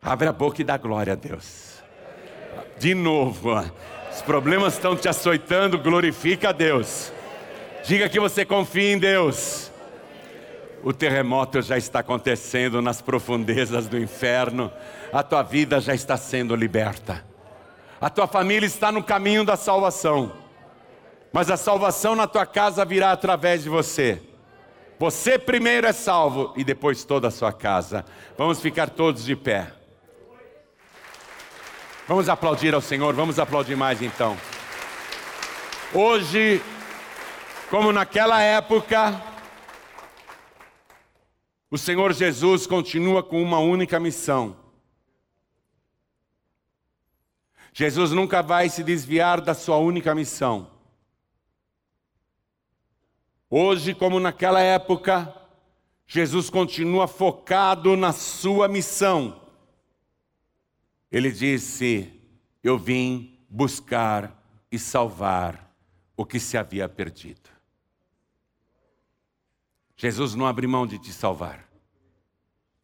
Abre 0.03 0.27
a 0.27 0.33
boca 0.33 0.61
e 0.61 0.65
dá 0.65 0.77
glória 0.77 1.13
a 1.13 1.17
Deus. 1.17 1.83
De 2.79 2.95
novo, 2.95 3.51
Os 4.13 4.23
problemas 4.23 4.75
estão 4.75 4.97
te 4.97 5.09
açoitando, 5.09 5.79
glorifica 5.79 6.49
a 6.49 6.53
Deus. 6.53 7.13
Diga 7.87 8.09
que 8.09 8.19
você 8.19 8.45
confia 8.45 8.93
em 8.93 8.99
Deus. 8.99 9.71
O 10.83 10.93
terremoto 10.93 11.61
já 11.61 11.77
está 11.77 12.01
acontecendo 12.01 12.81
nas 12.81 13.03
profundezas 13.03 13.89
do 13.89 13.99
inferno. 13.99 14.73
A 15.13 15.23
tua 15.23 15.43
vida 15.43 15.81
já 15.81 15.95
está 15.95 16.17
sendo 16.17 16.55
liberta. 16.55 17.25
A 18.01 18.09
tua 18.09 18.27
família 18.27 18.67
está 18.67 18.93
no 18.93 19.03
caminho 19.03 19.45
da 19.45 19.57
salvação. 19.57 20.33
Mas 21.33 21.51
a 21.51 21.57
salvação 21.57 22.15
na 22.15 22.27
tua 22.27 22.47
casa 22.47 22.85
virá 22.85 23.13
através 23.13 23.63
de 23.65 23.69
você. 23.69 24.23
Você 24.99 25.39
primeiro 25.39 25.87
é 25.87 25.93
salvo 25.93 26.53
e 26.57 26.65
depois 26.65 27.05
toda 27.05 27.29
a 27.29 27.31
sua 27.31 27.53
casa. 27.53 28.05
Vamos 28.37 28.61
ficar 28.61 28.91
todos 28.91 29.25
de 29.25 29.37
pé. 29.37 29.73
Vamos 32.07 32.29
aplaudir 32.29 32.75
ao 32.75 32.81
Senhor, 32.81 33.15
vamos 33.15 33.39
aplaudir 33.39 33.77
mais 33.77 34.01
então. 34.01 34.37
Hoje, 35.93 36.63
como 37.71 37.93
naquela 37.93 38.41
época, 38.41 39.21
o 41.71 41.77
Senhor 41.77 42.13
Jesus 42.13 42.67
continua 42.67 43.23
com 43.23 43.43
uma 43.43 43.59
única 43.59 44.01
missão. 44.01 44.57
Jesus 47.73 48.11
nunca 48.11 48.43
vai 48.43 48.69
se 48.69 48.83
desviar 48.83 49.41
da 49.41 49.55
sua 49.55 49.77
única 49.77 50.15
missão. 50.15 50.71
Hoje, 53.51 53.95
como 53.95 54.19
naquela 54.19 54.61
época, 54.61 55.35
Jesus 56.07 56.51
continua 56.51 57.07
focado 57.07 57.97
na 57.97 58.13
sua 58.13 58.67
missão. 58.67 59.41
Ele 61.13 61.31
disse: 61.31 62.13
Eu 62.63 62.79
vim 62.79 63.39
buscar 63.49 64.43
e 64.73 64.79
salvar 64.79 65.75
o 66.17 66.25
que 66.25 66.41
se 66.41 66.57
havia 66.57 66.89
perdido. 66.89 67.58
Jesus 70.01 70.37
não 70.37 70.47
abre 70.47 70.65
mão 70.69 70.87
de 70.87 70.97
te 70.97 71.13
salvar. 71.13 71.69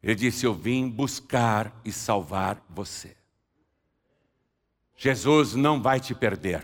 Ele 0.03 0.15
disse: 0.15 0.45
Eu 0.45 0.53
vim 0.53 0.89
buscar 0.89 1.73
e 1.85 1.91
salvar 1.91 2.61
você. 2.69 3.15
Jesus 4.97 5.55
não 5.55 5.81
vai 5.81 5.99
te 5.99 6.13
perder. 6.13 6.61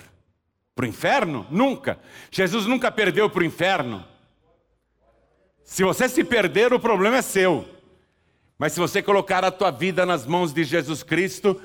Para 0.76 0.86
o 0.86 0.88
inferno? 0.88 1.48
Nunca. 1.50 1.98
Jesus 2.30 2.66
nunca 2.66 2.92
perdeu 2.92 3.30
para 3.30 3.42
o 3.42 3.46
inferno. 3.46 4.06
Se 5.64 5.86
você 5.86 6.10
se 6.10 6.24
perder, 6.24 6.74
o 6.74 6.80
problema 6.80 7.18
é 7.18 7.22
seu. 7.22 7.68
Mas 8.58 8.74
se 8.74 8.80
você 8.80 9.02
colocar 9.02 9.46
a 9.46 9.52
tua 9.52 9.72
vida 9.72 10.06
nas 10.06 10.26
mãos 10.26 10.54
de 10.54 10.66
Jesus 10.66 11.02
Cristo, 11.02 11.62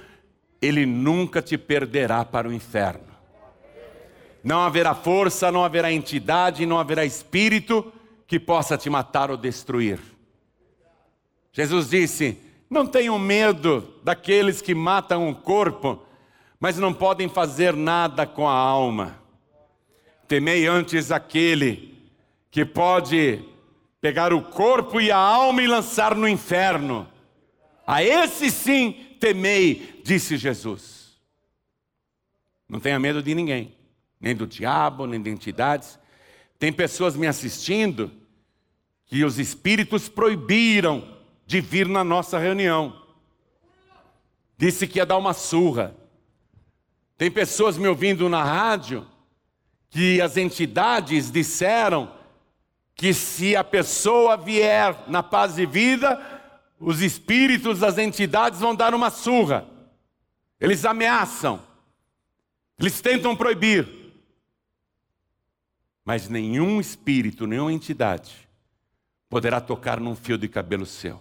Ele 0.63 0.87
nunca 0.87 1.43
te 1.43 1.59
perderá 1.59 2.25
para 2.25 2.49
o 2.49 2.53
inferno. 2.53 3.17
Não 4.45 4.61
haverá 4.61 4.95
força, 4.95 5.51
não 5.51 5.65
haverá 5.65 5.91
entidade, 5.91 6.65
não 6.65 6.79
haverá 6.79 7.05
espírito 7.05 7.93
que 8.27 8.41
possa 8.41 8.77
te 8.77 8.91
matar 8.91 9.31
ou 9.31 9.37
destruir. 9.37 10.01
Jesus 11.53 11.89
disse: 11.91 12.39
Não 12.69 12.87
tenham 12.87 13.19
medo 13.19 13.95
daqueles 14.03 14.61
que 14.61 14.75
matam 14.75 15.29
o 15.29 15.35
corpo, 15.35 16.03
mas 16.59 16.79
não 16.79 16.93
podem 16.93 17.29
fazer 17.29 17.75
nada 17.75 18.27
com 18.27 18.49
a 18.49 18.53
alma. 18.53 19.19
Temei 20.27 20.67
antes 20.67 21.13
aquele 21.13 21.97
que 22.51 22.65
pode 22.65 23.45
pegar 24.01 24.33
o 24.33 24.43
corpo 24.43 25.01
e 25.01 25.11
a 25.11 25.17
alma 25.17 25.63
e 25.63 25.67
lançar 25.67 26.15
no 26.15 26.29
inferno. 26.29 27.09
A 27.87 28.03
esse 28.03 28.51
sim 28.51 28.93
temei, 29.21 30.01
disse 30.05 30.37
Jesus. 30.37 31.17
Não 32.69 32.81
tenha 32.81 32.99
medo 32.99 33.23
de 33.23 33.35
ninguém, 33.35 33.75
nem 34.21 34.35
do 34.35 34.47
diabo, 34.47 35.07
nem 35.07 35.23
de 35.23 35.31
entidades. 35.31 35.99
Tem 36.59 36.73
pessoas 36.73 37.17
me 37.17 37.27
assistindo 37.27 38.11
que 39.07 39.25
os 39.25 39.39
espíritos 39.39 40.09
proibiram 40.09 41.17
de 41.47 41.61
vir 41.61 41.87
na 41.87 42.03
nossa 42.03 42.39
reunião. 42.39 43.03
Disse 44.59 44.87
que 44.87 44.99
ia 44.99 45.07
dar 45.07 45.17
uma 45.17 45.35
surra. 45.35 45.95
Tem 47.17 47.31
pessoas 47.31 47.79
me 47.79 47.87
ouvindo 47.87 48.29
na 48.29 48.43
rádio 48.43 49.07
que 49.91 50.21
as 50.21 50.37
entidades 50.37 51.31
disseram 51.31 52.11
que 52.95 53.13
se 53.13 53.55
a 53.55 53.63
pessoa 53.63 54.37
vier 54.37 55.05
na 55.07 55.23
paz 55.23 55.55
de 55.55 55.67
vida, 55.67 56.19
os 56.81 57.01
espíritos 57.03 57.81
das 57.81 57.99
entidades 57.99 58.61
vão 58.61 58.75
dar 58.75 58.95
uma 58.95 59.11
surra. 59.11 59.69
Eles 60.59 60.85
ameaçam. 60.85 61.63
Eles 62.79 63.01
tentam 63.01 63.37
proibir. 63.37 64.06
Mas 66.07 66.29
nenhum 66.29 66.81
espírito, 66.81 67.49
nenhuma 67.49 67.73
entidade 67.73 68.49
poderá 69.29 69.61
tocar 69.61 69.99
num 69.99 70.15
fio 70.15 70.39
de 70.39 70.49
cabelo 70.49 70.87
seu. 70.87 71.21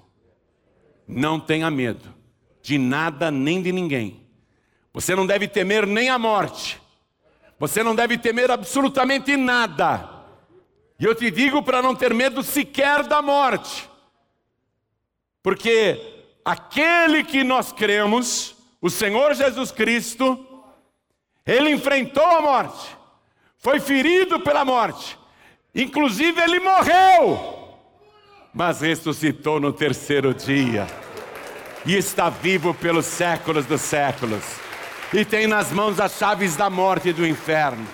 Não 1.08 1.40
tenha 1.40 1.72
medo 1.72 2.14
de 2.62 2.78
nada 2.78 3.32
nem 3.32 3.64
de 3.64 3.72
ninguém. 3.72 4.28
Você 4.94 5.16
não 5.16 5.26
deve 5.26 5.48
temer 5.48 5.88
nem 5.88 6.10
a 6.10 6.20
morte. 6.20 6.80
Você 7.60 7.82
não 7.82 7.96
deve 7.96 8.16
temer 8.18 8.52
absolutamente 8.52 9.36
nada. 9.36 10.08
E 11.00 11.04
eu 11.04 11.16
te 11.16 11.32
digo 11.32 11.64
para 11.64 11.82
não 11.82 11.96
ter 11.96 12.14
medo 12.14 12.44
sequer 12.44 13.04
da 13.04 13.24
morte. 13.24 13.90
Porque 15.42 16.28
aquele 16.44 17.24
que 17.24 17.44
nós 17.44 17.72
cremos, 17.72 18.56
o 18.80 18.90
Senhor 18.90 19.34
Jesus 19.34 19.72
Cristo, 19.72 20.46
ele 21.46 21.72
enfrentou 21.72 22.24
a 22.24 22.42
morte, 22.42 22.96
foi 23.66 23.80
ferido 23.80 24.40
pela 24.40 24.64
morte, 24.64 25.18
inclusive 25.74 26.40
ele 26.40 26.60
morreu 26.60 27.56
mas 28.56 28.80
ressuscitou 28.80 29.60
no 29.60 29.74
terceiro 29.74 30.34
dia 30.34 30.88
e 31.86 31.94
está 31.94 32.30
vivo 32.30 32.74
pelos 32.74 33.06
séculos 33.06 33.66
dos 33.66 33.82
séculos 33.82 34.44
e 35.14 35.26
tem 35.26 35.46
nas 35.46 35.74
mãos 35.74 36.00
as 36.00 36.14
chaves 36.18 36.56
da 36.56 36.70
morte 36.70 37.10
e 37.10 37.14
do 37.14 37.28
inferno. 37.28 37.86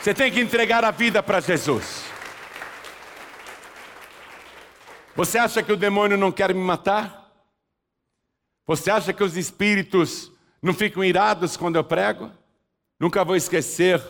Você 0.00 0.14
tem 0.14 0.30
que 0.30 0.40
entregar 0.40 0.84
a 0.84 0.92
vida 0.92 1.20
para 1.22 1.40
Jesus. 1.40 2.04
Você 5.16 5.36
acha 5.36 5.62
que 5.62 5.72
o 5.72 5.76
demônio 5.76 6.16
não 6.16 6.30
quer 6.30 6.54
me 6.54 6.60
matar? 6.60 7.28
Você 8.66 8.90
acha 8.90 9.12
que 9.12 9.24
os 9.24 9.36
espíritos 9.36 10.30
não 10.62 10.72
ficam 10.72 11.04
irados 11.04 11.56
quando 11.56 11.74
eu 11.76 11.84
prego? 11.84 12.30
Nunca 13.00 13.24
vou 13.24 13.34
esquecer 13.34 14.00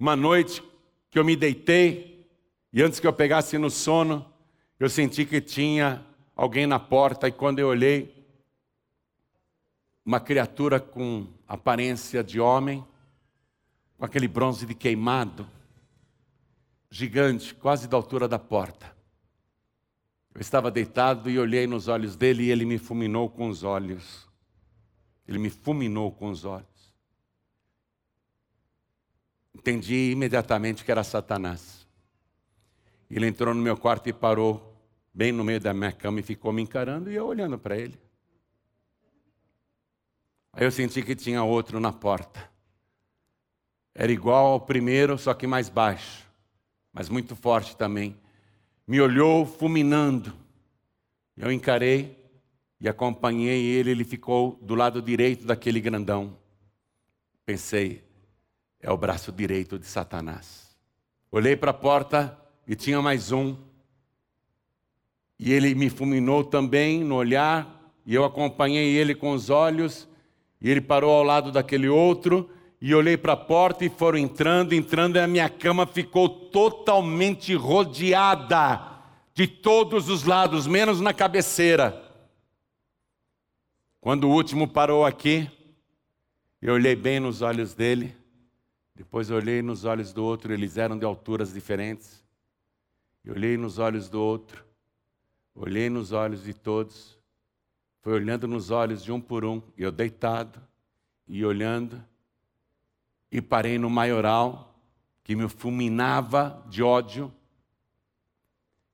uma 0.00 0.16
noite 0.16 0.62
que 1.10 1.18
eu 1.18 1.24
me 1.24 1.36
deitei 1.36 2.26
e 2.72 2.82
antes 2.82 2.98
que 2.98 3.06
eu 3.06 3.12
pegasse 3.12 3.58
no 3.58 3.68
sono, 3.68 4.24
eu 4.78 4.88
senti 4.88 5.26
que 5.26 5.42
tinha 5.42 6.02
alguém 6.34 6.66
na 6.66 6.78
porta 6.78 7.28
e 7.28 7.32
quando 7.32 7.58
eu 7.58 7.68
olhei, 7.68 8.26
uma 10.02 10.18
criatura 10.18 10.80
com 10.80 11.26
aparência 11.46 12.24
de 12.24 12.40
homem, 12.40 12.82
com 13.98 14.06
aquele 14.06 14.26
bronze 14.26 14.64
de 14.64 14.74
queimado, 14.74 15.46
gigante, 16.90 17.54
quase 17.54 17.86
da 17.86 17.94
altura 17.98 18.26
da 18.26 18.38
porta. 18.38 18.96
Eu 20.34 20.40
estava 20.40 20.70
deitado 20.70 21.28
e 21.28 21.38
olhei 21.38 21.66
nos 21.66 21.88
olhos 21.88 22.16
dele 22.16 22.44
e 22.44 22.50
ele 22.50 22.64
me 22.64 22.78
fulminou 22.78 23.28
com 23.28 23.50
os 23.50 23.62
olhos. 23.62 24.26
Ele 25.28 25.38
me 25.38 25.50
fulminou 25.50 26.10
com 26.10 26.30
os 26.30 26.46
olhos. 26.46 26.69
Entendi 29.54 30.12
imediatamente 30.12 30.84
que 30.84 30.90
era 30.90 31.02
Satanás. 31.04 31.86
Ele 33.10 33.26
entrou 33.26 33.54
no 33.54 33.60
meu 33.60 33.76
quarto 33.76 34.08
e 34.08 34.12
parou 34.12 34.70
bem 35.12 35.32
no 35.32 35.42
meio 35.42 35.60
da 35.60 35.74
minha 35.74 35.92
cama 35.92 36.20
e 36.20 36.22
ficou 36.22 36.52
me 36.52 36.62
encarando 36.62 37.10
e 37.10 37.16
eu 37.16 37.26
olhando 37.26 37.58
para 37.58 37.76
ele. 37.76 37.98
Aí 40.52 40.64
eu 40.64 40.70
senti 40.70 41.02
que 41.02 41.14
tinha 41.14 41.42
outro 41.42 41.80
na 41.80 41.92
porta. 41.92 42.50
Era 43.94 44.10
igual 44.10 44.46
ao 44.46 44.60
primeiro, 44.60 45.18
só 45.18 45.34
que 45.34 45.46
mais 45.46 45.68
baixo, 45.68 46.26
mas 46.92 47.08
muito 47.08 47.34
forte 47.34 47.76
também. 47.76 48.16
Me 48.86 49.00
olhou 49.00 49.44
fulminando. 49.44 50.32
Eu 51.36 51.50
encarei 51.50 52.18
e 52.80 52.88
acompanhei 52.88 53.64
ele, 53.64 53.90
ele 53.90 54.04
ficou 54.04 54.58
do 54.62 54.74
lado 54.74 55.02
direito 55.02 55.44
daquele 55.44 55.80
grandão. 55.80 56.36
Pensei, 57.44 58.04
é 58.80 58.90
o 58.90 58.96
braço 58.96 59.30
direito 59.30 59.78
de 59.78 59.86
Satanás. 59.86 60.76
Olhei 61.30 61.56
para 61.56 61.70
a 61.70 61.74
porta 61.74 62.38
e 62.66 62.74
tinha 62.74 63.00
mais 63.00 63.32
um 63.32 63.56
e 65.42 65.54
ele 65.54 65.74
me 65.74 65.88
fulminou 65.88 66.44
também 66.44 67.02
no 67.02 67.14
olhar, 67.14 67.82
e 68.04 68.14
eu 68.14 68.26
acompanhei 68.26 68.94
ele 68.94 69.14
com 69.14 69.32
os 69.32 69.48
olhos, 69.48 70.06
e 70.60 70.68
ele 70.70 70.82
parou 70.82 71.10
ao 71.10 71.22
lado 71.22 71.50
daquele 71.50 71.88
outro, 71.88 72.50
e 72.78 72.94
olhei 72.94 73.16
para 73.16 73.32
a 73.32 73.38
porta 73.38 73.82
e 73.82 73.88
foram 73.88 74.18
entrando, 74.18 74.74
entrando, 74.74 75.16
e 75.16 75.18
a 75.18 75.26
minha 75.26 75.48
cama 75.48 75.86
ficou 75.86 76.28
totalmente 76.28 77.54
rodeada 77.54 78.86
de 79.32 79.46
todos 79.46 80.10
os 80.10 80.24
lados, 80.24 80.66
menos 80.66 81.00
na 81.00 81.14
cabeceira. 81.14 82.04
Quando 83.98 84.24
o 84.24 84.34
último 84.34 84.68
parou 84.68 85.06
aqui, 85.06 85.50
eu 86.60 86.74
olhei 86.74 86.94
bem 86.94 87.18
nos 87.18 87.40
olhos 87.40 87.72
dele, 87.72 88.14
Depois 89.00 89.30
olhei 89.30 89.62
nos 89.62 89.86
olhos 89.86 90.12
do 90.12 90.22
outro, 90.22 90.52
eles 90.52 90.76
eram 90.76 90.98
de 90.98 91.06
alturas 91.06 91.54
diferentes. 91.54 92.22
Eu 93.24 93.32
olhei 93.32 93.56
nos 93.56 93.78
olhos 93.78 94.10
do 94.10 94.20
outro, 94.20 94.62
olhei 95.54 95.88
nos 95.88 96.12
olhos 96.12 96.42
de 96.42 96.52
todos, 96.52 97.18
foi 98.02 98.12
olhando 98.12 98.46
nos 98.46 98.70
olhos 98.70 99.02
de 99.02 99.10
um 99.10 99.18
por 99.18 99.42
um, 99.42 99.62
eu 99.74 99.90
deitado 99.90 100.60
e 101.26 101.42
olhando, 101.46 102.04
e 103.32 103.40
parei 103.40 103.78
no 103.78 103.88
maioral, 103.88 104.78
que 105.24 105.34
me 105.34 105.48
fulminava 105.48 106.62
de 106.68 106.82
ódio. 106.82 107.32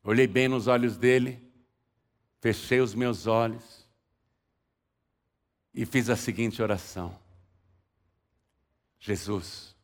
Olhei 0.04 0.28
bem 0.28 0.46
nos 0.46 0.68
olhos 0.68 0.96
dele, 0.96 1.42
fechei 2.40 2.80
os 2.80 2.94
meus 2.94 3.26
olhos 3.26 3.84
e 5.74 5.84
fiz 5.84 6.08
a 6.08 6.14
seguinte 6.14 6.62
oração: 6.62 7.18
Jesus, 9.00 9.75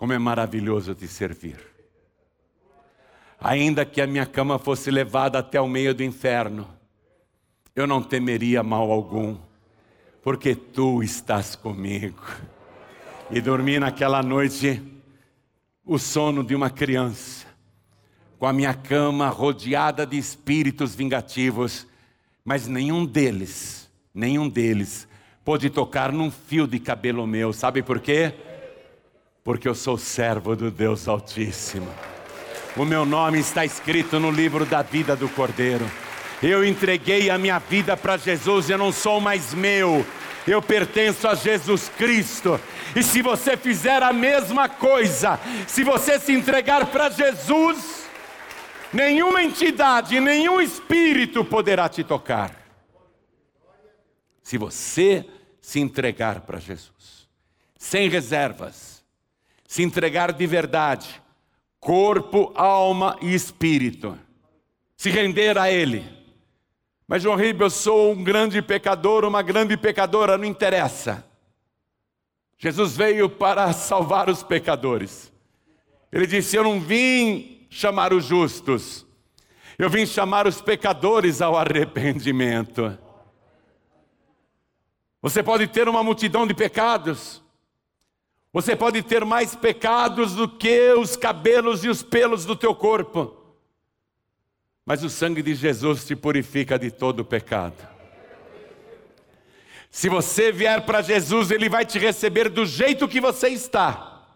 como 0.00 0.14
é 0.14 0.18
maravilhoso 0.18 0.94
te 0.94 1.06
servir. 1.06 1.58
Ainda 3.38 3.84
que 3.84 4.00
a 4.00 4.06
minha 4.06 4.24
cama 4.24 4.58
fosse 4.58 4.90
levada 4.90 5.38
até 5.38 5.60
o 5.60 5.68
meio 5.68 5.94
do 5.94 6.02
inferno, 6.02 6.66
eu 7.76 7.86
não 7.86 8.02
temeria 8.02 8.62
mal 8.62 8.90
algum, 8.90 9.36
porque 10.22 10.54
tu 10.54 11.02
estás 11.02 11.54
comigo. 11.54 12.22
E 13.30 13.42
dormi 13.42 13.78
naquela 13.78 14.22
noite 14.22 14.82
o 15.84 15.98
sono 15.98 16.42
de 16.42 16.54
uma 16.54 16.70
criança, 16.70 17.46
com 18.38 18.46
a 18.46 18.54
minha 18.54 18.72
cama 18.72 19.28
rodeada 19.28 20.06
de 20.06 20.16
espíritos 20.16 20.94
vingativos, 20.94 21.86
mas 22.42 22.66
nenhum 22.66 23.04
deles, 23.04 23.90
nenhum 24.14 24.48
deles 24.48 25.06
pôde 25.44 25.68
tocar 25.68 26.10
num 26.10 26.30
fio 26.30 26.66
de 26.66 26.78
cabelo 26.78 27.26
meu, 27.26 27.52
sabe 27.52 27.82
por 27.82 28.00
quê? 28.00 28.32
Porque 29.42 29.68
eu 29.68 29.74
sou 29.74 29.96
servo 29.96 30.54
do 30.54 30.70
Deus 30.70 31.08
Altíssimo. 31.08 31.88
O 32.76 32.84
meu 32.84 33.04
nome 33.04 33.38
está 33.38 33.64
escrito 33.64 34.20
no 34.20 34.30
livro 34.30 34.64
da 34.64 34.82
vida 34.82 35.16
do 35.16 35.28
Cordeiro. 35.28 35.90
Eu 36.42 36.64
entreguei 36.64 37.28
a 37.28 37.36
minha 37.36 37.58
vida 37.58 37.96
para 37.96 38.16
Jesus, 38.16 38.70
eu 38.70 38.78
não 38.78 38.92
sou 38.92 39.20
mais 39.20 39.52
meu, 39.52 40.06
eu 40.46 40.62
pertenço 40.62 41.28
a 41.28 41.34
Jesus 41.34 41.90
Cristo. 41.98 42.58
E 42.96 43.02
se 43.02 43.20
você 43.20 43.56
fizer 43.56 44.02
a 44.02 44.12
mesma 44.12 44.68
coisa, 44.68 45.38
se 45.66 45.84
você 45.84 46.18
se 46.18 46.32
entregar 46.32 46.86
para 46.86 47.10
Jesus, 47.10 48.06
nenhuma 48.92 49.42
entidade, 49.42 50.18
nenhum 50.20 50.60
espírito 50.60 51.44
poderá 51.44 51.88
te 51.88 52.02
tocar. 52.02 52.56
Se 54.42 54.56
você 54.56 55.26
se 55.60 55.78
entregar 55.78 56.40
para 56.40 56.58
Jesus, 56.58 57.28
sem 57.78 58.08
reservas, 58.08 58.89
se 59.70 59.84
entregar 59.84 60.32
de 60.32 60.44
verdade, 60.48 61.22
corpo, 61.78 62.52
alma 62.56 63.16
e 63.22 63.32
espírito, 63.32 64.18
se 64.96 65.10
render 65.10 65.56
a 65.56 65.70
Ele. 65.70 66.04
Mas, 67.06 67.22
João 67.22 67.36
Ribeiro, 67.36 67.66
eu 67.66 67.70
sou 67.70 68.10
um 68.10 68.24
grande 68.24 68.60
pecador, 68.60 69.24
uma 69.24 69.42
grande 69.42 69.76
pecadora, 69.76 70.36
não 70.36 70.44
interessa. 70.44 71.24
Jesus 72.58 72.96
veio 72.96 73.30
para 73.30 73.72
salvar 73.72 74.28
os 74.28 74.42
pecadores. 74.42 75.32
Ele 76.10 76.26
disse: 76.26 76.56
Eu 76.56 76.64
não 76.64 76.80
vim 76.80 77.64
chamar 77.70 78.12
os 78.12 78.24
justos, 78.24 79.06
eu 79.78 79.88
vim 79.88 80.04
chamar 80.04 80.48
os 80.48 80.60
pecadores 80.60 81.40
ao 81.40 81.56
arrependimento. 81.56 82.98
Você 85.22 85.44
pode 85.44 85.68
ter 85.68 85.88
uma 85.88 86.02
multidão 86.02 86.44
de 86.44 86.54
pecados, 86.54 87.39
você 88.52 88.74
pode 88.74 89.02
ter 89.02 89.24
mais 89.24 89.54
pecados 89.54 90.34
do 90.34 90.48
que 90.48 90.92
os 90.94 91.16
cabelos 91.16 91.84
e 91.84 91.88
os 91.88 92.02
pelos 92.02 92.44
do 92.44 92.56
teu 92.56 92.74
corpo. 92.74 93.36
Mas 94.84 95.04
o 95.04 95.08
sangue 95.08 95.40
de 95.40 95.54
Jesus 95.54 96.04
te 96.04 96.16
purifica 96.16 96.76
de 96.76 96.90
todo 96.90 97.24
pecado. 97.24 97.76
Se 99.88 100.08
você 100.08 100.50
vier 100.50 100.84
para 100.84 101.02
Jesus, 101.02 101.50
Ele 101.50 101.68
vai 101.68 101.84
te 101.84 101.98
receber 101.98 102.48
do 102.48 102.66
jeito 102.66 103.08
que 103.08 103.20
você 103.20 103.48
está. 103.48 104.26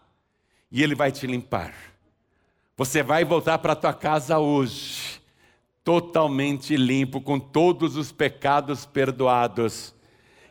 E 0.71 0.81
Ele 0.81 0.95
vai 0.95 1.11
te 1.11 1.27
limpar. 1.27 1.73
Você 2.77 3.03
vai 3.03 3.23
voltar 3.23 3.57
para 3.59 3.75
tua 3.75 3.93
casa 3.93 4.37
hoje, 4.37 5.21
totalmente 5.83 6.75
limpo, 6.75 7.21
com 7.21 7.39
todos 7.39 7.95
os 7.95 8.11
pecados 8.11 8.85
perdoados. 8.85 9.93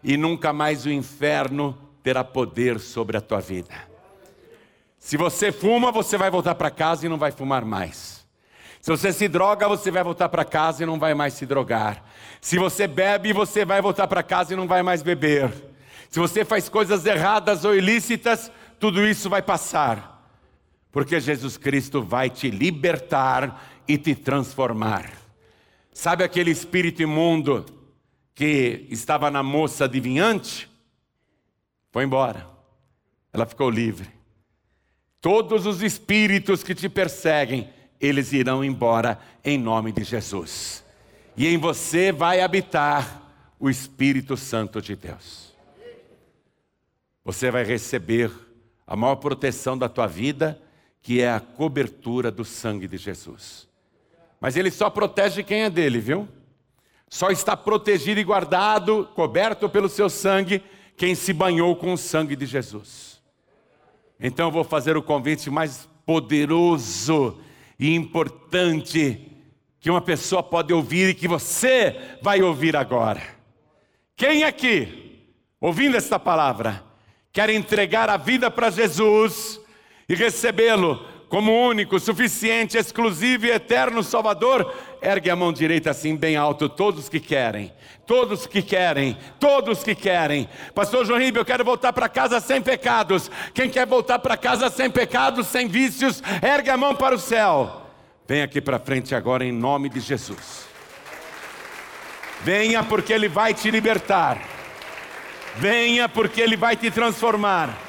E 0.03 0.17
nunca 0.17 0.53
mais 0.53 0.85
o 0.87 0.91
inferno 0.91 1.84
terá 2.05 2.23
poder 2.23 2.79
sobre 2.79 3.17
a 3.17 3.21
tua 3.21 3.41
vida. 3.41 3.75
Se 4.99 5.17
você 5.17 5.51
fuma, 5.51 5.91
você 5.91 6.19
vai 6.19 6.31
voltar 6.31 6.55
para 6.55 6.71
casa 6.71 7.07
e 7.07 7.09
não 7.09 7.17
vai 7.17 7.33
fumar 7.33 7.65
mais. 7.65 8.25
Se 8.79 8.91
você 8.91 9.11
se 9.11 9.27
droga, 9.27 9.67
você 9.67 9.91
vai 9.91 10.05
voltar 10.05 10.29
para 10.29 10.45
casa 10.45 10.83
e 10.83 10.87
não 10.87 10.99
vai 10.99 11.15
mais 11.15 11.33
se 11.33 11.47
drogar. 11.47 12.05
Se 12.43 12.59
você 12.59 12.87
bebe, 12.87 13.33
você 13.33 13.65
vai 13.65 13.81
voltar 13.81 14.07
para 14.07 14.23
casa 14.23 14.53
e 14.53 14.57
não 14.57 14.69
vai 14.69 14.83
mais 14.83 15.03
beber. 15.03 15.51
Se 16.11 16.21
você 16.21 16.45
faz 16.45 16.69
coisas 16.69 17.07
erradas 17.07 17.65
ou 17.65 17.75
ilícitas, 17.75 18.53
tudo 18.79 19.07
isso 19.07 19.31
vai 19.31 19.41
passar. 19.41 20.29
Porque 20.93 21.19
Jesus 21.19 21.57
Cristo 21.57 22.03
vai 22.03 22.29
te 22.29 22.51
libertar 22.51 23.83
e 23.89 23.97
te 23.97 24.15
transformar. 24.15 25.11
Sabe 25.91 26.23
aquele 26.23 26.51
espírito 26.51 27.03
imundo 27.03 27.65
que 28.35 28.87
estava 28.91 29.31
na 29.31 29.43
moça 29.43 29.87
adivinhante? 29.87 30.74
Foi 31.95 32.03
embora. 32.03 32.45
Ela 33.33 33.47
ficou 33.47 33.71
livre. 33.71 34.11
Todos 35.21 35.65
os 35.65 35.81
espíritos 35.81 36.65
que 36.65 36.75
te 36.75 36.89
perseguem, 36.89 37.71
eles 38.01 38.33
irão 38.33 38.65
embora 38.65 39.17
em 39.45 39.57
nome 39.57 39.93
de 39.93 40.03
Jesus. 40.03 40.85
E 41.37 41.47
em 41.47 41.57
você 41.57 42.11
vai 42.11 42.41
habitar 42.41 43.23
o 43.61 43.71
Espírito 43.71 44.37
Santo 44.37 44.83
de 44.83 44.97
Deus. 44.97 45.55
Você 47.25 47.49
vai 47.49 47.63
receber 47.63 48.29
a 48.85 48.97
maior 48.97 49.15
proteção 49.15 49.79
da 49.79 49.89
tua 49.89 50.09
vida, 50.09 50.61
que 51.01 51.21
é 51.23 51.31
a 51.31 51.39
cobertura 51.39 52.29
do 52.29 52.45
sangue 52.45 52.89
de 52.89 52.97
Jesus. 52.97 53.69
Mas 54.41 54.57
ele 54.57 54.73
só 54.73 54.91
protege 54.91 55.45
quem 55.45 55.63
é 55.63 55.71
dele, 55.71 56.01
viu? 56.01 56.29
Só 57.09 57.31
está 57.31 57.57
protegido 57.57 58.19
e 58.19 58.25
guardado, 58.25 59.09
coberto 59.15 59.69
pelo 59.69 59.89
seu 59.89 60.11
sangue, 60.11 60.61
quem 60.97 61.15
se 61.15 61.33
banhou 61.33 61.75
com 61.77 61.93
o 61.93 61.99
sangue 61.99 62.37
de 62.37 62.47
Jesus. 62.47 63.23
Então 64.19 64.47
eu 64.47 64.53
vou 64.53 64.65
fazer 64.65 64.97
o 64.97 65.03
convite 65.03 65.51
mais 65.51 65.89
poderoso 66.07 67.39
e 67.79 67.95
importante 67.95 69.31
que 69.81 69.91
uma 69.91 70.01
pessoa 70.01 70.43
pode 70.43 70.73
ouvir 70.73 71.11
e 71.11 71.15
que 71.15 71.29
você 71.29 72.17
vai 72.23 72.41
ouvir 72.43 72.77
agora. 72.77 73.23
Quem 74.17 74.45
aqui, 74.45 75.27
ouvindo 75.61 75.97
esta 75.97 76.19
palavra, 76.19 76.85
quer 77.33 77.51
entregar 77.51 78.09
a 78.09 78.17
vida 78.17 78.51
para 78.51 78.71
Jesus 78.71 79.61
e 80.09 80.15
recebê-lo 80.15 81.14
como 81.35 81.67
único, 81.67 81.99
suficiente, 81.99 82.79
exclusivo 82.79 83.47
e 83.47 83.51
eterno 83.51 84.05
Salvador, 84.05 84.73
ergue 85.03 85.29
a 85.29 85.35
mão 85.35 85.53
direita 85.53 85.91
assim 85.91 86.15
bem 86.15 86.37
alto, 86.37 86.69
todos 86.69 87.09
que 87.09 87.19
querem, 87.19 87.73
todos 88.07 88.47
que 88.47 88.63
querem, 88.63 89.19
todos 89.41 89.83
que 89.83 89.97
querem. 89.97 90.49
Pastor 90.77 91.05
João 91.05 91.19
Ribeiro, 91.19 91.41
eu 91.41 91.45
quero 91.45 91.65
voltar 91.65 91.93
para 91.93 92.09
casa 92.09 92.39
sem 92.39 92.63
pecados. 92.63 93.29
Quem 93.53 93.69
quer 93.69 93.85
voltar 93.85 94.21
para 94.21 94.37
casa 94.37 94.71
sem 94.71 94.89
pecados, 94.89 95.49
sem 95.49 95.67
vícios, 95.67 96.23
ergue 96.41 96.71
a 96.71 96.77
mão 96.77 96.95
para 96.95 97.17
o 97.17 97.19
céu. 97.19 97.83
Vem 98.29 98.41
aqui 98.41 98.61
para 98.61 98.79
frente 98.79 99.13
agora 99.13 99.45
em 99.45 99.51
nome 99.51 99.89
de 99.89 99.99
Jesus. 99.99 100.69
Venha 102.43 102.85
porque 102.85 103.13
Ele 103.13 103.29
vai 103.29 103.53
te 103.53 103.73
libertar. 103.73 104.41
Venha 105.57 106.09
porque 106.09 106.41
Ele 106.41 106.57
vai 106.57 106.77
te 106.77 106.93
transformar. 106.93 107.84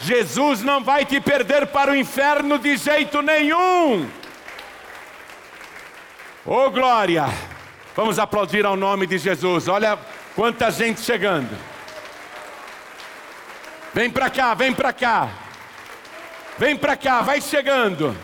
Jesus 0.00 0.62
não 0.62 0.82
vai 0.82 1.04
te 1.04 1.20
perder 1.20 1.66
para 1.66 1.92
o 1.92 1.96
inferno 1.96 2.58
de 2.58 2.76
jeito 2.78 3.20
nenhum. 3.20 4.08
Oh 6.46 6.70
glória! 6.70 7.26
Vamos 7.94 8.18
aplaudir 8.18 8.64
ao 8.64 8.76
nome 8.76 9.06
de 9.06 9.18
Jesus. 9.18 9.68
Olha 9.68 9.98
quanta 10.34 10.70
gente 10.70 11.02
chegando. 11.02 11.54
Vem 13.92 14.08
para 14.08 14.30
cá, 14.30 14.54
vem 14.54 14.72
para 14.72 14.90
cá. 14.90 15.28
Vem 16.56 16.78
para 16.78 16.96
cá, 16.96 17.20
vai 17.20 17.42
chegando. 17.42 18.16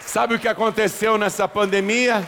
Sabe 0.00 0.34
o 0.34 0.38
que 0.38 0.48
aconteceu 0.48 1.18
nessa 1.18 1.46
pandemia? 1.46 2.26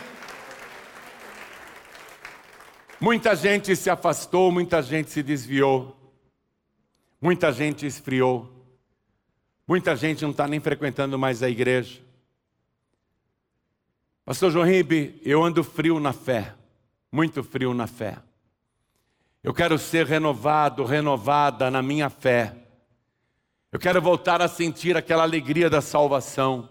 Muita 3.01 3.35
gente 3.35 3.75
se 3.75 3.89
afastou, 3.89 4.53
muita 4.53 4.83
gente 4.83 5.11
se 5.11 5.23
desviou, 5.23 5.97
muita 7.19 7.51
gente 7.51 7.87
esfriou. 7.87 8.58
Muita 9.69 9.95
gente 9.95 10.23
não 10.23 10.31
está 10.31 10.49
nem 10.49 10.59
frequentando 10.61 11.19
mais 11.19 11.43
a 11.43 11.51
igreja. 11.51 12.01
Pastor 14.25 14.51
João 14.51 14.65
Ribe, 14.65 15.21
eu 15.23 15.45
ando 15.45 15.63
frio 15.63 16.01
na 16.01 16.15
fé, 16.15 16.55
muito 17.13 17.45
frio 17.45 17.75
na 17.75 17.87
fé. 17.87 18.17
Eu 19.45 19.53
quero 19.53 19.79
ser 19.79 20.07
renovado, 20.07 20.87
renovada 20.87 21.71
na 21.71 21.83
minha 21.83 22.09
fé. 22.09 22.57
Eu 23.71 23.79
quero 23.79 24.01
voltar 24.01 24.41
a 24.41 24.49
sentir 24.49 24.97
aquela 24.97 25.23
alegria 25.23 25.69
da 25.69 25.83
salvação, 25.83 26.71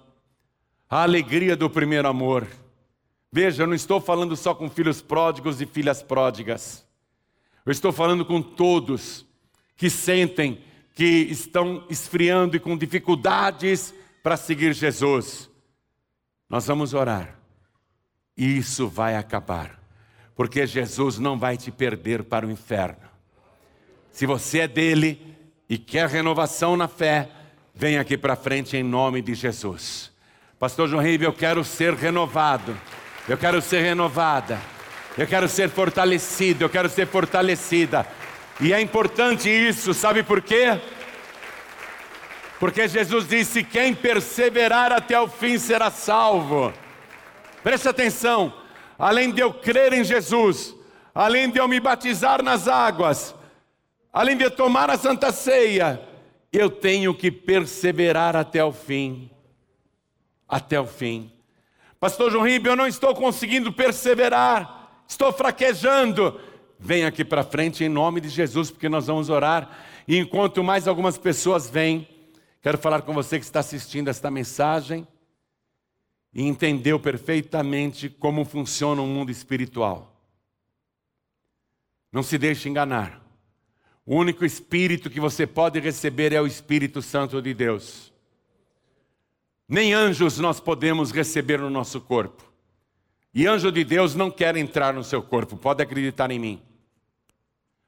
a 0.89 1.03
alegria 1.03 1.55
do 1.55 1.69
primeiro 1.69 2.07
amor. 2.07 2.47
Veja, 3.31 3.61
eu 3.61 3.67
não 3.67 3.75
estou 3.75 4.01
falando 4.01 4.35
só 4.35 4.55
com 4.55 4.71
filhos 4.71 5.03
pródigos 5.03 5.61
e 5.61 5.67
filhas 5.67 6.01
pródigas. 6.01 6.83
Eu 7.63 7.71
estou 7.71 7.91
falando 7.91 8.25
com 8.25 8.41
todos 8.41 9.23
que 9.75 9.87
sentem 9.87 10.63
que 10.97 11.27
estão 11.29 11.85
esfriando 11.91 12.57
e 12.57 12.59
com 12.59 12.75
dificuldades 12.75 13.93
para 14.23 14.35
seguir 14.35 14.73
Jesus. 14.73 15.47
Nós 16.49 16.65
vamos 16.65 16.95
orar. 16.95 17.37
E 18.35 18.57
isso 18.57 18.87
vai 18.87 19.15
acabar. 19.15 19.79
Porque 20.35 20.65
Jesus 20.65 21.19
não 21.19 21.37
vai 21.37 21.55
te 21.55 21.69
perder 21.69 22.23
para 22.23 22.47
o 22.47 22.49
inferno. 22.49 23.07
Se 24.11 24.25
você 24.25 24.61
é 24.61 24.67
dele 24.67 25.37
e 25.69 25.77
quer 25.77 26.09
renovação 26.09 26.75
na 26.75 26.87
fé, 26.87 27.29
vem 27.75 27.99
aqui 27.99 28.17
para 28.17 28.35
frente 28.35 28.75
em 28.75 28.81
nome 28.81 29.21
de 29.21 29.35
Jesus. 29.35 30.11
Pastor 30.57 30.89
João 30.89 31.03
Ribeiro, 31.03 31.31
eu 31.31 31.37
quero 31.37 31.63
ser 31.63 31.93
renovado. 31.93 32.75
Eu 33.29 33.37
quero 33.37 33.61
ser 33.61 33.83
renovada. 33.83 34.59
Eu 35.15 35.27
quero 35.27 35.47
ser 35.47 35.69
fortalecido, 35.69 36.63
eu 36.63 36.69
quero 36.69 36.89
ser 36.89 37.05
fortalecida. 37.05 38.03
E 38.59 38.73
é 38.73 38.81
importante 38.81 39.49
isso, 39.49 39.93
sabe 39.93 40.23
por 40.23 40.41
quê? 40.41 40.79
Porque 42.59 42.87
Jesus 42.87 43.27
disse: 43.27 43.63
quem 43.63 43.93
perseverar 43.93 44.91
até 44.91 45.19
o 45.19 45.27
fim 45.27 45.57
será 45.57 45.91
salvo. 45.91 46.73
Preste 47.63 47.87
atenção, 47.87 48.53
além 48.97 49.31
de 49.31 49.41
eu 49.41 49.53
crer 49.53 49.93
em 49.93 50.03
Jesus, 50.03 50.75
além 51.13 51.49
de 51.49 51.59
eu 51.59 51.67
me 51.67 51.79
batizar 51.79 52.41
nas 52.41 52.67
águas, 52.67 53.35
além 54.11 54.35
de 54.35 54.43
eu 54.43 54.51
tomar 54.51 54.89
a 54.89 54.97
santa 54.97 55.31
ceia, 55.31 56.01
eu 56.51 56.69
tenho 56.69 57.13
que 57.13 57.29
perseverar 57.29 58.35
até 58.35 58.63
o 58.63 58.71
fim. 58.71 59.29
Até 60.47 60.79
o 60.79 60.87
fim. 60.87 61.31
Pastor 61.99 62.31
João 62.31 62.47
Ribeiro, 62.47 62.73
eu 62.73 62.77
não 62.77 62.87
estou 62.87 63.13
conseguindo 63.13 63.71
perseverar, 63.71 65.03
estou 65.07 65.31
fraquejando. 65.31 66.39
Vem 66.79 67.05
aqui 67.05 67.25
para 67.25 67.43
frente 67.43 67.83
em 67.83 67.89
nome 67.89 68.21
de 68.21 68.29
Jesus, 68.29 68.69
porque 68.69 68.87
nós 68.87 69.07
vamos 69.07 69.29
orar. 69.29 69.85
E 70.07 70.17
enquanto 70.17 70.63
mais 70.63 70.87
algumas 70.87 71.17
pessoas 71.17 71.69
vêm, 71.69 72.07
quero 72.61 72.77
falar 72.77 73.01
com 73.01 73.13
você 73.13 73.39
que 73.39 73.45
está 73.45 73.59
assistindo 73.59 74.09
esta 74.09 74.29
mensagem 74.29 75.07
e 76.33 76.43
entendeu 76.43 76.99
perfeitamente 76.99 78.09
como 78.09 78.45
funciona 78.45 79.01
o 79.01 79.07
mundo 79.07 79.31
espiritual. 79.31 80.13
Não 82.11 82.21
se 82.21 82.37
deixe 82.37 82.69
enganar. 82.69 83.21
O 84.05 84.15
único 84.15 84.45
espírito 84.45 85.09
que 85.09 85.19
você 85.19 85.45
pode 85.45 85.79
receber 85.79 86.31
é 86.31 86.41
o 86.41 86.47
Espírito 86.47 87.01
Santo 87.01 87.41
de 87.41 87.53
Deus. 87.53 88.13
Nem 89.67 89.93
anjos 89.93 90.39
nós 90.39 90.61
podemos 90.61 91.11
receber 91.11 91.59
no 91.59 91.69
nosso 91.69 91.99
corpo. 91.99 92.49
E 93.37 93.45
anjo 93.45 93.71
de 93.71 93.83
Deus 93.83 94.15
não 94.15 94.31
quer 94.31 94.57
entrar 94.57 94.95
no 94.95 95.03
seu 95.03 95.21
corpo, 95.21 95.55
pode 95.55 95.83
acreditar 95.83 96.31
em 96.31 96.39
mim. 96.39 96.59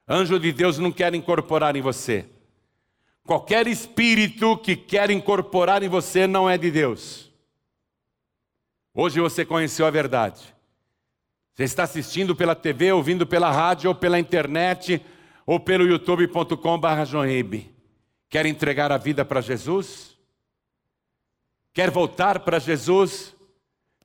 Anjo 0.07 0.39
de 0.39 0.51
Deus 0.51 0.77
não 0.77 0.91
quer 0.91 1.15
incorporar 1.15 1.75
em 1.75 1.81
você. 1.81 2.27
Qualquer 3.25 3.65
espírito 3.65 4.55
que 4.57 4.75
quer 4.75 5.09
incorporar 5.09 5.81
em 5.81 5.89
você 5.89 6.27
não 6.27 6.47
é 6.47 6.55
de 6.55 6.69
Deus. 6.69 7.31
Hoje 8.93 9.19
você 9.19 9.43
conheceu 9.43 9.87
a 9.87 9.89
verdade. 9.89 10.53
Você 11.55 11.63
está 11.63 11.81
assistindo 11.81 12.35
pela 12.35 12.53
TV, 12.53 12.91
ouvindo 12.91 13.25
pela 13.25 13.49
rádio, 13.51 13.87
ou 13.87 13.95
pela 13.95 14.19
internet, 14.19 15.03
ou 15.47 15.59
pelo 15.59 15.83
youtube.com.br. 15.83 17.57
Quer 18.29 18.45
entregar 18.45 18.91
a 18.91 18.97
vida 18.97 19.25
para 19.25 19.41
Jesus? 19.41 20.15
Quer 21.73 21.89
voltar 21.89 22.41
para 22.41 22.59
Jesus? 22.59 23.35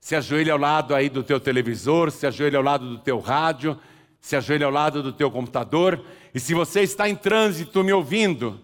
Se 0.05 0.15
ajoelha 0.15 0.53
ao 0.53 0.59
lado 0.59 0.93
aí 0.93 1.09
do 1.09 1.23
teu 1.23 1.39
televisor, 1.39 2.11
se 2.11 2.27
ajoelha 2.27 2.59
ao 2.59 2.63
lado 2.63 2.87
do 2.87 2.99
teu 2.99 3.19
rádio, 3.19 3.75
se 4.21 4.35
ajoelha 4.35 4.67
ao 4.67 4.71
lado 4.71 5.01
do 5.01 5.11
teu 5.11 5.31
computador, 5.31 5.99
e 6.31 6.39
se 6.39 6.53
você 6.53 6.81
está 6.81 7.09
em 7.09 7.15
trânsito 7.15 7.83
me 7.83 7.91
ouvindo, 7.91 8.61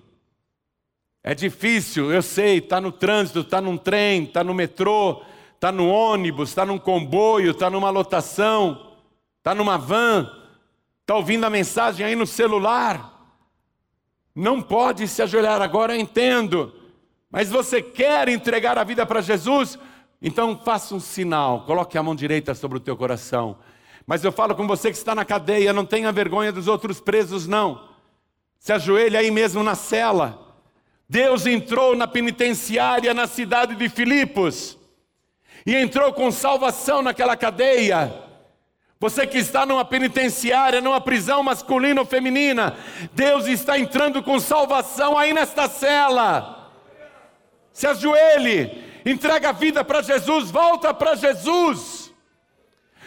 é 1.24 1.34
difícil, 1.34 2.14
eu 2.14 2.22
sei, 2.22 2.60
está 2.60 2.80
no 2.80 2.92
trânsito, 2.92 3.40
está 3.40 3.60
num 3.60 3.76
trem, 3.76 4.26
está 4.26 4.44
no 4.44 4.54
metrô, 4.54 5.24
está 5.56 5.72
no 5.72 5.90
ônibus, 5.90 6.50
está 6.50 6.64
num 6.64 6.78
comboio, 6.78 7.54
está 7.54 7.72
numa 7.72 7.90
lotação, 7.90 8.92
está 9.40 9.56
numa 9.56 9.80
van, 9.80 10.32
está 11.00 11.16
ouvindo 11.16 11.44
a 11.44 11.50
mensagem 11.50 12.06
aí 12.06 12.16
no 12.16 12.28
celular. 12.28 13.36
Não 14.36 14.62
pode 14.62 15.08
se 15.08 15.24
ajoelhar 15.24 15.60
agora, 15.60 15.96
eu 15.96 16.00
entendo. 16.00 16.72
Mas 17.32 17.50
você 17.50 17.82
quer 17.82 18.30
entregar 18.30 18.78
a 18.78 18.84
vida 18.84 19.08
para 19.08 19.22
Jesus? 19.22 19.80
Então 20.22 20.60
faça 20.64 20.94
um 20.94 21.00
sinal, 21.00 21.62
coloque 21.66 21.98
a 21.98 22.04
mão 22.04 22.16
direita 22.16 22.54
sobre 22.54 22.78
o 22.78 22.82
teu 22.82 22.96
coração. 22.96 23.58
Mas 24.06 24.24
eu 24.24 24.32
falo 24.32 24.56
com 24.56 24.68
você 24.68 24.92
que 24.92 24.98
está 24.98 25.16
na 25.16 25.26
cadeia, 25.26 25.74
não 25.74 25.86
tenha 25.86 26.12
vergonha 26.12 26.52
dos 26.52 26.68
outros 26.68 27.00
presos, 27.00 27.48
não. 27.48 27.90
Se 28.60 28.72
ajoelhe 28.72 29.18
aí 29.18 29.32
mesmo 29.32 29.64
na 29.64 29.74
cela. 29.74 30.56
Deus 31.10 31.46
entrou 31.46 31.96
na 31.96 32.08
penitenciária 32.08 33.14
na 33.14 33.28
cidade 33.28 33.76
de 33.76 33.90
Filipos 33.90 34.78
e 35.66 35.76
entrou 35.76 36.14
com 36.14 36.32
salvação 36.32 37.02
naquela 37.02 37.36
cadeia. 37.36 38.14
Você 39.00 39.26
que 39.26 39.40
está 39.40 39.66
numa 39.66 39.84
penitenciária, 39.84 40.80
numa 40.80 41.02
prisão 41.02 41.42
masculina 41.42 42.02
ou 42.02 42.06
feminina, 42.06 42.78
Deus 43.14 43.48
está 43.48 43.80
entrando 43.80 44.22
com 44.22 44.40
salvação 44.40 45.18
aí 45.18 45.34
nesta 45.34 45.68
cela. 45.68 46.72
Se 47.74 47.88
ajoelhe, 47.88 48.91
entrega 49.06 49.50
a 49.50 49.54
vida 49.54 49.84
para 49.84 50.02
Jesus, 50.02 50.52
volta 50.52 50.94
para 50.94 51.16
Jesus. 51.16 52.14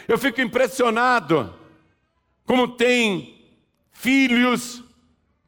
Eu 0.07 0.17
fico 0.17 0.41
impressionado 0.41 1.53
como 2.45 2.67
tem 2.67 3.35
filhos 3.91 4.83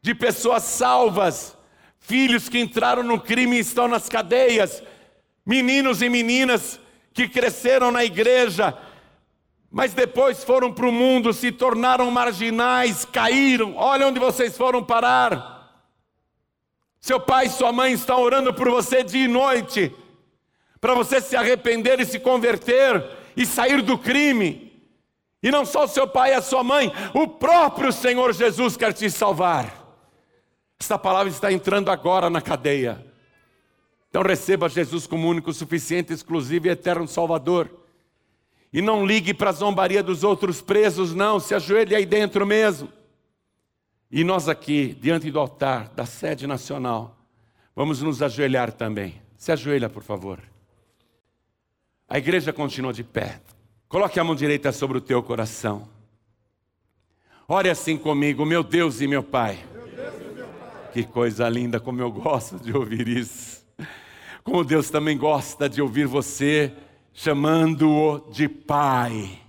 de 0.01 0.15
pessoas 0.15 0.63
salvas, 0.63 1.55
filhos 1.99 2.49
que 2.49 2.59
entraram 2.59 3.03
no 3.03 3.19
crime 3.19 3.57
e 3.57 3.59
estão 3.59 3.87
nas 3.87 4.09
cadeias, 4.09 4.81
meninos 5.45 6.01
e 6.01 6.09
meninas 6.09 6.79
que 7.13 7.27
cresceram 7.27 7.91
na 7.91 8.05
igreja, 8.05 8.77
mas 9.69 9.93
depois 9.93 10.43
foram 10.43 10.71
para 10.71 10.87
o 10.87 10.91
mundo, 10.91 11.33
se 11.33 11.51
tornaram 11.51 12.09
marginais, 12.09 13.05
caíram. 13.05 13.75
Olha 13.75 14.07
onde 14.07 14.19
vocês 14.19 14.57
foram 14.57 14.83
parar. 14.83 15.57
Seu 16.99 17.19
pai 17.19 17.45
e 17.45 17.49
sua 17.49 17.71
mãe 17.71 17.93
estão 17.93 18.21
orando 18.21 18.53
por 18.53 18.69
você 18.69 19.03
dia 19.03 19.25
e 19.25 19.27
noite, 19.27 19.93
para 20.79 20.93
você 20.93 21.19
se 21.19 21.35
arrepender 21.35 21.99
e 21.99 22.05
se 22.05 22.19
converter 22.19 23.03
e 23.35 23.45
sair 23.45 23.81
do 23.81 23.97
crime. 23.97 24.67
E 25.41 25.51
não 25.51 25.65
só 25.65 25.85
o 25.85 25.87
seu 25.87 26.07
pai 26.07 26.31
e 26.31 26.35
a 26.35 26.41
sua 26.41 26.63
mãe, 26.63 26.91
o 27.13 27.27
próprio 27.27 27.91
Senhor 27.91 28.33
Jesus 28.33 28.75
quer 28.75 28.93
te 28.93 29.09
salvar. 29.09 29.85
Esta 30.79 30.97
palavra 30.97 31.29
está 31.29 31.51
entrando 31.51 31.89
agora 31.89 32.29
na 32.29 32.41
cadeia. 32.41 33.05
Então 34.09 34.21
receba 34.21 34.69
Jesus 34.69 35.05
como 35.05 35.27
único, 35.27 35.53
suficiente, 35.53 36.13
exclusivo 36.13 36.67
e 36.67 36.69
eterno 36.69 37.07
Salvador. 37.07 37.69
E 38.71 38.81
não 38.81 39.05
ligue 39.05 39.33
para 39.33 39.49
a 39.49 39.53
zombaria 39.53 40.03
dos 40.03 40.23
outros 40.23 40.61
presos, 40.61 41.13
não, 41.13 41.39
se 41.39 41.55
ajoelhe 41.55 41.95
aí 41.95 42.05
dentro 42.05 42.45
mesmo. 42.45 42.89
E 44.11 44.23
nós 44.23 44.47
aqui, 44.47 44.97
diante 44.99 45.29
do 45.31 45.39
altar 45.39 45.89
da 45.89 46.05
sede 46.05 46.47
nacional, 46.47 47.17
vamos 47.75 48.01
nos 48.01 48.21
ajoelhar 48.21 48.71
também. 48.71 49.21
Se 49.35 49.51
ajoelha, 49.51 49.89
por 49.89 50.03
favor. 50.03 50.39
A 52.09 52.17
igreja 52.17 52.53
continua 52.53 52.93
de 52.93 53.03
pé. 53.03 53.41
Coloque 53.89 54.19
a 54.19 54.23
mão 54.23 54.33
direita 54.33 54.71
sobre 54.71 54.97
o 54.97 55.01
teu 55.01 55.21
coração. 55.21 55.87
Ore 57.47 57.69
assim 57.69 57.97
comigo, 57.97 58.45
meu 58.45 58.63
Deus 58.63 59.01
e 59.01 59.07
meu 59.07 59.21
Pai. 59.21 59.59
Que 60.93 61.03
coisa 61.03 61.47
linda, 61.49 61.79
como 61.79 62.01
eu 62.01 62.11
gosto 62.11 62.57
de 62.59 62.75
ouvir 62.75 63.07
isso. 63.07 63.65
Como 64.43 64.63
Deus 64.63 64.89
também 64.89 65.17
gosta 65.17 65.67
de 65.67 65.81
ouvir 65.81 66.07
você 66.07 66.73
chamando-o 67.13 68.31
de 68.31 68.47
Pai. 68.47 69.41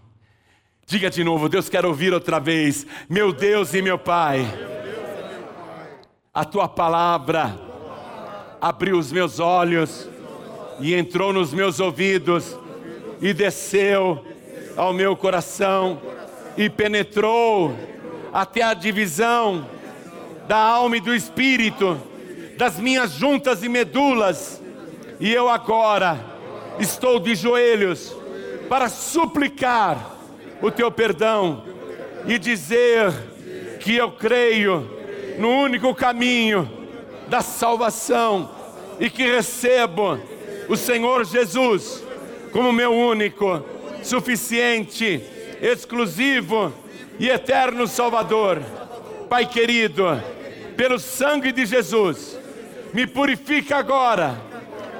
Diga 0.84 1.10
de 1.10 1.22
novo, 1.22 1.48
Deus 1.48 1.68
quer 1.68 1.86
ouvir 1.86 2.12
outra 2.12 2.40
vez. 2.40 2.86
Meu 3.08 3.32
Deus 3.32 3.72
e 3.74 3.82
meu 3.82 3.98
Pai. 3.98 4.40
A 6.34 6.44
tua 6.44 6.68
palavra 6.68 7.56
abriu 8.60 8.98
os 8.98 9.12
meus 9.12 9.38
olhos 9.38 10.08
e 10.80 10.94
entrou 10.94 11.32
nos 11.32 11.52
meus 11.52 11.80
ouvidos 11.80 12.56
e 13.20 13.32
desceu 13.32 14.24
ao 14.76 14.92
meu 14.92 15.16
coração 15.16 16.00
e 16.56 16.70
penetrou 16.70 17.74
até 18.32 18.62
a 18.62 18.74
divisão 18.74 19.66
da 20.46 20.56
alma 20.56 20.96
e 20.96 21.00
do 21.00 21.14
espírito, 21.14 22.00
das 22.56 22.78
minhas 22.78 23.12
juntas 23.12 23.62
e 23.62 23.68
medulas, 23.68 24.62
e 25.20 25.32
eu 25.32 25.48
agora 25.48 26.18
estou 26.78 27.18
de 27.18 27.34
joelhos 27.34 28.16
para 28.68 28.88
suplicar 28.88 30.16
o 30.62 30.70
teu 30.70 30.90
perdão 30.90 31.64
e 32.26 32.38
dizer 32.38 33.12
que 33.80 33.94
eu 33.94 34.12
creio 34.12 34.88
no 35.38 35.48
único 35.48 35.94
caminho 35.94 36.68
da 37.28 37.40
salvação 37.40 38.50
e 38.98 39.08
que 39.08 39.22
recebo 39.22 40.18
o 40.68 40.76
Senhor 40.76 41.24
Jesus 41.24 42.04
como 42.52 42.72
meu 42.72 42.92
único, 42.92 43.62
suficiente, 44.02 45.22
exclusivo 45.60 46.72
e 47.18 47.28
eterno 47.28 47.86
Salvador. 47.86 48.62
Pai 49.28 49.46
querido, 49.46 50.04
pelo 50.76 50.98
sangue 50.98 51.52
de 51.52 51.66
Jesus, 51.66 52.38
me 52.92 53.06
purifica 53.06 53.76
agora 53.76 54.40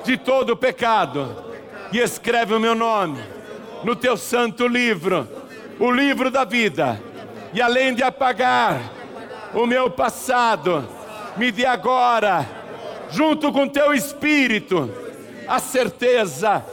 de 0.04 0.16
todo 0.16 0.50
o 0.50 0.56
pecado 0.56 1.44
e 1.92 1.98
escreve 1.98 2.54
o 2.54 2.60
meu 2.60 2.74
nome 2.74 3.18
no 3.82 3.94
teu 3.94 4.16
santo 4.16 4.66
livro, 4.66 5.26
o 5.78 5.90
livro 5.90 6.30
da 6.30 6.44
vida. 6.44 7.00
E 7.52 7.62
além 7.62 7.94
de 7.94 8.02
apagar 8.02 8.80
o 9.54 9.66
meu 9.66 9.90
passado, 9.90 10.86
me 11.36 11.50
dê 11.50 11.64
agora, 11.64 12.46
junto 13.10 13.50
com 13.52 13.66
teu 13.68 13.94
espírito, 13.94 14.90
a 15.48 15.58
certeza 15.58 16.64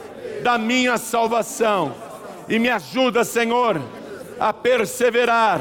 da 0.42 0.58
minha 0.58 0.98
salvação. 0.98 1.94
E 2.48 2.58
me 2.58 2.68
ajuda, 2.68 3.24
Senhor, 3.24 3.80
a 4.38 4.52
perseverar 4.52 5.60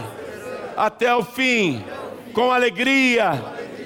até 0.75 1.15
o 1.15 1.23
fim, 1.23 1.83
com 2.33 2.51
alegria 2.51 3.41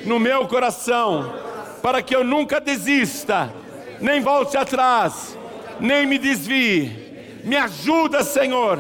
no 0.06 0.19
meu 0.19 0.47
coração, 0.47 1.34
para 1.81 2.01
que 2.01 2.15
eu 2.15 2.23
nunca 2.23 2.60
desista, 2.60 3.53
nem 4.01 4.22
volte 4.22 4.57
atrás, 4.57 5.38
nem 5.80 6.06
me 6.06 6.18
desvie. 6.18 7.07
Me 7.43 7.56
ajuda, 7.56 8.23
Senhor, 8.23 8.80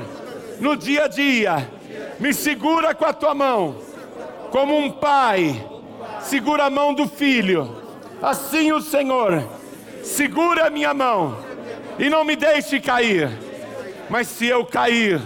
no 0.59 0.75
dia 0.75 1.05
a 1.05 1.07
dia, 1.07 1.69
me 2.19 2.33
segura 2.33 2.93
com 2.93 3.05
a 3.05 3.13
tua 3.13 3.33
mão, 3.33 3.77
como 4.51 4.77
um 4.77 4.91
pai 4.91 5.65
segura 6.21 6.65
a 6.65 6.69
mão 6.69 6.93
do 6.93 7.07
filho. 7.07 7.77
Assim 8.21 8.73
o 8.73 8.81
Senhor 8.81 9.58
segura 10.03 10.67
a 10.67 10.69
minha 10.69 10.93
mão 10.93 11.37
e 11.97 12.09
não 12.09 12.23
me 12.23 12.35
deixe 12.35 12.79
cair. 12.79 13.29
Mas 14.09 14.27
se 14.27 14.47
eu 14.47 14.65
cair, 14.65 15.21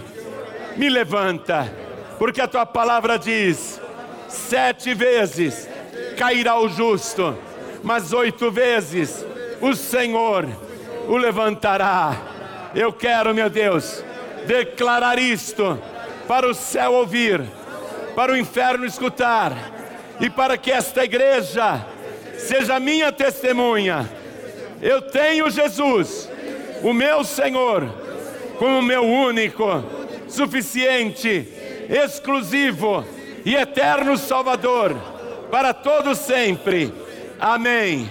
me 0.76 0.88
levanta, 0.88 1.72
porque 2.18 2.40
a 2.40 2.48
tua 2.48 2.66
palavra 2.66 3.18
diz: 3.18 3.80
sete 4.28 4.92
vezes 4.92 5.68
cairá 6.16 6.58
o 6.58 6.68
justo, 6.68 7.36
mas 7.82 8.12
oito 8.12 8.50
vezes 8.50 9.24
o 9.60 9.74
Senhor 9.74 10.46
o 11.08 11.16
levantará. 11.16 12.16
Eu 12.74 12.92
quero, 12.92 13.34
meu 13.34 13.48
Deus, 13.48 14.04
declarar 14.46 15.18
isto 15.18 15.80
para 16.26 16.48
o 16.48 16.54
céu 16.54 16.92
ouvir, 16.92 17.42
para 18.14 18.32
o 18.32 18.36
inferno 18.36 18.84
escutar, 18.84 19.52
e 20.20 20.28
para 20.28 20.56
que 20.56 20.70
esta 20.70 21.04
igreja 21.04 21.84
seja 22.36 22.80
minha 22.80 23.12
testemunha. 23.12 24.08
Eu 24.84 25.00
tenho 25.00 25.50
Jesus, 25.50 26.28
o 26.82 26.92
meu 26.92 27.24
Senhor, 27.24 27.88
como 28.58 28.82
meu 28.82 29.02
único, 29.02 29.64
suficiente, 30.28 31.48
exclusivo 31.88 33.02
e 33.46 33.54
eterno 33.54 34.18
Salvador, 34.18 34.94
para 35.50 35.72
todos 35.72 36.18
sempre. 36.18 36.92
Amém. 37.40 38.10